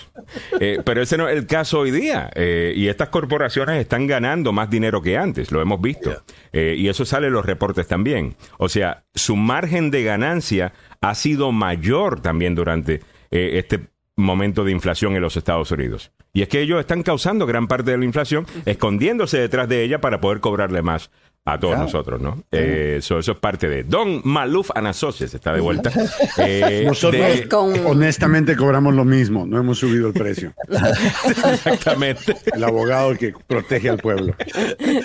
[0.60, 2.30] Eh, pero ese no es el caso hoy día.
[2.34, 6.22] Eh, y estas corporaciones están ganando más dinero que antes, lo hemos visto.
[6.52, 8.36] Eh, y eso sale en los reportes también.
[8.58, 13.00] O sea, su margen de ganancia ha sido mayor también durante
[13.30, 16.12] este momento de inflación en los Estados Unidos.
[16.34, 20.00] Y es que ellos están causando gran parte de la inflación, escondiéndose detrás de ella
[20.00, 21.10] para poder cobrarle más
[21.44, 22.44] a todos nosotros, ¿no?
[22.52, 25.90] Eh, eso, es parte de Don Maluf and Associates, está de vuelta.
[26.40, 27.22] Eh, nosotros
[27.84, 30.52] honestamente cobramos lo mismo, no hemos subido el precio.
[31.52, 32.36] Exactamente.
[32.52, 34.34] El abogado que protege al pueblo.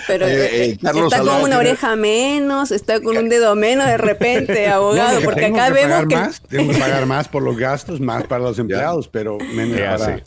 [0.06, 5.20] Pero eh, está con una oreja menos, está con un dedo menos de repente, abogado,
[5.22, 6.16] porque acá vemos que...
[6.16, 10.22] Más, tengo que pagar más por los gastos, más para los empleados, pero menos para,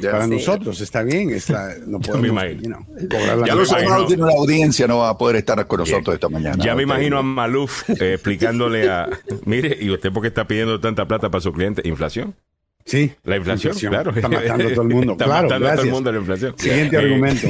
[0.00, 0.80] para nosotros.
[0.80, 1.30] Está bien,
[1.86, 2.44] no podemos
[3.46, 6.62] Ya los abogados tienen una audiencia, no va a poder estar con nosotros esta mañana.
[6.62, 9.08] Ya me imagino a Maluf eh, explicándole a,
[9.44, 11.86] mire, ¿y usted por qué está pidiendo tanta plata para su cliente?
[11.86, 12.34] ¿Inflación?
[12.84, 13.12] Sí.
[13.22, 14.10] La inflación, claro.
[14.10, 15.12] Está matando a todo el mundo.
[15.18, 16.58] Está claro, matando a todo el mundo la inflación.
[16.58, 17.46] Siguiente argumento.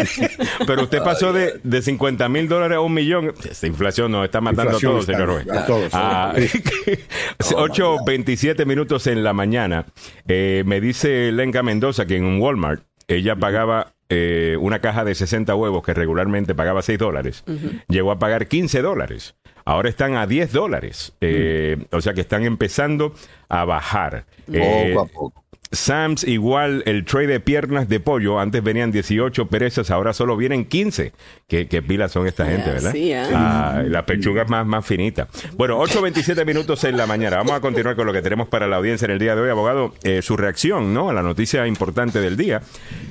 [0.66, 3.34] Pero usted pasó de, de 50 mil dólares a un millón.
[3.48, 5.92] Esta inflación nos está matando a todos, señor A todos.
[5.92, 9.86] 8.27 minutos en la mañana.
[10.28, 15.14] Eh, me dice Lenka Mendoza que en un Walmart ella pagaba eh, una caja de
[15.14, 17.44] 60 huevos que regularmente pagaba 6 dólares,
[17.88, 19.36] llegó a pagar 15 dólares.
[19.64, 21.12] Ahora están a 10 dólares.
[21.20, 23.14] Eh, o sea que están empezando
[23.48, 24.26] a bajar.
[24.46, 25.44] Poco a poco.
[25.72, 28.40] Sams igual el tray de piernas de pollo.
[28.40, 31.12] Antes venían 18 perezas, ahora solo vienen 15.
[31.46, 32.92] Qué, pilas son esta gente, ¿verdad?
[32.92, 35.28] Sí, ah, la pechuga más, más finita.
[35.56, 37.36] Bueno, 8.27 minutos en la mañana.
[37.36, 39.50] Vamos a continuar con lo que tenemos para la audiencia en el día de hoy.
[39.50, 41.08] Abogado, eh, su reacción ¿no?
[41.08, 42.62] a la noticia importante del día.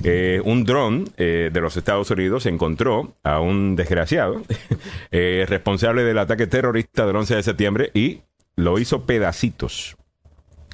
[0.03, 4.41] Eh, un dron eh, de los Estados Unidos encontró a un desgraciado
[5.11, 8.19] responsable del ataque terrorista del 11 de septiembre y
[8.57, 9.95] lo hizo pedacitos.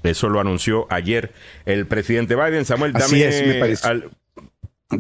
[0.06, 1.34] Eso lo anunció ayer
[1.65, 2.65] el presidente Biden.
[2.65, 3.88] Samuel, Así es, me parece.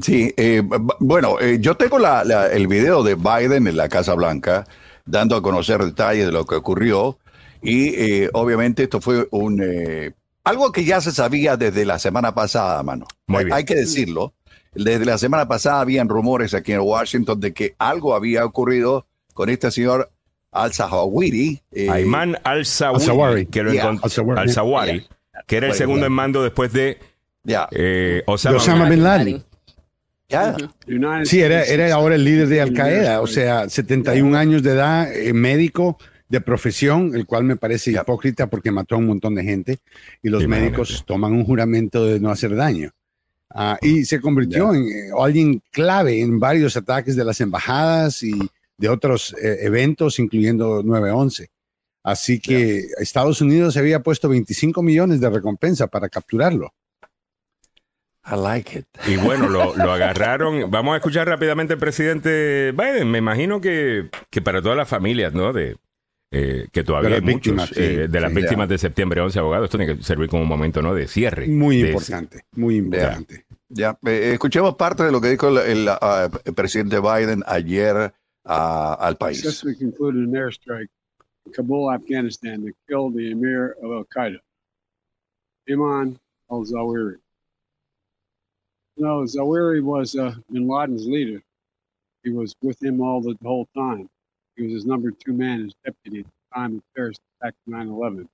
[0.01, 0.63] Sí, eh,
[0.99, 4.65] bueno, eh, yo tengo el video de Biden en la Casa Blanca
[5.05, 7.19] dando a conocer detalles de lo que ocurrió
[7.61, 9.61] y eh, obviamente esto fue un
[10.43, 13.07] algo que ya se sabía desde la semana pasada, mano.
[13.51, 14.33] Hay que decirlo.
[14.73, 19.49] Desde la semana pasada habían rumores aquí en Washington de que algo había ocurrido con
[19.49, 20.11] este señor
[20.55, 21.61] al-Zawahiri.
[21.71, 23.99] Eh, Ayman al-Zawahiri, que, al
[25.45, 26.97] que era el segundo en mando después de
[27.71, 29.43] eh, Osama, Bin Laden.
[31.25, 35.13] Sí, era, era, ahora el líder de Al Qaeda, o sea, 71 años de edad,
[35.13, 35.97] eh, médico
[36.29, 39.77] de profesión, el cual me parece hipócrita porque mató a un montón de gente
[40.23, 42.91] y los médicos toman un juramento de no hacer daño.
[43.51, 44.85] Ah, y se convirtió en
[45.17, 48.33] alguien clave en varios ataques de las embajadas y
[48.77, 51.47] de otros eh, eventos, incluyendo 9-11.
[52.03, 56.73] Así que Estados Unidos había puesto 25 millones de recompensa para capturarlo.
[58.27, 58.85] I like it.
[59.07, 60.69] Y bueno, lo, agarraron.
[60.71, 63.09] Vamos a escuchar rápidamente al presidente Biden.
[63.09, 65.53] Me imagino que, que para todas las familias, ¿no?
[65.53, 65.77] De,
[66.31, 69.65] eh, que todavía hay muchos eh, de las víctimas de septiembre 11 abogados.
[69.65, 70.93] Esto tiene que servir como un momento, ¿no?
[70.93, 71.47] De cierre.
[71.47, 73.45] Muy importante, muy importante.
[73.69, 78.13] Ya, escuchemos parte de lo que dijo el, ah, el presidente Biden ayer
[78.45, 79.35] uh, al país.
[79.35, 80.87] Successfully concluded an airstrike
[81.45, 84.39] in Kabul, Afghanistan, that killed the emir of Al Qaeda,
[85.69, 86.19] Iman
[86.51, 87.17] al Zawahiri.
[88.97, 91.41] No, Zawahiri was uh, bin Laden's leader.
[92.23, 94.09] He was with him all the, the whole time.
[94.55, 97.55] He was his number two man, his deputy at the time of the terrorist attack
[97.67, 98.29] 9 11.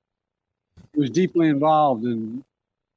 [0.94, 2.44] He was deeply involved in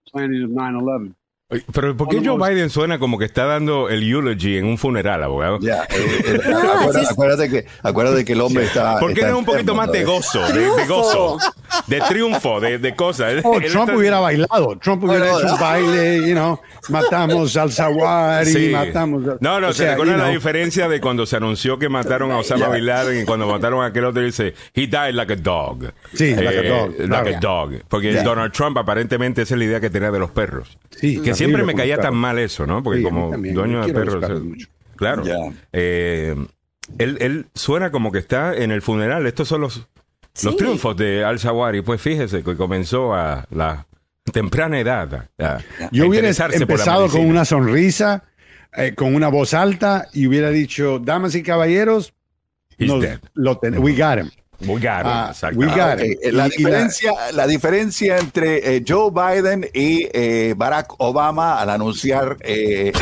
[0.09, 1.17] planning of 9 11.
[1.49, 5.23] Pero ¿por qué Joe Biden suena como que está dando el eulogy en un funeral,
[5.23, 5.59] abogado?
[5.61, 6.41] Ya, eh, eh,
[7.11, 8.99] acuérdate, que, acuérdate que el hombre está.
[8.99, 11.39] ¿Por qué no es un poquito más de gozo, de, gozo,
[11.87, 13.43] de triunfo, de, de cosas?
[13.45, 16.59] Oh, Trump hubiera bailado, Trump hubiera hecho un baile, you know,
[16.89, 19.23] matamos al Zawari, matamos.
[19.41, 22.87] No, no, se recuerda la diferencia de cuando se anunció que mataron a Osama Bin
[22.87, 25.93] Laden y cuando mataron a aquel otro dice, he died like a dog.
[26.15, 27.09] Sí, like a eh, dog.
[27.11, 27.73] Like a dog.
[27.87, 30.79] Porque Donald Trump aparentemente esa es la idea que tenía de los perros.
[30.91, 32.83] Sí, que siempre me caía tan mal eso, ¿no?
[32.83, 34.43] Porque como dueño de perros.
[34.97, 35.23] Claro.
[35.73, 36.35] Eh,
[36.99, 39.27] él, él, suena como que está en el funeral.
[39.27, 39.89] Estos son los,
[40.43, 41.83] los triunfos de Al-Zawari.
[41.83, 43.87] Pues fíjese que comenzó a la
[44.33, 45.29] temprana edad.
[45.91, 48.25] Yo hubiera empezado con una sonrisa,
[48.77, 52.13] eh, con una voz alta y hubiera dicho, damas y caballeros,
[52.79, 52.99] Lo
[53.79, 54.31] we got him.
[54.67, 55.57] We got it.
[55.57, 56.33] we got it.
[56.33, 62.37] La, diferencia, la, diferencia, entre eh, Joe Biden y eh, Barack Obama al anunciar.
[62.41, 62.93] Eh,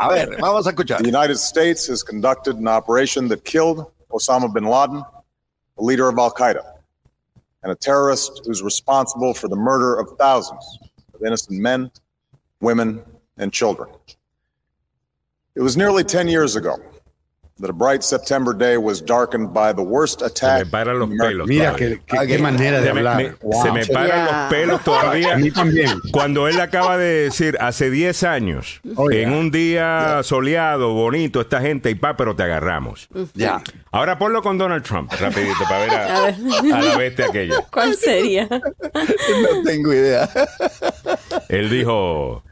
[0.00, 1.02] a ver, vamos a escuchar.
[1.02, 5.02] The United States has conducted an operation that killed Osama bin Laden,
[5.76, 6.64] the leader of Al Qaeda,
[7.62, 10.78] and a terrorist who's responsible for the murder of thousands
[11.14, 11.90] of innocent men,
[12.60, 13.02] women,
[13.38, 13.90] and children.
[15.54, 16.76] It was nearly 10 years ago
[17.56, 17.68] Se
[20.46, 21.46] me paran los pelos.
[21.46, 23.16] Mira qué, qué, qué manera de Se me, hablar.
[23.16, 23.62] me- Wow.
[23.62, 25.34] se me paran los pelos todavía.
[25.34, 25.90] A mí también.
[26.10, 29.22] Cuando él acaba de decir hace 10 años, Oh, yeah.
[29.22, 33.08] en un día soleado, bonito, esta gente y pa, pero te agarramos.
[33.34, 33.62] Ya.
[33.92, 36.34] Ahora ponlo con Donald Trump, rapidito, para ver A a, ver.
[36.74, 37.54] a la bestia aquella.
[37.70, 38.48] ¿Cuál sería?
[38.50, 40.28] No tengo idea.
[41.48, 42.42] Él dijo,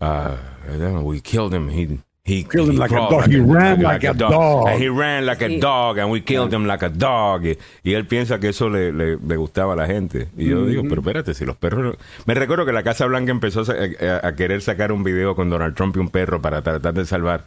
[0.00, 1.68] uh, we killed him.
[1.68, 3.28] He, he Killed him he like a dog.
[3.30, 4.68] He ran like a dog.
[4.68, 7.44] And he ran like a dog, and we killed him like a dog.
[7.44, 10.28] Y, y él piensa que eso le, le- le gustaba a la gente.
[10.36, 11.82] Y yo digo, pero espérate, si los perros...
[11.84, 11.94] no-".
[12.24, 13.74] Me recuerdo que la Casa Blanca empezó a,
[14.06, 17.04] a- a querer sacar un video con Donald Trump y un perro para tratar de
[17.04, 17.44] salvar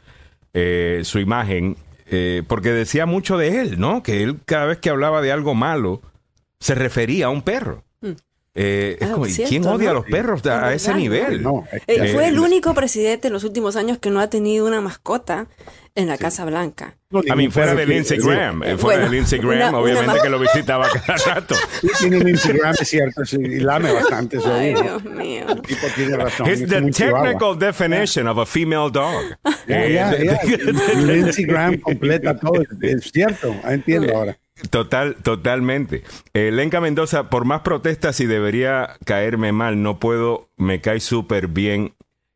[0.54, 1.76] eh, su imagen,
[2.06, 4.04] eh, porque decía mucho de él, ¿no?
[4.04, 6.02] Que él cada vez que hablaba de algo malo,
[6.60, 7.84] se refería a un perro.
[8.60, 9.92] Eh, es Ah, como, ¿y cierto, ¿Quién odia ¿no?
[9.92, 11.44] a los perros a, a ese nivel?
[11.44, 14.66] No, es Eh, fue el único presidente en los últimos años que no ha tenido
[14.66, 15.46] una mascota
[15.94, 16.96] en la Casa Blanca.
[17.12, 19.70] no, A mí, fuera perro de que- Lindsey Graham, eh, fuera Bueno, de Lindsey Graham,
[19.70, 21.56] una- obviamente una que lo visitaba cada rato.
[21.82, 24.38] Sí, tiene un Instagram, es cierto, sí, y lame bastante.
[24.44, 24.74] Ay.
[24.74, 25.46] Dios mío.
[25.50, 26.48] El tipo tiene razón.
[26.50, 27.24] It's the un chihuahua.
[27.30, 29.24] technical definition of a female dog.
[29.68, 30.10] Eh, ya.
[30.12, 30.38] de-
[30.94, 32.62] El Instagram completa todo.
[32.82, 34.38] Es cierto, entiendo ahora.
[34.70, 36.04] Total, totalmente.
[36.34, 41.48] Eh, Lenca Mendoza, por más protestas y debería caerme mal, no puedo, me cae súper
[41.48, 41.94] bien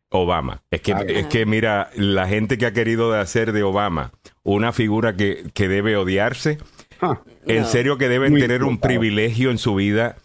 [0.10, 0.61] Obama.
[0.72, 4.11] Es que, es que mira, la gente que ha querido hacer de Obama
[4.43, 6.57] una figura que, que debe odiarse,
[7.03, 7.68] Ah, en No.
[7.68, 10.18] serio que deben Muy tener un privilegio en su vida.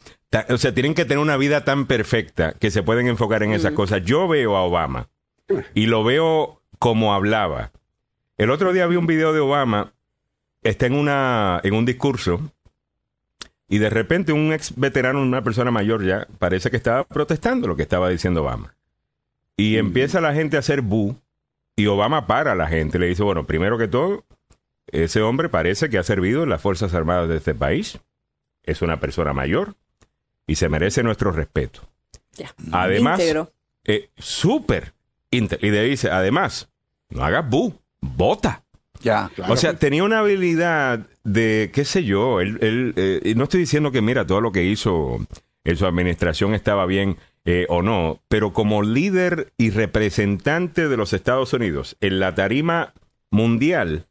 [0.50, 3.72] O sea, tienen que tener una vida tan perfecta que se pueden enfocar en esas
[3.72, 4.02] cosas.
[4.04, 5.08] Yo veo a Obama
[5.72, 7.70] y lo veo como hablaba.
[8.36, 9.94] El otro día vi un video de Obama,
[10.68, 12.40] está en, una, en un discurso
[13.68, 17.76] y de repente un ex veterano, una persona mayor ya, parece que estaba protestando lo
[17.76, 18.74] que estaba diciendo Obama.
[19.56, 21.16] Y empieza la gente a hacer bu
[21.74, 22.98] y Obama para a la gente.
[22.98, 24.24] Le dice, bueno, primero que todo,
[24.86, 27.98] ese hombre parece que ha servido en las Fuerzas Armadas de este país.
[28.62, 29.74] Es una persona mayor
[30.46, 31.80] y se merece nuestro respeto.
[32.72, 33.20] Además,
[33.84, 34.92] eh, súper.
[35.30, 36.68] Y le dice, además,
[37.08, 38.62] no hagas bu, vota.
[39.02, 39.30] Ya.
[39.48, 43.92] O sea, tenía una habilidad de, qué sé yo, él, él, eh, no estoy diciendo
[43.92, 45.18] que, mira, todo lo que hizo
[45.64, 51.12] en su administración estaba bien eh, o no, pero como líder y representante de los
[51.12, 52.92] Estados Unidos en la tarima
[53.30, 54.06] mundial,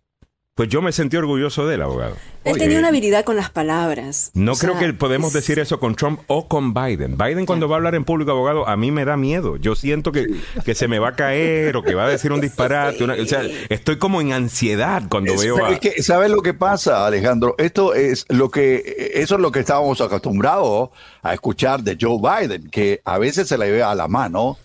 [0.56, 2.16] pues yo me sentí orgulloso del abogado.
[2.46, 4.32] Él tenía una habilidad con las palabras.
[4.36, 7.18] No O creo sea, que podemos es- decir eso con Trump o con Biden.
[7.18, 9.58] Biden cuando va a hablar en público, abogado, a mí me da miedo.
[9.58, 10.28] Yo siento que,
[10.64, 13.04] que se me va a caer o que va a decir un disparate.
[13.04, 15.72] una- o sea, estoy como en ansiedad cuando Es- veo a...
[15.74, 17.56] es que, ¿Sabes lo que pasa, Alejandro?
[17.58, 20.90] Esto es lo que, eso es lo que estábamos acostumbrados
[21.22, 24.58] a escuchar de Joe Biden, que a veces se le ve a la mano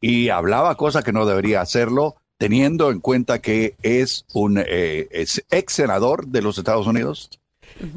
[0.00, 5.44] y hablaba cosas que no debería hacerlo, teniendo en cuenta que es un eh, es
[5.50, 7.30] ex senador de los Estados Unidos.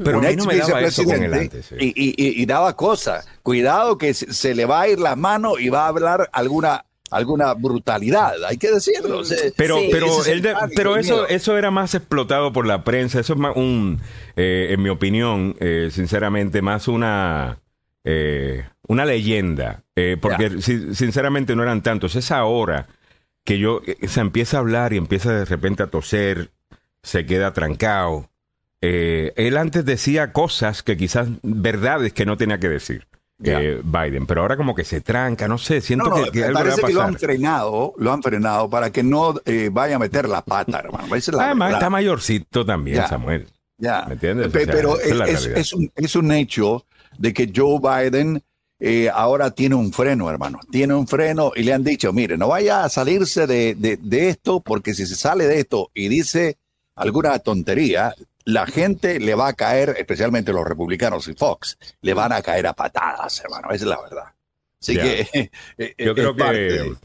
[0.03, 1.65] Pero un a mí no me daba eso con él vicepresidente, antes.
[1.67, 1.75] sí.
[1.79, 3.27] y, y- y- y daba cosas.
[3.43, 7.55] Cuidado que se, le va a ir la mano y va a hablar alguna alguna
[7.55, 9.21] brutalidad, hay que decirlo.
[9.57, 9.87] Pero, Sí.
[9.91, 13.19] pero, el él de- pero el eso, eso era más explotado por la prensa.
[13.19, 13.99] Eso es más un,
[14.35, 17.57] eh, en mi opinión, eh, sinceramente, más una,
[18.03, 19.81] eh, una leyenda.
[19.95, 22.15] Eh, porque si- sinceramente no eran tantos.
[22.15, 22.87] Es ahora
[23.49, 26.51] que yo eh, se empieza a hablar y empieza de repente a toser,
[27.01, 28.29] se queda trancado.
[28.79, 33.07] Eh, él antes decía cosas que quizás verdades que no tenía que decir.
[33.43, 36.39] Eh, Biden, pero ahora como que se tranca, no sé, siento No, no, que, que
[36.41, 39.01] me algo le va a parece que lo han frenado, lo han frenado para que
[39.01, 41.15] no eh, vaya a meter la pata, hermano.
[41.15, 43.07] Es la Además, está mayorcito también.
[43.07, 43.47] Samuel.
[43.79, 44.05] Ya.
[44.07, 44.49] ¿Me entiendes?
[44.49, 46.85] Pe- O sea, pero es un, es un hecho
[47.17, 48.43] de que Joe Biden
[48.79, 50.59] eh, ahora tiene un freno, hermano.
[50.71, 54.29] Tiene un freno y le han dicho, mire, no vaya a salirse de, de- de
[54.29, 56.57] esto, porque si se sale de esto y dice
[56.95, 58.13] alguna tontería,
[58.45, 62.67] la gente le va a caer, especialmente los republicanos y Fox, le van a caer
[62.67, 63.67] a patadas, hermano.
[63.71, 64.23] Esa es la verdad.
[64.81, 65.27] Así que
[65.77, 66.95] eh, Yo es creo que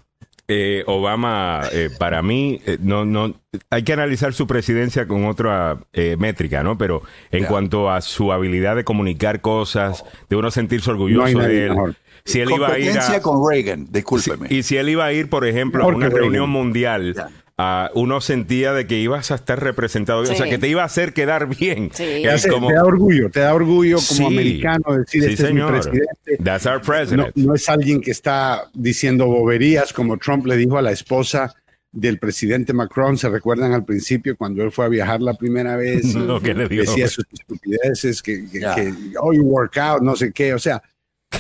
[0.49, 3.35] eh, Obama, eh, para mí, eh, no, no,
[3.71, 6.77] hay que analizar su presidencia con otra eh, métrica, ¿no?
[6.77, 11.71] Pero en cuanto a su habilidad de comunicar cosas, de uno sentirse orgulloso de él,
[11.71, 11.95] mejor.
[12.25, 14.49] si él iba a ir a, con Reagan, discúlpeme.
[14.51, 16.23] y si él iba a ir, por ejemplo, a una Reagan.
[16.23, 17.15] reunión mundial.
[17.59, 20.51] Ah, uno sentía de que ibas a estar representado, o sea, Sí.
[20.51, 21.91] que te iba a hacer quedar bien.
[21.93, 22.05] Sí.
[22.23, 24.35] Te, hace- como- te da orgullo, te da orgullo como Sí.
[24.35, 25.73] americano decir Sí, este es señor.
[25.73, 26.37] mi presidente.
[26.43, 27.37] That's our No, president.
[27.37, 31.55] no es alguien que está diciendo boberías como Trump le dijo a la esposa
[31.93, 33.17] del presidente Macron.
[33.17, 36.03] ¿Se recuerdan al principio cuando él fue a viajar la primera vez?
[36.17, 36.83] No, ¿qué le dijo?
[36.83, 38.75] Decía sus estupideces, que, que, Ya.
[38.75, 40.55] que, oh, you work out, no sé qué.
[40.55, 40.83] O sea,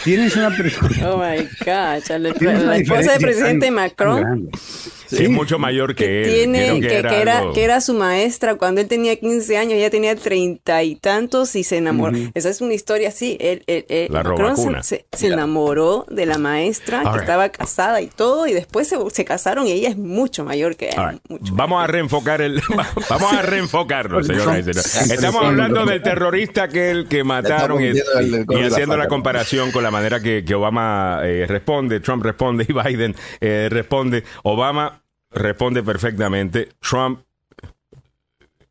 [0.04, 0.90] tienes una persona.
[1.10, 2.40] Oh my God.
[2.40, 4.20] una La esposa del presidente Macron.
[4.20, 4.50] grande.
[5.14, 6.30] Sí, es mucho mayor que, él.
[6.30, 10.82] Tiene, que, era, que, era, su maestra cuando él tenía 15 años, ella tenía treinta
[10.82, 12.16] y tantos y se enamoró.
[12.34, 13.36] Esa es una historia así.
[13.40, 13.64] Él,
[14.10, 19.24] la se, se, enamoró de la maestra que estaba casada y todo, y después se,
[19.24, 21.20] casaron y ella es mucho mayor que él.
[21.52, 22.60] vamos a reenfocar el.
[23.10, 24.66] vamos a reenfocarlo, señores.
[25.10, 27.92] Estamos hablando del terrorista que el que mataron y,
[28.62, 33.68] haciendo la comparación con la manera que, Obama eh, responde, Trump responde y Biden eh,
[33.70, 34.24] responde.
[34.42, 35.03] Obama
[35.34, 36.68] responde perfectamente.
[36.80, 37.20] Trump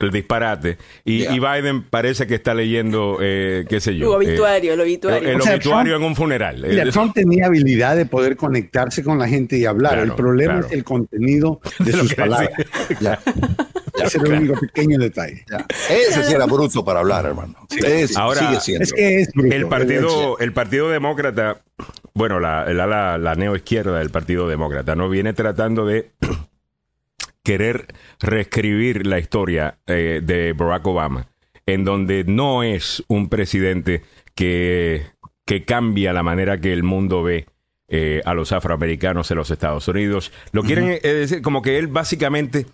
[0.04, 0.78] el disparate.
[1.04, 4.06] Y, Biden parece que está leyendo, eh, qué sé yo.
[4.06, 5.30] Lo obituario, el obituario.
[5.30, 6.64] El obituario en un funeral.
[6.68, 10.00] Mira, Trump tenía habilidad de poder conectarse con la gente y hablar.
[10.00, 12.52] el problema es el contenido de, sus palabras.
[13.94, 15.46] Ese es el único pequeño detalle.
[15.90, 17.56] Ese sí era bruto para hablar, hermano.
[18.16, 18.84] Ahora, sigue siendo.
[18.84, 19.56] Es que es bruto.
[19.56, 21.62] El partido, el partido demócrata,
[22.14, 25.10] bueno, la, la, la, neoizquierda del Partido Demócrata, ¿no?
[25.10, 26.12] Viene tratando de
[27.44, 27.88] querer
[28.20, 31.28] reescribir la historia eh, de Barack Obama,
[31.66, 34.04] en donde no es un presidente
[34.34, 35.06] que,
[35.46, 37.46] que cambia la manera que el mundo ve
[37.90, 40.32] eh, a los afroamericanos en los Estados Unidos.
[40.52, 42.66] Lo quieren eh, decir como que él básicamente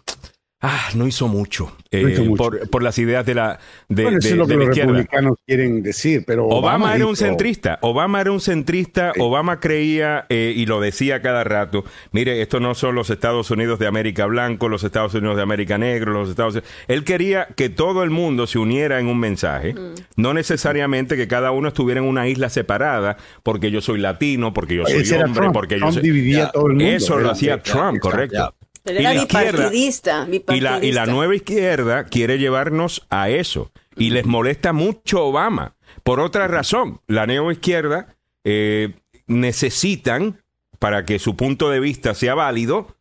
[0.62, 4.46] Ah, no hizo mucho, eh, Por, las ideas de la de, bueno, eso es lo
[4.46, 9.62] que los republicanos quieren decir, pero Obama, era un centrista, Obama era un centrista, Obama
[9.62, 13.88] creía eh, y lo decía cada rato, mire, esto no son los Estados Unidos de
[13.88, 16.70] América blanco, los Estados Unidos de América negro, los Estados Unidos...
[16.90, 19.94] Él quería que todo el mundo se uniera en un mensaje, mm.
[20.18, 24.76] no necesariamente que cada uno estuviera en una isla separada, porque yo soy latino, porque
[24.76, 26.02] yo soy hombre, porque yo soy...
[26.02, 26.84] dividía todo el mundo.
[26.84, 28.54] Eso lo hacía Trump, correcto
[28.86, 33.72] y la bipartidista, Y la, y la nueva izquierda quiere llevarnos a eso.
[33.96, 35.76] Y les molesta mucho Obama.
[36.04, 38.94] Por otra razón, la neoizquierda eh,
[39.28, 40.42] necesitan,
[40.80, 42.96] para que su punto de vista sea válido,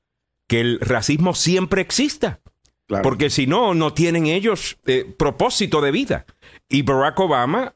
[0.46, 2.40] que el racismo siempre exista.
[3.02, 6.24] Porque si no, no tienen ellos eh, propósito de vida.
[6.70, 7.74] Y Barack Obama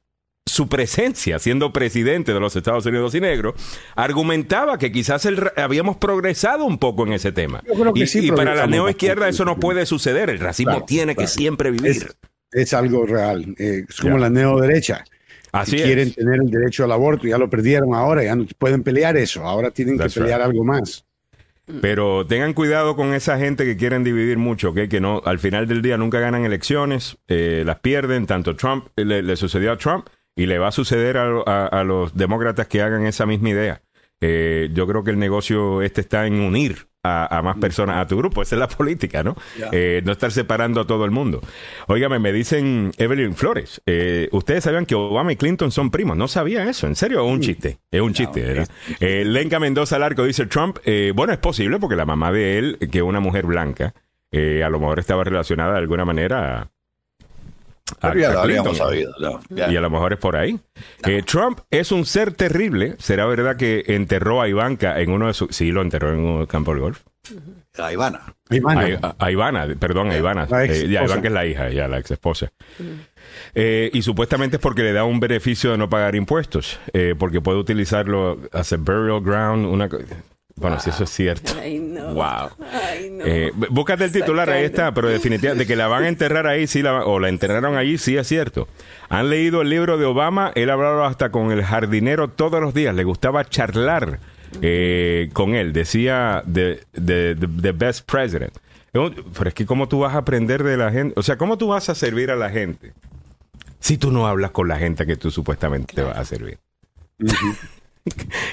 [0.52, 3.54] su presencia siendo presidente de los Estados Unidos y negro,
[3.96, 5.26] argumentaba que quizás
[5.56, 7.62] habíamos progresado un poco en ese tema.
[7.94, 10.28] y, para la neoizquierda eso no puede suceder.
[10.28, 12.12] El racismo tiene que siempre vivir.
[12.50, 13.54] Es, algo real.
[13.58, 15.04] Eh, es como la neoderecha.
[15.52, 19.16] Así quieren tener el derecho al aborto, ya lo perdieron ahora, ya no pueden pelear
[19.18, 21.04] eso, ahora tienen que pelear algo más.
[21.82, 25.82] Pero tengan cuidado con esa gente que quieren dividir mucho, que no, al final del
[25.82, 30.06] día nunca ganan elecciones, eh, las pierden, tanto Trump, le sucedió a Trump,
[30.36, 33.82] y le va a suceder a, los demócratas que hagan esa misma idea.
[34.20, 38.16] Eh, yo creo que el negocio este está en unir a, más personas a tu
[38.16, 38.40] grupo.
[38.40, 39.36] Esa es la política, ¿no?
[39.72, 41.40] Eh, no estar separando a todo el mundo.
[41.88, 46.16] Óigame, me dicen Evelyn Flores, eh, ustedes sabían que Obama y Clinton son primos.
[46.16, 47.26] No sabía eso, ¿en serio?
[47.26, 47.78] Es un chiste.
[47.90, 48.68] Es un chiste, ¿verdad?
[49.00, 50.78] Lenca Mendoza Larco dice Trump,
[51.14, 53.92] bueno, es posible porque la mamá de él, que es una mujer blanca,
[54.32, 56.70] a lo mejor estaba relacionada de alguna manera
[58.00, 60.58] y a lo mejor es por ahí.
[61.04, 62.96] Eh, Trump es un ser terrible.
[62.98, 65.54] ¿Será verdad que enterró a Ivanka en uno de sus...
[65.54, 67.00] Sí, lo enterró en un campo de golf.
[67.78, 68.20] A Ivana.
[69.18, 70.46] A, Ivana, perdón, a Ivana.
[70.64, 72.52] Eh, ya, Ivanka es la hija, ya, la ex esposa.
[73.54, 76.78] Eh, y supuestamente es porque le da un beneficio de no pagar impuestos,
[77.18, 79.88] porque puede utilizarlo as a burial ground, una
[80.56, 81.52] bueno, si eso es cierto.
[81.60, 82.14] Ay, no.
[82.14, 82.50] Wow.
[83.24, 86.66] Eh, búscate el titular, ahí está, pero definitivamente, de que la van a enterrar ahí,
[86.66, 88.68] sí, la, o la enterraron allí, sí es cierto.
[89.08, 92.94] Han leído el libro de Obama, él hablaba hasta con el jardinero todos los días,
[92.94, 94.20] le gustaba charlar
[94.60, 98.52] eh, con él, decía the, the, best president.
[98.92, 99.12] Pero
[99.46, 101.88] es que cómo tú vas a aprender de la gente, o sea, cómo tú vas
[101.88, 102.92] a servir a la gente
[103.80, 106.58] si tú no hablas con la gente que tú supuestamente te vas a servir.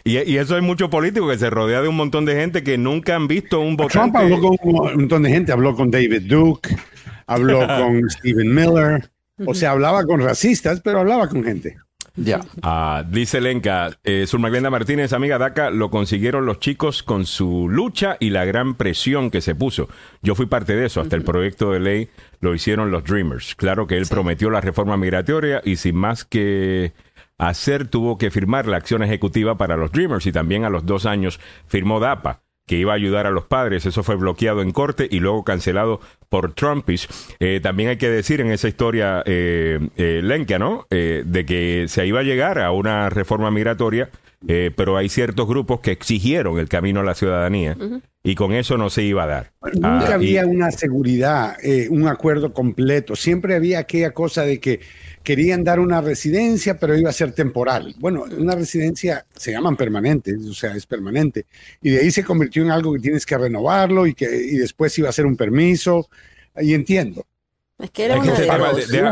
[0.03, 3.15] Y, eso hay mucho político que se rodea de un montón de gente que nunca
[3.15, 3.99] han visto un votante.
[3.99, 6.75] Trump habló con un montón de gente, habló con David Duke,
[7.27, 9.09] habló con Stephen Miller,
[9.45, 11.77] o sea, hablaba con racistas, pero hablaba con gente.
[12.15, 12.41] Ya.
[12.63, 18.17] Ah, dice Lenka, eh, Surmaglenda Martínez, amiga DACA, lo consiguieron los chicos con su lucha
[18.19, 19.87] y la gran presión que se puso.
[20.21, 22.09] Yo fui parte de eso, hasta el proyecto de ley
[22.41, 23.55] lo hicieron los Dreamers.
[23.55, 26.93] Claro que él prometió la reforma migratoria y sin más que
[27.39, 31.07] hacer tuvo que firmar la acción ejecutiva para los Dreamers y también a los dos
[31.07, 33.87] años firmó DAPA que iba a ayudar a los padres.
[33.87, 37.07] Eso fue bloqueado en corte y luego cancelado por Trumpish.
[37.39, 40.85] Eh, también hay que decir en esa historia eh, eh ¿no?
[40.91, 44.11] Eh, de que se iba a llegar a una reforma migratoria,
[44.75, 47.75] pero hay ciertos grupos que exigieron el camino a la ciudadanía
[48.23, 49.51] y con eso no se iba a dar.
[49.73, 51.57] Nunca ah, había una seguridad,
[51.89, 53.17] un acuerdo completo.
[53.17, 54.79] Siempre había aquella cosa de que
[55.23, 57.95] querían dar una residencia, pero iba a ser temporal.
[57.99, 61.45] Bueno, una residencia se llaman permanentes, o sea, es permanente.
[61.81, 64.97] Y de ahí se convirtió en algo que tienes que renovarlo y que y después
[64.97, 66.09] iba a ser un permiso.
[66.59, 67.25] Y entiendo.
[67.79, 68.19] Es que era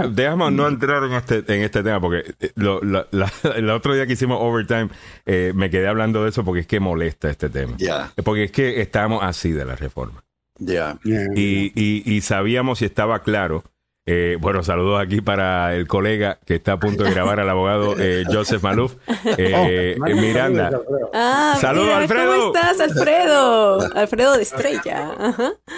[0.09, 2.51] Déjame no entrar en este, en este tema, porque eh,
[3.55, 4.89] el otro día que hicimos Overtime
[5.25, 7.77] eh, me quedé hablando de eso porque es que molesta este tema.
[8.23, 10.23] Porque es que estábamos así de la reforma.
[10.59, 10.99] Ya.
[11.03, 13.63] Y, y, sabíamos y estaba claro
[14.09, 17.95] eh, bueno, saludos aquí para el colega que está a punto de grabar al abogado
[17.99, 18.95] eh, Joseph Maluf.
[19.39, 20.71] Eh, oh, Miranda.
[21.13, 22.37] Ah, saludos, Alfredo.
[22.37, 23.79] ¿Cómo estás, Alfredo?
[23.93, 25.11] Alfredo de Estrella.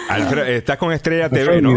[0.08, 1.74] Alfredo, estás con Estrella TV, ¿no?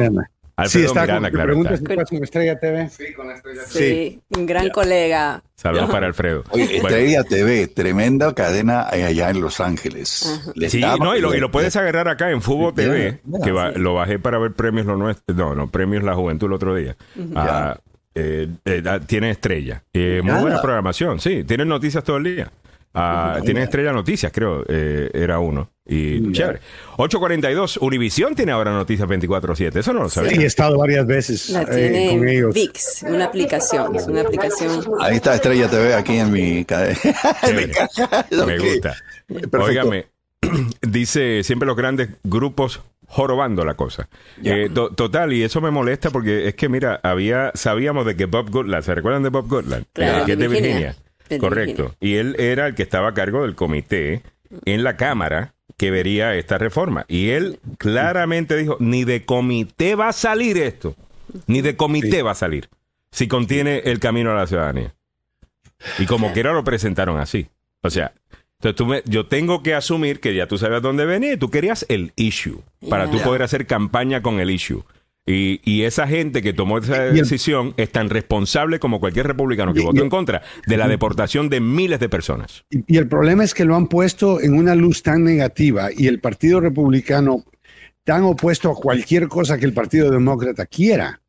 [0.56, 1.74] Alfredo sí, está Miranda, con, claro.
[1.74, 2.06] Está.
[2.06, 2.90] con Estrella TV?
[2.90, 3.90] Sí, con Estrella TV.
[3.90, 5.44] Sí, un gran colega.
[5.56, 6.44] Saludos para Alfredo.
[6.54, 10.54] Estrella TV, tremenda cadena allá en Los Ángeles.
[10.68, 14.20] Sí, no, y lo, y lo, puedes agarrar acá en Fubo TV, que lo bajé
[14.20, 16.96] para ver premios lo nuestro, no, no, premios La Juventud el otro día.
[17.36, 17.78] Ah,
[18.16, 19.84] eh, eh, ah, tiene estrella.
[19.92, 21.44] Eh, muy buena programación, sí.
[21.44, 22.52] Tienen noticias todo el día.
[22.94, 25.70] Ah, tiene Estrella Noticias, creo, eh, era uno.
[25.86, 26.60] Y mm, chévere.
[26.98, 29.76] 842, Univisión tiene ahora Noticias 24-7.
[29.78, 30.32] Eso no lo sabía.
[30.32, 32.54] Sí, he estado varias veces eh, con ellos.
[32.54, 33.96] VIX, una aplicación.
[33.96, 34.84] Es una aplicación.
[35.00, 37.00] Ahí está Estrella TV aquí en mi cadena.
[38.46, 38.96] Me gusta.
[39.60, 40.08] Óigame,
[40.82, 44.10] dice siempre los grandes grupos jorobando la cosa.
[44.44, 48.50] Eh, total, y eso me molesta porque es que, mira, había sabíamos de que Bob
[48.50, 49.86] Goodland, ¿se recuerdan de Bob Goodland?
[49.94, 50.96] Claro, que es de Virginia.
[51.40, 51.96] Correcto.
[52.00, 54.22] Y él era el que estaba a cargo del comité
[54.66, 57.06] en la Cámara que vería esta reforma.
[57.08, 60.96] Y él claramente dijo, ni de comité va a salir esto,
[61.48, 62.70] ni de comité va a salir,
[63.12, 64.94] si contiene el camino a la ciudadanía.
[66.00, 67.48] Y como quiera lo presentaron así.
[67.82, 68.14] O sea,
[68.56, 71.50] entonces tú me, yo tengo que asumir que ya tú sabes dónde venía y tú
[71.50, 74.84] querías el issue para tú poder hacer campaña con el issue.
[75.26, 80.04] Y, esa gente que tomó esa decisión es tan responsable como cualquier republicano que votó
[80.04, 82.66] en contra de la deportación de miles de personas.
[82.70, 86.20] Y, el problema es que lo han puesto en una luz tan negativa y el
[86.20, 87.46] Partido Republicano
[88.04, 91.22] tan opuesto a cualquier cosa que el Partido Demócrata quiera.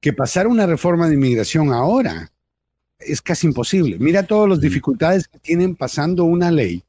[0.00, 2.30] Que pasar una reforma de inmigración ahora
[3.00, 3.96] es casi imposible.
[3.98, 6.84] Mira todas las dificultades que tienen pasando una ley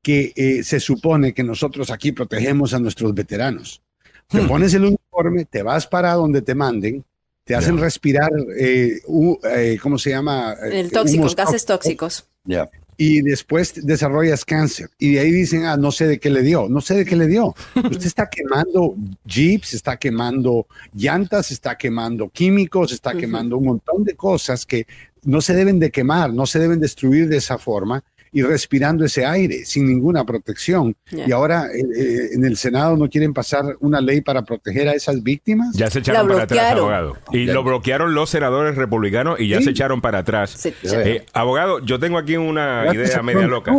[0.00, 3.82] que eh, se supone que nosotros aquí protegemos a nuestros veteranos.
[4.28, 4.84] Te pones el
[5.18, 7.04] uniforme, te vas para donde te manden,
[7.44, 9.00] te hacen respirar, eh,
[9.44, 10.54] eh, ¿cómo se llama?
[10.62, 12.26] El eh, tóxico, gases tóxicos.
[12.44, 12.68] Ya.
[13.00, 14.90] Y después desarrollas cáncer.
[14.98, 16.68] Y de ahí dicen, ah, no sé de qué le dio.
[16.68, 17.54] No sé de qué le dio.
[17.76, 24.14] Usted está quemando jeeps, está quemando llantas, está quemando químicos, está quemando un montón de
[24.14, 24.86] cosas que
[25.22, 28.02] no se deben de quemar, no se deben destruir de esa forma
[28.32, 30.94] y respirando ese aire sin ninguna protección.
[31.10, 34.92] Y ahora eh, eh, en el Senado no quieren pasar una ley para proteger a
[34.92, 35.74] esas víctimas.
[35.74, 37.16] Ya se echaron para atrás, abogado.
[37.32, 40.66] Y lo bloquearon los senadores republicanos y ya se echaron para atrás.
[40.84, 43.72] Eh, abogado, yo tengo aquí una idea media loca.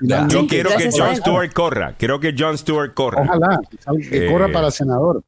[0.00, 1.94] Yo quiero que John Stewart corra.
[1.98, 3.22] Quiero que John Stewart corra.
[3.22, 3.60] Ojalá,
[4.10, 5.22] que corra para senador.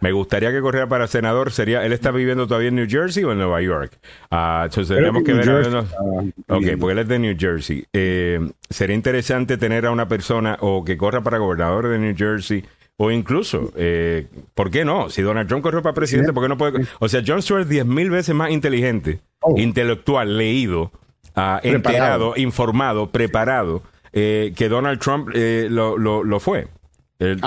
[0.00, 1.50] Me gustaría que corriera para senador.
[1.50, 3.98] Sería, ¿Él está viviendo todavía en New Jersey o en Nueva York?
[4.30, 5.76] Ah, entonces tendríamos que, ver.
[5.76, 7.84] ok, porque él es de New Jersey.
[7.92, 12.64] Eh, sería interesante tener a una persona o que corra para gobernador de New Jersey.
[13.00, 15.08] O incluso, eh, ¿por qué no?
[15.08, 16.84] Si Donald Trump corrió para presidente, ¿por qué no puede?
[16.98, 19.56] O sea, John Stewart es diez mil veces más inteligente, oh.
[19.56, 20.90] intelectual, leído,
[21.36, 26.66] uh, enterado, informado, preparado, eh, que Donald Trump lo, lo, lo, fue.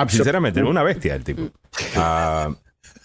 [0.07, 1.49] Sinceramente, una bestia el tipo.
[1.95, 2.49] Ah,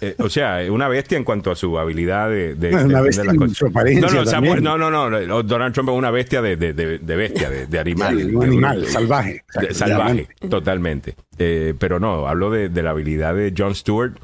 [0.00, 3.36] eh, o sea, una bestia en cuanto a su habilidad de, de, una bestia las
[3.36, 3.70] cosas.
[3.72, 8.34] no, no, no, no, Donald Trump es una bestia de, bestia, de, animal.
[8.34, 9.42] un animal, salvaje.
[9.70, 11.14] salvaje, totalmente.
[11.38, 14.18] Eh, pero no, hablo de, la habilidad de Jon Stewart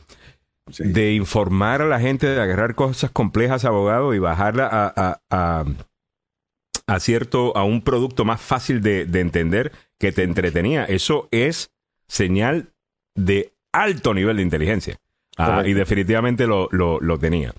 [0.79, 5.65] de informar a la gente, de agarrar cosas complejas, abogado, y bajarla a, a,
[6.87, 10.85] a, cierto, a un producto más fácil de, de entender que te entretenía.
[10.85, 11.71] Eso es
[12.13, 12.69] señal
[13.15, 14.97] de alto nivel de inteligencia.
[15.39, 17.55] Ah, y definitivamente lo, lo, tenía.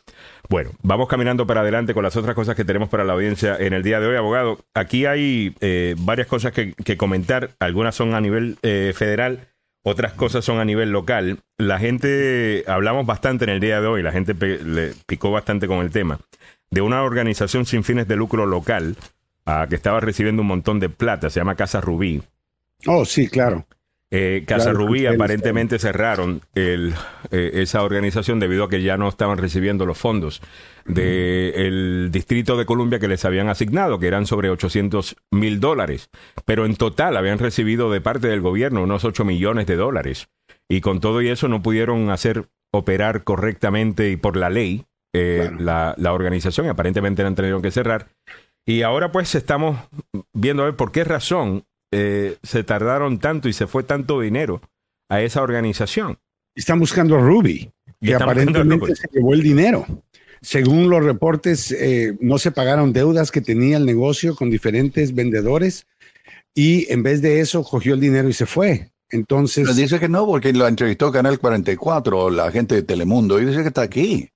[0.48, 3.74] Bueno, vamos caminando para adelante con las otras cosas que tenemos para la audiencia en
[3.74, 4.60] el día de hoy, abogado.
[4.76, 7.50] Aquí hay eh, varias cosas que, comentar.
[7.60, 9.48] Algunas son a nivel eh, federal,
[9.82, 11.40] otras cosas son a nivel local.
[11.58, 15.80] La gente, hablamos bastante en el día de hoy, la gente le picó bastante con
[15.80, 16.20] el tema,
[16.70, 18.98] de una organización sin fines de lucro local
[19.48, 22.22] ah, que estaba recibiendo un montón de plata, se llama Casa Rubí.
[22.86, 23.66] Oh, sí, claro.
[24.16, 26.94] Eh, Casa Rubí aparentemente cerraron el,
[27.32, 30.40] eh, esa organización debido a que ya no estaban recibiendo los fondos
[30.86, 36.12] del Distrito de Columbia que les habían asignado, que eran sobre 800 mil dólares.
[36.46, 40.28] Pero en total habían recibido de parte del gobierno unos 8 millones de dólares.
[40.70, 44.86] Y con todo y eso no pudieron hacer operar correctamente y por la ley
[45.16, 48.10] eh, la, la organización aparentemente la han tenido que cerrar.
[48.64, 49.80] Y ahora pues estamos
[50.34, 51.66] viendo a ver por qué razón
[51.96, 54.62] eh, se tardaron tanto y se fue tanto dinero
[55.10, 56.18] a esa organización.
[56.56, 57.72] Están buscando a Ruby,
[58.02, 59.86] que aparentemente se llevó el dinero.
[60.42, 65.86] Según los reportes, eh, no se pagaron deudas que tenía el negocio con diferentes vendedores
[66.56, 68.92] y en vez de eso cogió el dinero y se fue.
[69.12, 69.76] Entonces.
[69.76, 73.68] dice que no, porque lo entrevistó Canal 44, la gente de Telemundo, y dice que
[73.68, 74.30] está aquí.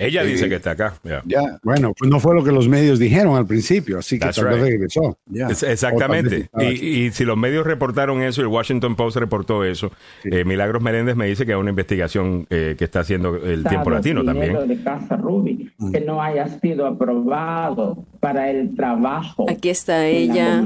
[0.00, 0.94] Ella dice que está acá.
[1.26, 1.58] Ya.
[1.62, 4.60] Bueno, pues no fue lo que los medios dijeron al principio, así que tal vez
[4.60, 5.18] regresó.
[5.66, 6.48] exactamente.
[6.58, 9.90] Y, si los medios reportaron eso, el Washington Post reportó eso,
[10.24, 13.90] eh, Milagros Meléndez me dice que hay una investigación eh, que está haciendo el tiempo
[13.90, 14.66] latino también.
[14.66, 19.46] de Casa Ruby, que no haya sido aprobado para el trabajo.
[19.50, 20.64] Aquí está ella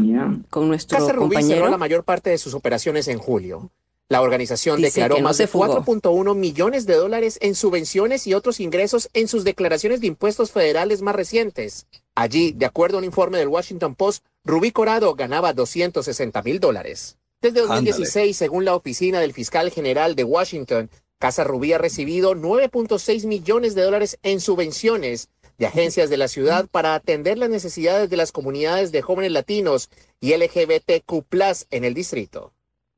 [0.51, 3.71] con nuestro Casa Rubí cerró la mayor parte de sus operaciones en julio.
[4.11, 9.29] La organización declaró más de 4.1 millones de dólares en subvenciones y otros ingresos en
[9.29, 11.87] sus declaraciones de impuestos federales más recientes.
[12.15, 17.17] Allí, de acuerdo a un informe del Washington Post, Rubí Corado ganaba 260 mil dólares.
[17.41, 23.27] Desde 2016, según la oficina del fiscal general de Washington, Casa Rubí ha recibido 9.6
[23.27, 28.17] millones de dólares en subvenciones de agencias de la ciudad para atender las necesidades de
[28.19, 29.89] las comunidades de jóvenes latinos
[30.21, 31.25] y LGBTQ
[31.71, 32.53] en el distrito.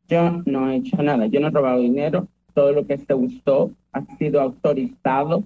[0.08, 3.72] Yo no he hecho nada, yo no he robado dinero, todo lo que se usó
[3.92, 5.42] ha sido autorizado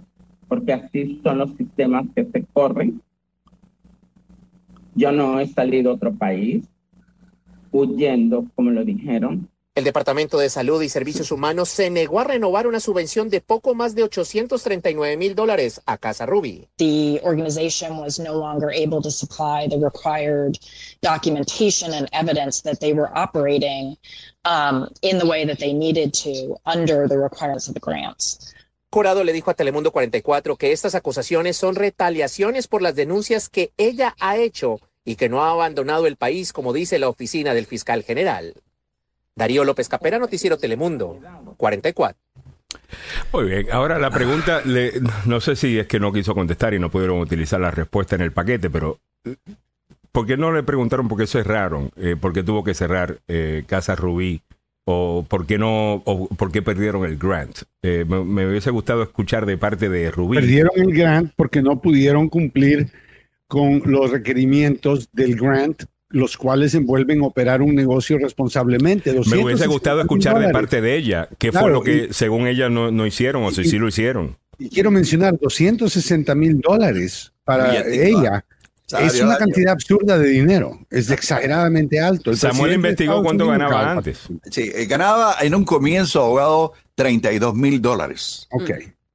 [0.49, 3.01] porque así son los sistemas que se corren.
[4.95, 6.69] Yo no he salido a otro país
[7.71, 9.49] huyendo, como lo dijeron.
[9.81, 13.75] El Departamento de Salud y Servicios Humanos se negó a renovar una subvención de poco
[13.75, 16.69] más de 839 mil dólares a Casa Ruby.
[16.77, 20.59] The organization was no longer able to supply the required
[21.01, 23.97] documentation and evidence that they were operating
[24.45, 28.55] um, in the way that they needed to under the requirements of the grants.
[28.91, 33.73] Corado le dijo a Telemundo 44 que estas acusaciones son retaliaciones por las denuncias que
[33.79, 37.65] ella ha hecho y que no ha abandonado el país, como dice la oficina del
[37.65, 38.57] fiscal general.
[39.41, 41.19] Darío López Capera, Noticiero Telemundo,
[41.57, 42.21] 44.
[43.33, 44.63] Muy bien, ahora la pregunta,
[45.25, 48.21] no sé si es que no quiso contestar y no pudieron utilizar la respuesta en
[48.21, 48.99] el paquete, pero
[50.13, 51.91] ¿por qué no le preguntaron por qué cerraron?
[51.97, 54.43] Eh, ¿Por qué tuvo que cerrar eh, Casa Rubí?
[54.85, 57.63] ¿O por qué no, o por qué perdieron el grant?
[57.81, 60.37] Eh, me, me, hubiese gustado escuchar de parte de Rubí.
[60.37, 62.93] Perdieron el grant porque no pudieron cumplir
[63.49, 69.13] con los requerimientos del grant los cuales envuelven operar un negocio responsablemente.
[69.13, 72.91] Me hubiese gustado escuchar de parte de ella qué fue lo que, según ella, no,
[72.91, 74.37] no hicieron o si sí lo hicieron.
[74.59, 78.45] Y quiero mencionar 260 mil dólares para ella.
[78.99, 82.35] Es una cantidad absurda de dinero, es exageradamente alto.
[82.35, 84.29] Samuel investigó cuánto ganaba antes.
[84.51, 88.49] Sí, eh, ganaba en un comienzo, abogado, 32 mil dólares.
[88.51, 88.71] Ok.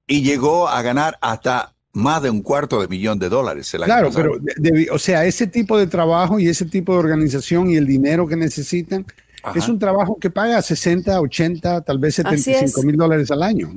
[0.08, 3.74] Y llegó a ganar hasta más de un cuarto de millón de dólares.
[3.74, 4.38] El claro, pero,
[4.92, 8.36] o sea, ese tipo de trabajo y ese tipo de organización y el dinero que
[8.36, 9.06] necesitan
[9.54, 13.70] es un trabajo que paga 60, 80, tal vez 75 mil dólares al año.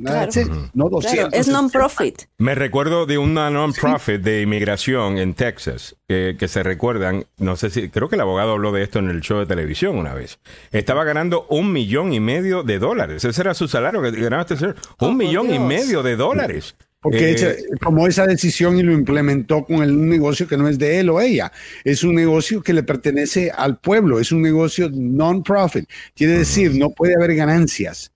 [0.73, 1.35] No 200.
[1.35, 2.23] Es non-profit.
[2.39, 7.91] Me recuerdo de una non-profit de inmigración en Texas que se recuerdan, no sé si,
[7.91, 10.39] creo que el abogado habló de esto en el show de televisión una vez.
[10.73, 13.25] Estaba ganando un millón y medio de dólares.
[13.25, 14.77] Ese era su salario que ganaba este señor.
[15.01, 16.75] Un oh, millón y medio de dólares.
[17.01, 20.79] Porque eh, tomó esa decisión y lo implementó con el, un negocio que no es
[20.79, 21.53] de él o ella.
[21.85, 25.89] Es un negocio que le pertenece al pueblo, es un negocio non-profit.
[26.15, 28.13] Quiere decir, no puede haber ganancias.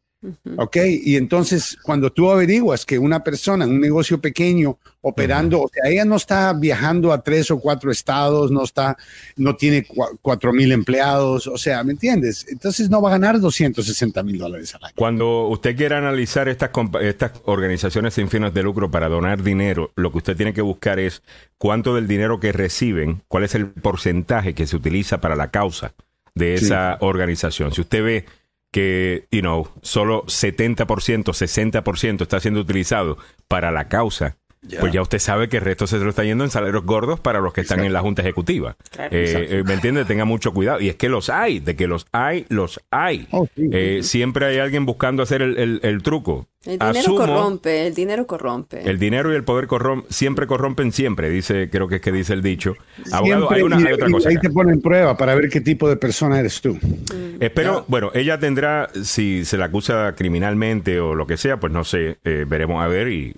[0.56, 0.76] ¿Ok?
[0.86, 5.90] Y entonces, cuando tú averiguas que una persona en un negocio pequeño operando, o sea,
[5.90, 8.96] ella no está viajando a tres o cuatro estados, no está,
[9.36, 9.84] no tiene
[10.20, 12.46] cuatro mil empleados, o sea, ¿me entiendes?
[12.48, 14.94] Entonces no va a ganar 260 mil dólares al año.
[14.96, 16.70] Cuando usted quiera analizar estas,
[17.00, 21.00] estas organizaciones sin fines de lucro para donar dinero, lo que usted tiene que buscar
[21.00, 21.22] es
[21.58, 25.94] cuánto del dinero que reciben, cuál es el porcentaje que se utiliza para la causa
[26.34, 27.72] de esa organización.
[27.72, 28.24] Si usted ve
[28.72, 34.38] que, you know, solo 70%, 60% está siendo utilizado para la causa,
[34.80, 37.40] pues ya usted sabe que el resto se lo está yendo en salarios gordos para
[37.40, 38.76] los que están en la Junta Ejecutiva.
[39.10, 40.04] Eh, eh, ¿Me entiende?
[40.04, 40.80] Tenga mucho cuidado.
[40.80, 43.26] Y es que los hay, de que los hay, los hay.
[43.32, 46.46] Oh, eh, siempre hay alguien buscando hacer el, el, truco.
[46.64, 48.88] El dinero corrompe, el dinero corrompe.
[48.88, 52.32] El dinero y el poder corrompen, siempre corrompen siempre, dice, creo que es que dice
[52.34, 52.74] el dicho.
[53.10, 54.28] Abogado, hay, una, otra cosa.
[54.28, 56.74] Ahí te ponen prueba para ver qué tipo de persona eres tú.
[56.74, 57.42] Mm.
[57.42, 61.82] Espero, bueno, ella tendrá, si se la acusa criminalmente o lo que sea, pues no
[61.82, 63.32] sé, eh, veremos a ver y,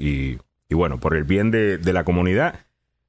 [0.68, 2.60] y, bueno, por el bien de, de la comunidad,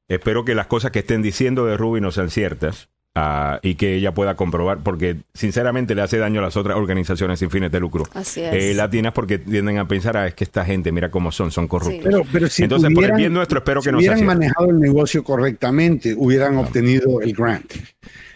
[0.08, 2.90] espero que las cosas que estén diciendo de Ruby no sean ciertas.
[3.18, 7.40] Ah, y que ella pueda comprobar, porque sinceramente le hace daño a las otras organizaciones
[7.40, 10.66] sin fines de lucro Así eh, latinas, porque tienden a pensar, ah, es que esta
[10.66, 12.04] gente, mira cómo son, son corruptos.
[12.04, 15.24] Pero, pero si Entonces, por el bien nuestro, espero que no hubieran manejado el negocio
[15.24, 17.74] correctamente, hubieran obtenido el grant.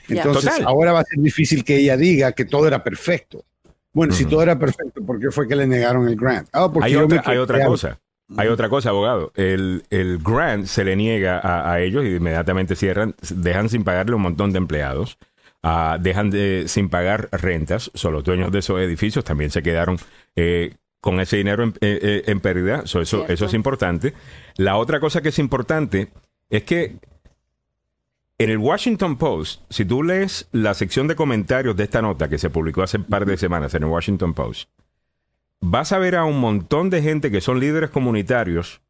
[0.08, 3.44] Entonces, ahora va a ser difícil que ella diga que todo era perfecto.
[3.92, 6.48] Bueno, si todo era perfecto, ¿por qué fue que le negaron el grant?
[6.54, 6.88] Ah, porque
[7.26, 8.00] hay otra cosa.
[8.38, 9.32] Hay otra cosa, abogado.
[9.36, 14.22] El, el grant se le niega a, ellos y inmediatamente cierran, dejan sin pagarle un
[14.22, 15.18] montón de empleados,
[15.64, 17.92] uh, dejan de, sin pagar rentas.
[17.94, 19.98] Son los dueños de esos edificios también se quedaron
[20.36, 22.84] eh, con ese dinero en, eh, eh, en pérdida.
[22.86, 24.14] eso, eso es importante.
[24.58, 26.10] La otra cosa que es importante
[26.50, 26.98] es que
[28.38, 32.38] en el Washington Post, si tú lees la sección de comentarios de esta nota que
[32.38, 34.70] se publicó hace un par de semanas en el Washington Post,
[35.62, 38.82] vas a ver a un montón de gente que son líderes comunitarios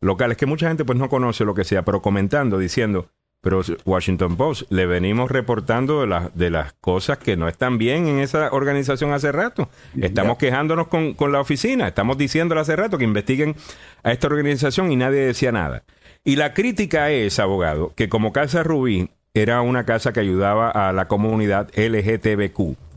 [0.00, 3.08] locales, que mucha gente pues no conoce lo que sea, pero comentando, diciendo,
[3.40, 8.18] pero Washington Post, le venimos reportando de, de las cosas que no están bien en
[8.18, 9.68] esa organización hace rato.
[10.00, 13.54] Estamos quejándonos con, con, la oficina, estamos diciéndole hace rato que investiguen
[14.02, 15.84] a esta organización y nadie decía nada.
[16.24, 20.92] Y la crítica es, abogado, que como Casa Rubí era una casa que ayudaba a
[20.92, 22.87] la comunidad LGTBQ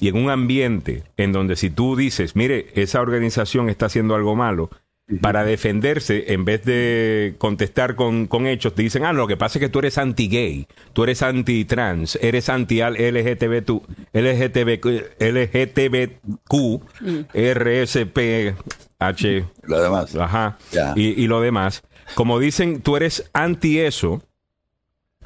[0.00, 4.36] y en un ambiente en donde si tú dices, mire, esa organización está haciendo algo
[4.36, 4.70] malo,
[5.20, 9.58] para defenderse, en vez de contestar con, con, hechos, te dicen, ah, lo que pasa
[9.58, 13.82] es que tú eres anti-gay, tú eres anti-trans, eres anti-LGTBQ,
[14.12, 15.72] LGTBQ,
[17.34, 18.54] RSP,
[18.98, 19.44] H.
[19.64, 20.16] Lo demás.
[20.16, 20.56] Ajá.
[20.94, 21.82] Y, y lo demás.
[22.14, 24.22] Como dicen, tú eres anti eso,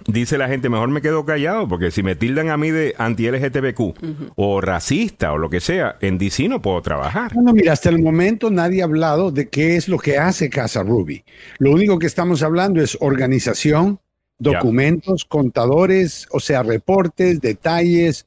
[0.06, 4.32] dice la gente, mejor me quedo callado, porque si me tildan a mí de anti-LGTBQ
[4.36, 7.32] o racista o lo que sea, en DC no puedo trabajar.
[7.34, 10.82] Bueno, mira, hasta el momento nadie ha hablado de qué es lo que hace Casa
[10.82, 11.24] Ruby.
[11.58, 14.00] Lo único que estamos hablando es organización,
[14.38, 18.26] documentos, contadores, o sea, reportes, detalles.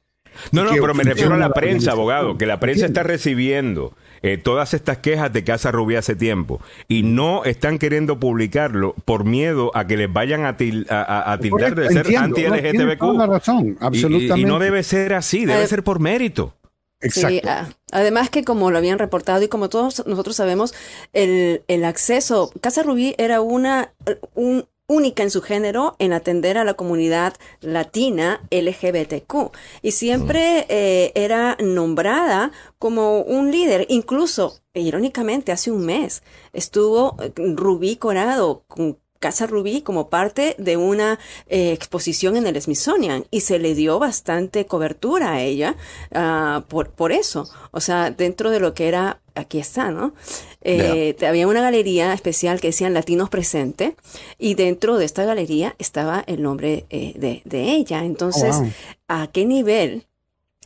[0.52, 4.36] No, no, pero me refiero a la prensa, abogado, que la prensa está recibiendo eh,
[4.36, 9.70] todas estas quejas de Casa Rubí hace tiempo y no están queriendo publicarlo por miedo
[9.74, 13.26] a que les vayan a, tildar de ser anti-LGTBQ.
[13.26, 14.40] razón, absolutamente.
[14.40, 16.54] Y, no debe ser así, debe ser por mérito.
[17.02, 17.48] Exacto.
[17.92, 20.74] además que como lo habían reportado y como todos nosotros sabemos,
[21.14, 23.94] el, el acceso, Casa Rubí era una,
[24.34, 29.52] un, única en su género en atender a la comunidad latina LGBTQ
[29.82, 32.50] y siempre eh, era nombrada
[32.80, 39.82] como un líder, incluso irónicamente hace un mes estuvo eh, Rubí Corado con Casa Rubí
[39.82, 45.32] como parte de una eh, exposición en el Smithsonian y se le dio bastante cobertura
[45.32, 45.76] a ella
[46.10, 47.46] uh, por, por eso.
[47.70, 50.14] O sea, dentro de lo que era, aquí está, ¿no?
[50.62, 53.96] Eh, había una galería especial que decían Latinos Presente
[54.38, 58.04] y dentro de esta galería estaba el nombre eh, de, de, ella.
[58.04, 58.68] Entonces, oh,
[59.08, 60.06] ¿a qué nivel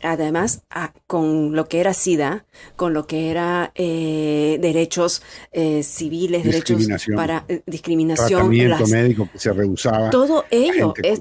[0.05, 0.63] además
[1.07, 2.45] con lo que era SIDA,
[2.77, 5.23] con lo que era eh, derechos
[5.53, 11.21] eh, civiles, derechos para eh, discriminación, tratamiento médico que se rehusaba, todo ello es,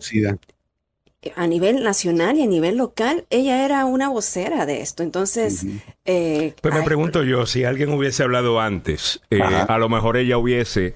[1.36, 5.04] a nivel nacional y a nivel local, ella era una vocera de esto.
[5.04, 5.66] Entonces,
[6.04, 9.22] pues me pregunto yo si alguien hubiese hablado antes,
[9.68, 10.96] a lo mejor ella hubiese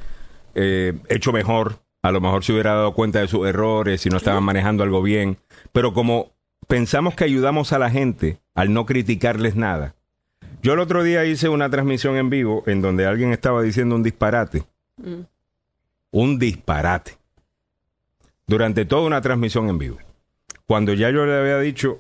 [0.56, 1.80] hecho mejor.
[2.04, 5.02] A lo mejor se hubiera dado cuenta de sus errores, si no estaban manejando algo
[5.02, 5.40] bien.
[5.74, 6.32] Pero como
[6.68, 9.96] pensamos que ayudamos a la gente al no criticarles nada.
[10.62, 14.04] Yo el otro día hice una transmisión en vivo en donde alguien estaba diciendo un
[14.04, 14.64] disparate.
[14.98, 15.22] Mm.
[16.12, 17.18] Un disparate.
[18.46, 19.98] Durante toda una transmisión en vivo.
[20.68, 22.00] Cuando ya yo le había dicho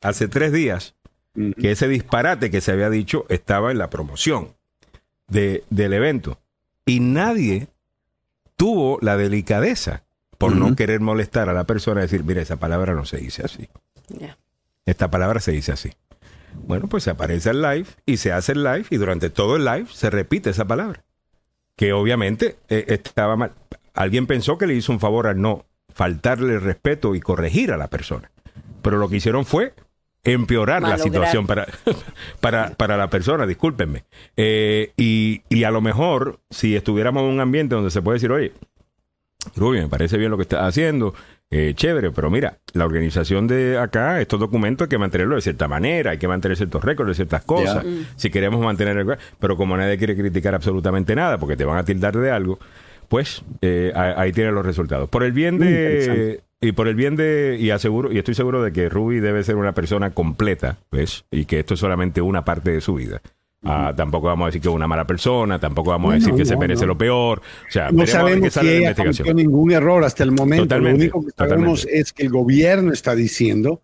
[0.00, 0.96] hace tres días
[1.34, 4.56] que ese disparate que se había dicho estaba en la promoción
[5.28, 6.40] de, del evento.
[6.84, 7.68] Y nadie
[8.56, 10.04] tuvo la delicadeza
[10.36, 13.68] por no querer molestar a la persona, decir, mira, esa palabra no se dice así.
[14.84, 15.92] Esta palabra se dice así.
[16.54, 19.64] Bueno, pues se aparece el live y se hace el live y durante todo el
[19.64, 21.04] live se repite esa palabra.
[21.76, 23.52] Que obviamente eh, estaba mal.
[23.94, 25.67] Alguien pensó que le hizo un favor al no
[25.98, 28.30] faltarle respeto y corregir a la persona.
[28.82, 29.74] Pero lo que hicieron fue
[30.22, 31.66] empeorar la situación para,
[32.40, 34.04] para, para, la persona, discúlpenme.
[34.36, 38.30] Eh, y, y, a lo mejor, si estuviéramos en un ambiente donde se puede decir,
[38.30, 38.52] oye,
[39.56, 41.14] Rubio, me parece bien lo que estás haciendo,
[41.50, 45.66] eh, chévere, pero mira, la organización de acá, estos documentos hay que mantenerlo de cierta
[45.66, 47.84] manera, hay que mantener ciertos récords de ciertas cosas,
[48.14, 49.18] si queremos mantener el...
[49.40, 52.60] Pero como nadie quiere criticar absolutamente nada porque te van a tildar de algo,
[53.08, 55.08] pues eh, ahí tienen los resultados.
[55.08, 56.40] Por el bien de...
[56.60, 59.54] Y por el bien de, y aseguro, y estoy seguro de que Ruby debe ser
[59.54, 61.24] una persona completa, ¿ves?
[61.30, 63.22] Y que esto es solamente una parte de su vida.
[63.64, 66.44] Ah, tampoco vamos a decir que es una mala persona, tampoco vamos a decir que
[66.44, 67.42] se merece lo peor.
[67.68, 70.78] O sea, no sabemos que ella cometió ningún error hasta el momento.
[70.78, 73.82] lo único que sabemos es que el gobierno está diciendo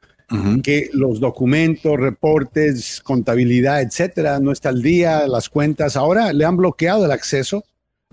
[0.64, 5.96] que los documentos, reportes, contabilidad, etcétera, no está al día, las cuentas.
[5.96, 7.62] Ahora le han bloqueado el acceso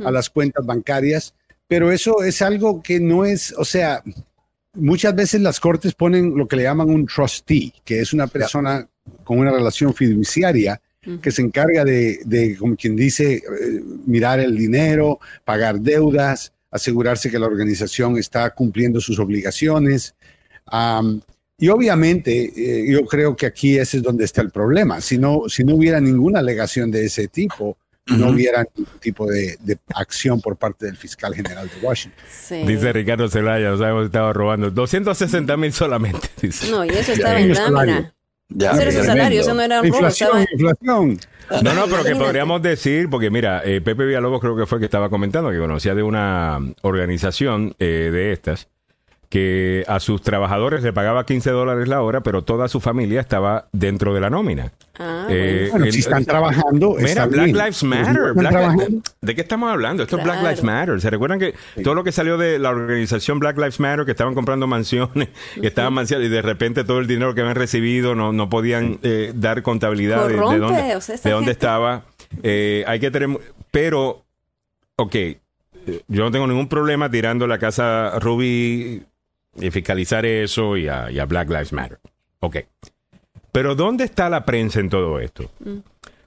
[0.05, 1.33] a las cuentas bancarias,
[1.67, 4.03] pero eso es algo que no es, o sea,
[4.73, 8.87] muchas veces las cortes ponen lo que le llaman un trustee, que es una persona
[9.23, 10.81] con una relación fiduciaria
[11.21, 13.41] que se encarga de, como quien dice, eh,
[14.05, 20.13] mirar el dinero, pagar deudas, asegurarse que la organización está cumpliendo sus obligaciones.
[21.57, 25.01] y obviamente, eh, yo creo que aquí ese es donde está el problema.
[25.01, 27.77] Si no, si no hubiera ninguna alegación de ese tipo,
[28.17, 29.57] no hubiera ningún tipo de,
[29.95, 32.23] acción por parte del fiscal general de Washington.
[32.67, 36.29] Dice Ricardo Zelaya, nos hemos estado robando 260 mil solamente.
[36.71, 38.13] No, y eso estaba en lámina.
[38.49, 41.19] Ya, ese salario, eso no era inflación, inflación.
[41.63, 44.81] No, no, pero que podríamos decir, porque mira, eh, Pepe Villalobos creo que fue el
[44.81, 48.67] que estaba comentando que conocía de una organización eh, de estas
[49.31, 53.69] que a sus trabajadores le pagaba 15 dólares la hora, pero toda su familia estaba
[53.71, 54.73] dentro de la nómina.
[54.99, 55.89] Ah, eh, bueno.
[55.89, 56.97] si están trabajando.
[56.99, 58.33] Mira, Black Lives Matter.
[59.21, 60.03] ¿De qué estamos hablando?
[60.03, 60.99] Esto es Black Lives Matter.
[60.99, 64.35] ¿Se recuerdan que todo lo que salió de la organización Black Lives Matter, que estaban
[64.35, 65.29] comprando mansiones,
[65.61, 68.99] que estaban mansiones, y de repente todo el dinero que habían recibido no, no podían
[69.01, 72.03] eh, dar contabilidad de, dónde, de dónde estaba?
[72.43, 73.29] Eh, hay que tener.
[73.71, 74.25] Pero,
[74.97, 75.15] ok,
[76.09, 79.03] yo no tengo ningún problema tirando la casa Ruby
[79.55, 81.99] y fiscalizar eso y a, Black Lives Matter.
[82.39, 82.57] Ok.
[83.51, 85.51] Pero ¿dónde está la prensa en todo esto?
[85.59, 85.79] Mm.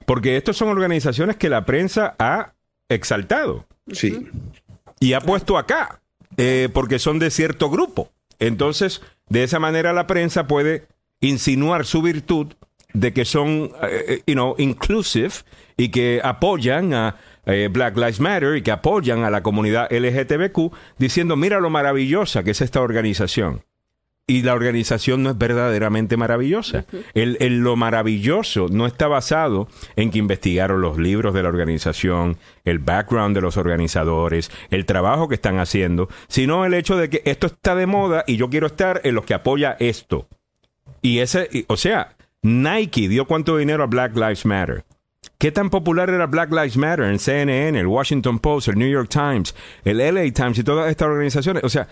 [0.05, 2.53] Porque estas son organizaciones que la prensa ha
[2.87, 3.65] exaltado.
[3.91, 4.29] Sí.
[4.99, 6.01] Y ha puesto acá,
[6.37, 8.11] eh, porque son de cierto grupo.
[8.39, 10.87] Entonces, de esa manera la prensa puede
[11.19, 12.53] insinuar su virtud
[12.93, 15.33] de que son, eh, you know, inclusive
[15.77, 20.73] y que apoyan a eh, Black Lives Matter y que apoyan a la comunidad LGTBQ
[20.97, 23.63] diciendo, mira lo maravillosa que es esta organización.
[24.27, 26.85] Y la organización no es verdaderamente maravillosa.
[27.13, 32.79] el, lo maravilloso no está basado en que investigaron los libros de la organización, el
[32.79, 37.45] background de los organizadores, el trabajo que están haciendo, sino el hecho de que esto
[37.45, 40.27] está de moda y yo quiero estar en los que apoya esto.
[41.03, 44.85] Y ese, o sea, Nike dio cuánto dinero a Black Lives Matter.
[45.37, 49.09] ¿Qué tan popular era Black Lives Matter en CNN, el Washington Post, el New York
[49.09, 49.53] Times,
[49.83, 51.63] el LA Times y todas estas organizaciones?
[51.63, 51.87] O sea,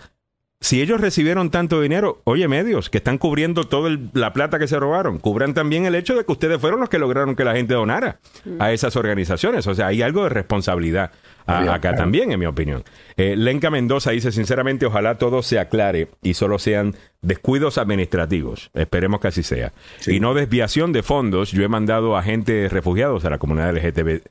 [0.60, 4.78] si ellos recibieron tanto dinero, oye, medios que están cubriendo toda la plata que se
[4.78, 7.74] robaron, cubran también el hecho de que ustedes fueron los que lograron que la gente
[7.74, 8.18] donara
[8.58, 9.66] a esas organizaciones.
[9.66, 11.10] O sea, hay algo de responsabilidad
[11.46, 12.82] acá también, en mi opinión.
[13.18, 18.70] Eh, Lenca Mendoza dice, sinceramente, ojalá todo se aclare y solo sean descuidos administrativos.
[18.72, 19.74] Esperemos que así sea.
[20.06, 21.52] Y no desviación de fondos.
[21.52, 24.22] Yo he mandado a gente refugiados a la comunidad LGTB,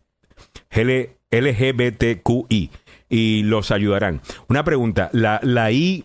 [1.32, 2.72] LGBTQI
[3.14, 4.22] y los ayudarán.
[4.50, 6.04] Una pregunta, la, la I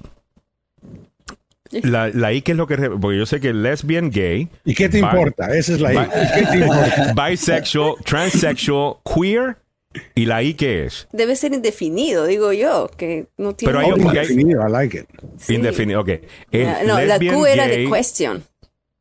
[1.71, 2.77] la, la I, ¿qué es lo que.?
[2.77, 4.49] Porque yo sé que lesbian, gay.
[4.65, 5.55] ¿Y qué te importa?
[5.55, 6.09] Esa es la I.
[6.35, 7.15] ¿Qué te importa?
[7.29, 9.57] Bisexual, transsexual, queer.
[10.15, 11.09] ¿Y la I qué es?
[11.13, 13.73] Debe ser indefinido, digo yo, que no tiene...
[13.73, 15.07] Pero hay un indefinido, I like it.
[15.49, 16.11] Indefinido, ok.
[16.87, 18.45] no, la Q era de question.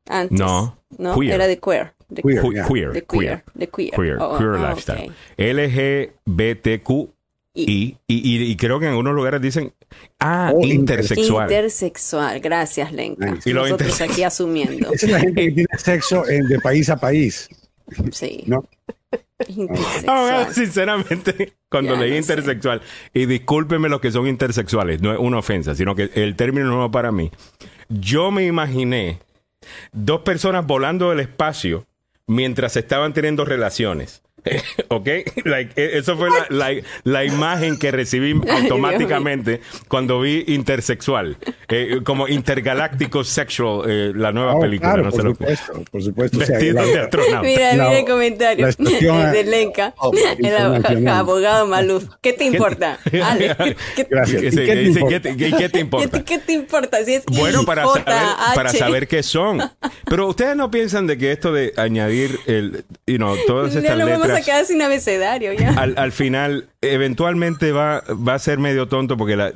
[0.08, 0.40] Antes.
[0.40, 1.34] No, no queer.
[1.34, 1.94] era de queer.
[2.08, 5.12] De queer, queer, queer, de queer, de queer, queer, oh, queer ah, lifestyle.
[5.38, 7.16] LGBTQ
[7.66, 9.74] y, y, creo que en algunos lugares dicen,
[10.20, 11.50] ah, oh, intersexual.
[11.50, 13.38] Intersexual, gracias, Lenka.
[13.46, 14.92] Y Nosotros aquí asumiendo.
[14.92, 17.50] Esa es la gente que tiene sexo de país a país.
[18.12, 18.44] Sí.
[18.46, 18.64] ¿No?
[20.52, 22.82] Sinceramente, cuando leí intersexual,
[23.14, 26.86] y discúlpenme los que son intersexuales, no es una ofensa, sino que el término no
[26.86, 27.32] es para mí.
[27.90, 29.20] Yo me imaginé
[29.92, 31.86] dos personas volando del espacio
[32.26, 34.24] mientras estaban teniendo relaciones.
[34.90, 35.08] ¿Ok?
[35.46, 36.72] Like, e, eso fue la,
[37.04, 41.38] la, imagen que recibí automáticamente cuando vi Intersexual.
[41.70, 44.94] Eh, como Intergaláctico Sexual, eh, la nueva oh, película.
[44.94, 47.42] Claro, por, supuesto, por supuesto, Vestido de astronauta.
[47.42, 52.06] Mira, mira el comentario de Lenka, oh, el abogado Maluf.
[52.22, 53.00] ¿Qué te importa?
[53.24, 53.56] Ale,
[54.10, 54.44] Gracias.
[54.44, 56.24] ¿Y qué, te importa?
[56.24, 57.04] ¿Qué te importa?
[57.04, 58.06] Si es bueno, para saber,
[58.56, 59.62] para saber qué son.
[60.06, 64.27] Pero ustedes no piensan de que esto de añadir el, you know, todas estas letras
[64.28, 65.70] Vamos a quedar sin abecedario ya.
[65.72, 69.52] Al, final, eventualmente va, va a ser medio tonto porque la,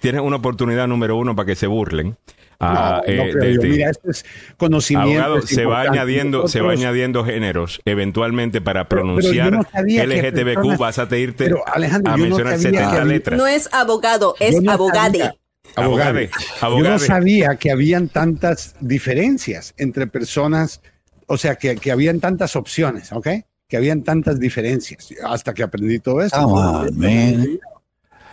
[0.00, 2.16] tienes una oportunidad número uno para que se burlen.
[2.60, 3.32] Ah, eh,
[3.62, 4.24] mira, este es
[4.56, 5.42] conocimiento.
[5.42, 7.80] se va añadiendo, se va añadiendo géneros.
[7.84, 11.54] Eventualmente para pronunciar LGTBQ vas a irte
[12.04, 13.38] a mencionar 70 letras.
[13.38, 15.34] No es abogado, es abogade.
[15.76, 16.30] Abogade.
[16.60, 20.80] Yo no sabía que habían tantas diferencias entre personas,
[21.26, 23.28] o sea, que, que habían tantas opciones, ¿ok?
[23.68, 26.38] Que habían tantas diferencias hasta que aprendí todo esto.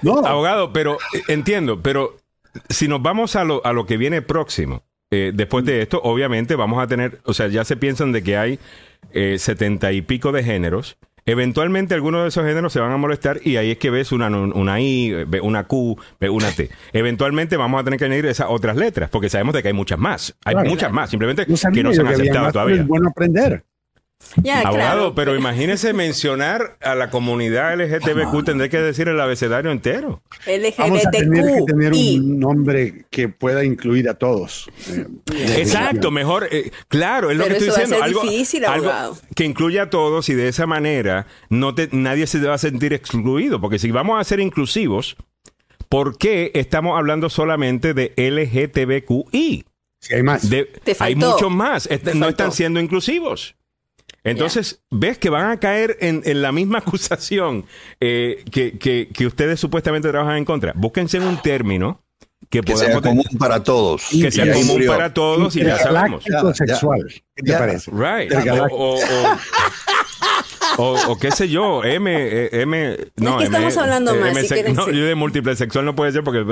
[0.02, 0.26] no.
[0.26, 2.16] Abogado, pero eh, entiendo, pero
[2.70, 6.56] si nos vamos a lo, a lo que viene próximo, eh, después de esto, obviamente
[6.56, 8.60] vamos a tener, o sea, ya se piensan de que hay
[9.12, 10.98] eh, setenta y pico de géneros.
[11.28, 14.30] Eventualmente algunos de esos géneros se van a molestar y ahí es que ves una,
[14.30, 15.98] una I, una Q,
[16.30, 16.70] una T.
[16.94, 19.98] Eventualmente vamos a tener que añadir esas otras letras porque sabemos de que hay muchas
[19.98, 20.36] más.
[20.45, 22.76] Hay muchas más, simplemente que no se han aceptado todavía.
[22.76, 23.64] Es bueno aprender.
[24.66, 30.22] Abogado, pero imagínese mencionar a la comunidad LGTBQ, tendré que decir el abecedario entero.
[30.46, 30.78] LGBTQ.
[30.78, 34.70] Vamos a tener que tener un nombre que pueda incluir a todos.
[34.90, 35.06] Eh,
[35.58, 38.04] Exacto, mejor, eh, claro, es lo que estoy diciendo.
[38.04, 42.56] algo, difícil, algo que incluya a todos y de esa manera no nadie se va
[42.56, 45.16] a sentir excluido, porque si vamos a ser inclusivos,
[45.88, 49.66] ¿por qué estamos hablando solamente de LGTBQI?
[50.02, 50.48] Si hay más.
[51.00, 51.90] hay muchos más.
[52.14, 53.56] no están siendo inclusivos.
[54.26, 57.65] Entonces, ves que van a caer en, la misma acusación
[58.02, 60.73] eh, que, ustedes supuestamente trabajan en contra.
[60.76, 62.03] Búsquense un término
[62.49, 64.07] que, sea común para todos.
[64.10, 66.23] Que sea común para todos y ya sabemos.
[66.53, 67.06] sexual.
[67.35, 67.91] ¿Qué te parece?
[67.91, 68.34] Right.
[68.72, 68.97] O,
[71.19, 74.52] qué sé yo, M, eh, M, no, es estamos hablando eh, más.
[74.73, 76.43] no, yo de múltiple sexual no puede ser porque